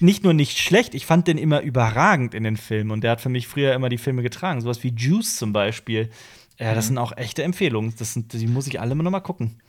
[0.00, 3.20] nicht nur nicht schlecht, ich fand den immer überragend in den Filmen und der hat
[3.20, 4.60] für mich früher immer die Filme getragen.
[4.60, 6.10] Sowas wie Juice zum Beispiel.
[6.58, 6.74] Ja, Mhm.
[6.74, 7.94] das sind auch echte Empfehlungen.
[7.98, 9.60] Das sind, die muss ich alle immer noch mal gucken.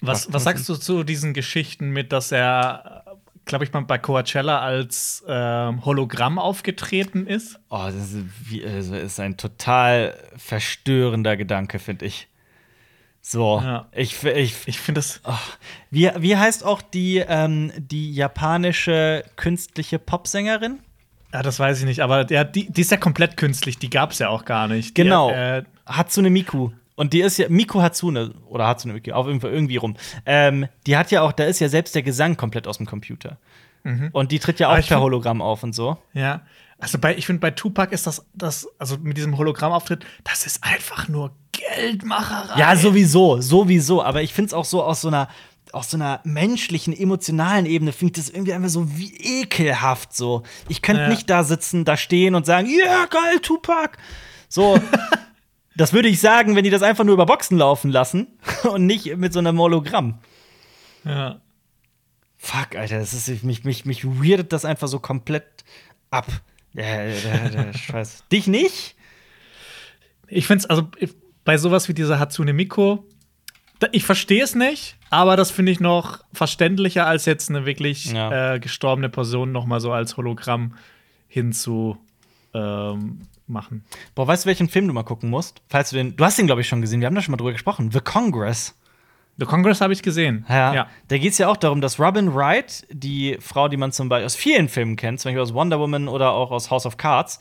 [0.00, 3.04] Was, was sagst du zu diesen Geschichten mit, dass er,
[3.44, 7.58] glaube ich, mal bei Coachella als ähm, Hologramm aufgetreten ist?
[7.68, 12.28] Oh, das ist, wie, also ist ein total verstörender Gedanke, finde ich.
[13.20, 13.88] So, Ja.
[13.92, 15.20] ich, ich, Ich finde das.
[15.90, 20.78] Wie, wie heißt auch die, ähm, die japanische künstliche Popsängerin?
[21.32, 24.12] Ja, das weiß ich nicht, aber der, die, die ist ja komplett künstlich, die gab
[24.12, 24.94] es ja auch gar nicht.
[24.94, 25.28] Genau.
[25.28, 26.70] Die, äh, Hatsune Miku.
[26.98, 29.96] Und die ist ja, Miku Hatsune, oder Hatsune Miku, auf jeden Fall irgendwie rum.
[30.26, 33.38] Ähm, die hat ja auch, da ist ja selbst der Gesang komplett aus dem Computer.
[34.12, 34.72] Und die tritt ja Mhm.
[34.74, 35.96] Aber auch per Hologramm auf und so.
[36.12, 36.42] ja.
[36.80, 40.62] Also bei, ich finde, bei Tupac ist das, das, also mit diesem Hologrammauftritt, das ist
[40.62, 42.56] einfach nur Geldmacherei.
[42.58, 44.00] Ja, sowieso, sowieso.
[44.02, 45.28] Aber ich finde es auch so aus so einer,
[45.72, 50.44] aus so einer menschlichen, emotionalen Ebene, finde ich das irgendwie einfach so wie ekelhaft so.
[50.68, 51.08] Ich könnte Ja.
[51.08, 53.96] nicht da sitzen, da stehen und sagen, ja, geil, Tupac.
[54.48, 54.78] So.
[55.78, 58.26] das würde ich sagen, wenn die das einfach nur über Boxen laufen lassen
[58.72, 60.18] und nicht mit so einem Hologramm.
[61.04, 61.40] Ja.
[62.36, 65.64] Fuck, Alter, das ist, mich, mich, mich weirdet das einfach so komplett
[66.10, 66.26] ab.
[66.74, 68.24] Ja, der, der Scheiß.
[68.30, 68.94] Dich nicht?
[70.28, 70.88] Ich finde es, also
[71.44, 72.98] bei sowas wie dieser Hatsune Miku,
[73.80, 78.12] da, ich verstehe es nicht, aber das finde ich noch verständlicher, als jetzt eine wirklich
[78.12, 78.54] Ja.
[78.54, 80.74] äh, gestorbene Person noch mal so als Hologramm
[81.28, 81.96] hinzu
[82.54, 83.84] ähm, machen.
[84.14, 85.62] Boah, weißt du, welchen Film du mal gucken musst?
[85.68, 86.16] Falls du den.
[86.16, 87.00] Du hast den, glaube ich, schon gesehen.
[87.00, 87.90] Wir haben da schon mal drüber gesprochen.
[87.90, 88.74] The Congress.
[89.38, 90.44] The Congress habe ich gesehen.
[90.48, 90.88] Ja.
[91.06, 94.26] Da geht es ja auch darum, dass Robin Wright, die Frau, die man zum Beispiel
[94.26, 97.38] aus vielen Filmen kennt, zum Beispiel aus Wonder Woman oder auch aus House of Cards,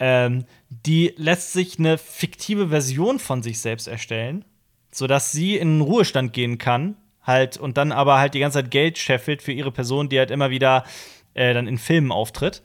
[0.00, 4.44] ähm, die lässt sich eine fiktive Version von sich selbst erstellen,
[4.90, 8.72] sodass sie in den Ruhestand gehen kann, halt, und dann aber halt die ganze Zeit
[8.72, 10.84] Geld scheffelt für ihre Person, die halt immer wieder
[11.34, 12.62] äh, dann in Filmen auftritt.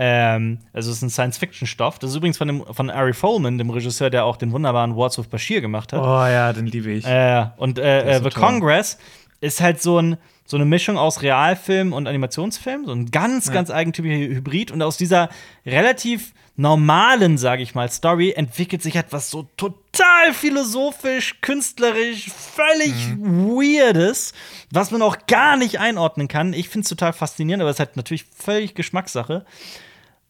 [0.00, 1.98] Ähm, also es ist ein Science-Fiction-Stoff.
[1.98, 5.18] Das ist übrigens von, dem, von Ari Folman, dem Regisseur, der auch den wunderbaren Words
[5.18, 6.00] with Bashir gemacht hat.
[6.00, 7.04] Oh ja, den liebe ich.
[7.04, 8.42] Äh, und äh, äh, so The toll.
[8.42, 8.98] Congress
[9.40, 13.54] ist halt so, ein, so eine Mischung aus Realfilm und Animationsfilm, so ein ganz, Ja.
[13.54, 14.70] ganz eigentypischer Hybrid.
[14.70, 15.30] Und aus dieser
[15.66, 23.48] relativ normalen, sage ich mal, Story entwickelt sich etwas so total philosophisch, künstlerisch, völlig Mhm.
[23.50, 24.32] weirdes,
[24.72, 26.52] was man auch gar nicht einordnen kann.
[26.52, 29.44] Ich finde es total faszinierend, aber es ist halt natürlich völlig Geschmackssache.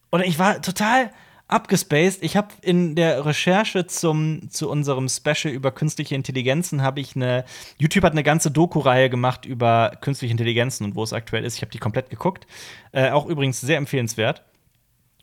[0.09, 1.11] Und ich war total
[1.49, 2.23] abgespaced.
[2.23, 7.43] Ich habe in der Recherche zum, zu unserem Special über künstliche Intelligenzen habe ich eine
[7.77, 11.55] YouTube hat eine ganze Doku-Reihe gemacht über künstliche Intelligenzen und wo es aktuell ist.
[11.55, 12.45] Ich habe die komplett geguckt.
[12.91, 14.43] Äh, auch übrigens sehr empfehlenswert.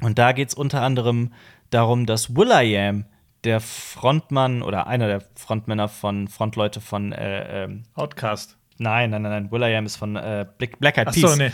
[0.02, 1.32] Und da geht es unter anderem
[1.70, 3.06] darum, dass Will.i.am,
[3.44, 8.55] der Frontmann oder einer der Frontmänner von Frontleute von äh, ähm, Outcast.
[8.78, 9.50] Nein, nein, nein, nein.
[9.50, 11.30] Will.i.am ist von äh, Black, Black Eyed Peas.
[11.30, 11.50] so, nee.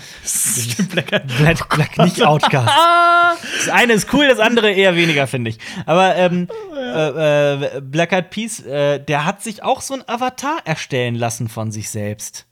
[0.91, 2.69] Black Eyed- Black, Black nicht Outcast.
[3.57, 5.59] Das eine ist cool, das andere eher weniger, finde ich.
[5.87, 10.59] Aber ähm, äh, äh, Black Eyed Peas, äh, der hat sich auch so ein Avatar
[10.65, 12.47] erstellen lassen von sich selbst.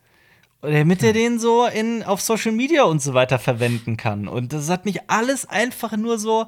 [0.62, 4.26] Damit er den so in, auf Social Media und so weiter verwenden kann.
[4.28, 6.46] Und das hat mich alles einfach nur so,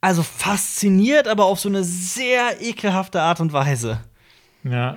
[0.00, 4.00] also fasziniert, aber auf so eine sehr ekelhafte Art und Weise.
[4.64, 4.96] Ja.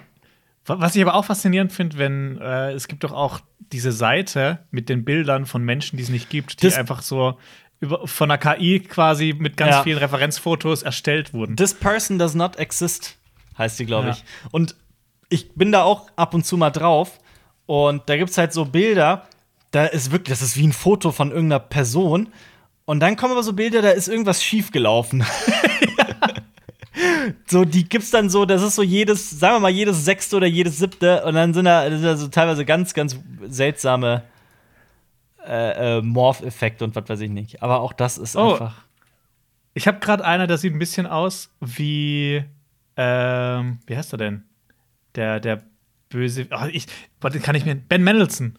[0.72, 4.60] Wa- Was ich aber auch faszinierend finde, wenn äh, es gibt doch auch diese Seite
[4.72, 7.38] mit den Bildern von Menschen, die es nicht gibt, die Das- einfach so
[7.80, 9.84] über, von einer KI quasi mit ganz Ja.
[9.84, 11.56] vielen Referenzfotos erstellt wurden.
[11.58, 13.18] This person does not exist,
[13.58, 14.14] heißt die, glaube Ja.
[14.14, 14.24] ich.
[14.52, 14.76] Und
[15.30, 17.20] ich bin da auch ab und zu mal drauf.
[17.66, 19.28] Und da gibt es halt so Bilder,
[19.72, 22.28] da ist wirklich, das ist wie ein Foto von irgendeiner Person.
[22.86, 25.24] Und dann kommen aber so Bilder, da ist irgendwas schiefgelaufen.
[27.48, 30.48] so, die gibt's dann so, das ist so jedes, sagen wir mal, jedes sechste oder
[30.48, 31.24] jedes siebte.
[31.26, 34.24] Und dann sind da, sind da so teilweise ganz, ganz seltsame
[35.46, 37.64] äh, äh, Morph-Effekte und was weiß ich nicht.
[37.64, 38.54] Aber auch das ist Oh.
[38.54, 38.86] einfach.
[39.74, 42.44] Ich habe gerade einer, der sieht ein bisschen aus wie,
[42.98, 44.44] ähm, wie heißt er denn?
[45.16, 45.64] Der, der
[46.10, 46.88] böse, oh, ich,
[47.22, 48.58] warte, kann ich mir, Ben Mendelssohn.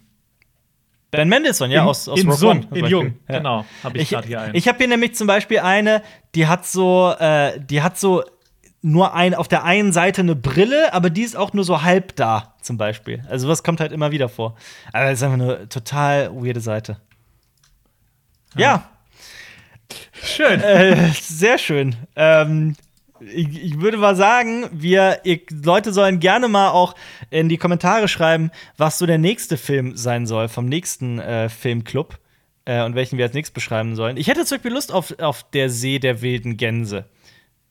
[1.12, 2.86] Ben Mendelssohn, ja, in, aus, aus in Rogue Sung, One, in.
[2.86, 3.36] Jung, Ja.
[3.38, 4.54] genau, habe ich Ich, gerade hier einen.
[4.54, 6.02] ich habe hier nämlich zum Beispiel eine,
[6.34, 8.24] die hat so, äh, die hat so
[8.80, 12.16] nur ein, auf der einen Seite eine Brille, aber die ist auch nur so halb
[12.16, 13.22] da, zum Beispiel.
[13.28, 14.56] Also was kommt halt immer wieder vor.
[14.92, 16.96] Aber das ist einfach eine total weirde Seite.
[18.56, 18.88] Ja,
[20.22, 20.60] Schön.
[20.62, 21.94] äh, sehr schön.
[22.16, 22.74] Ähm,
[23.34, 26.94] ich, ich würde mal sagen, wir ihr, Leute sollen gerne mal auch
[27.30, 32.18] in die Kommentare schreiben, was so der nächste Film sein soll vom nächsten äh, Filmclub
[32.64, 34.16] äh, und welchen wir als nächstes beschreiben sollen.
[34.16, 37.06] Ich hätte zum Beispiel Lust auf, auf der See der wilden Gänse.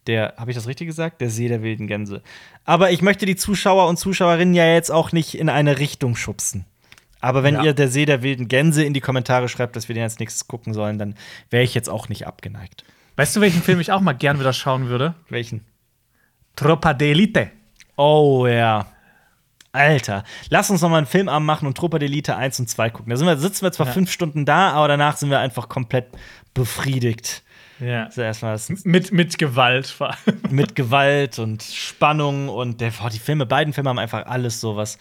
[0.08, 1.22] Der, habe ich das richtig gesagt?
[1.22, 2.24] Der See der wilden Gänse.
[2.66, 6.66] Aber ich möchte die Zuschauer und Zuschauerinnen ja jetzt auch nicht in eine Richtung schubsen.
[7.20, 7.64] Aber wenn Ja.
[7.66, 10.48] ihr der See der wilden Gänse in die Kommentare schreibt, dass wir den als nächstes
[10.48, 11.16] gucken sollen, dann
[11.52, 12.84] wäre ich jetzt auch nicht abgeneigt.
[13.16, 15.16] Weißt du, welchen Film ich auch mal gern wieder schauen würde?
[15.30, 15.66] Welchen?
[16.56, 17.52] Tropa de Elite.
[17.98, 18.88] Oh ja.
[19.74, 23.10] Alter, lass uns noch mal einen Filmabend machen und Truppe d'Elite 1 und 2 gucken.
[23.10, 23.94] Da sind wir, sitzen wir zwar Ja.
[23.94, 26.08] fünf Stunden da, aber danach sind wir einfach komplett
[26.54, 27.42] befriedigt.
[27.80, 28.06] Ja.
[28.06, 30.40] Also erstmal Mit, mit Gewalt vor allem.
[30.50, 34.76] mit Gewalt und Spannung und der, boah, die Filme, beiden Filme haben einfach alles so
[34.76, 34.98] was,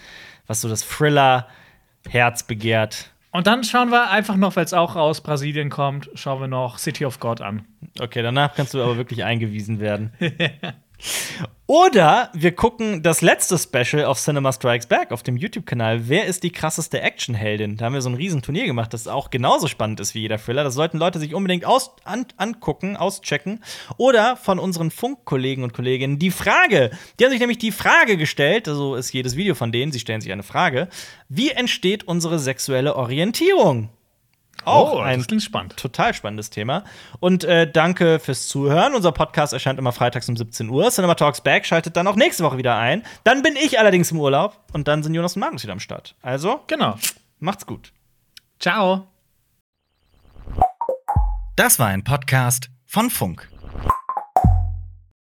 [0.46, 3.10] was so das Thriller-Herz begehrt.
[3.32, 6.78] Und dann schauen wir einfach noch, weil es auch aus Brasilien kommt, schauen wir noch
[6.78, 7.64] City of God an.
[8.00, 10.12] Okay, danach kannst du aber wirklich eingewiesen werden.
[11.70, 16.08] Oder wir gucken das letzte Special auf Cinema Strikes Back auf dem YouTube-Kanal.
[16.08, 17.76] Wer ist die krasseste Actionheldin?
[17.76, 20.38] Da haben wir so ein riesen Turnier gemacht, das auch genauso spannend ist wie jeder
[20.38, 20.64] Thriller.
[20.64, 23.62] Das sollten Leute sich unbedingt aus an angucken, auschecken.
[23.98, 26.90] Oder von unseren Funkkollegen und Kolleginnen die Frage.
[27.20, 30.20] Die haben sich nämlich die Frage gestellt, also ist jedes Video von denen, sie stellen
[30.20, 30.88] sich eine Frage.
[31.28, 33.90] Wie entsteht unsere sexuelle Orientierung?
[34.64, 35.76] Auch Oh, ein spannend.
[35.78, 36.84] total spannendes Thema.
[37.18, 38.94] Und äh, danke fürs Zuhören.
[38.94, 40.90] Unser Podcast erscheint immer freitags um 17 Uhr.
[40.90, 43.02] Cinema Talks Back schaltet dann auch nächste Woche wieder ein.
[43.24, 46.14] Dann bin ich allerdings im Urlaub und dann sind Jonas und Magnus wieder am Start.
[46.20, 46.96] Also, Genau.
[47.38, 47.92] macht's gut.
[48.58, 49.06] Ciao.
[51.56, 53.48] Das war ein Podcast von Funk.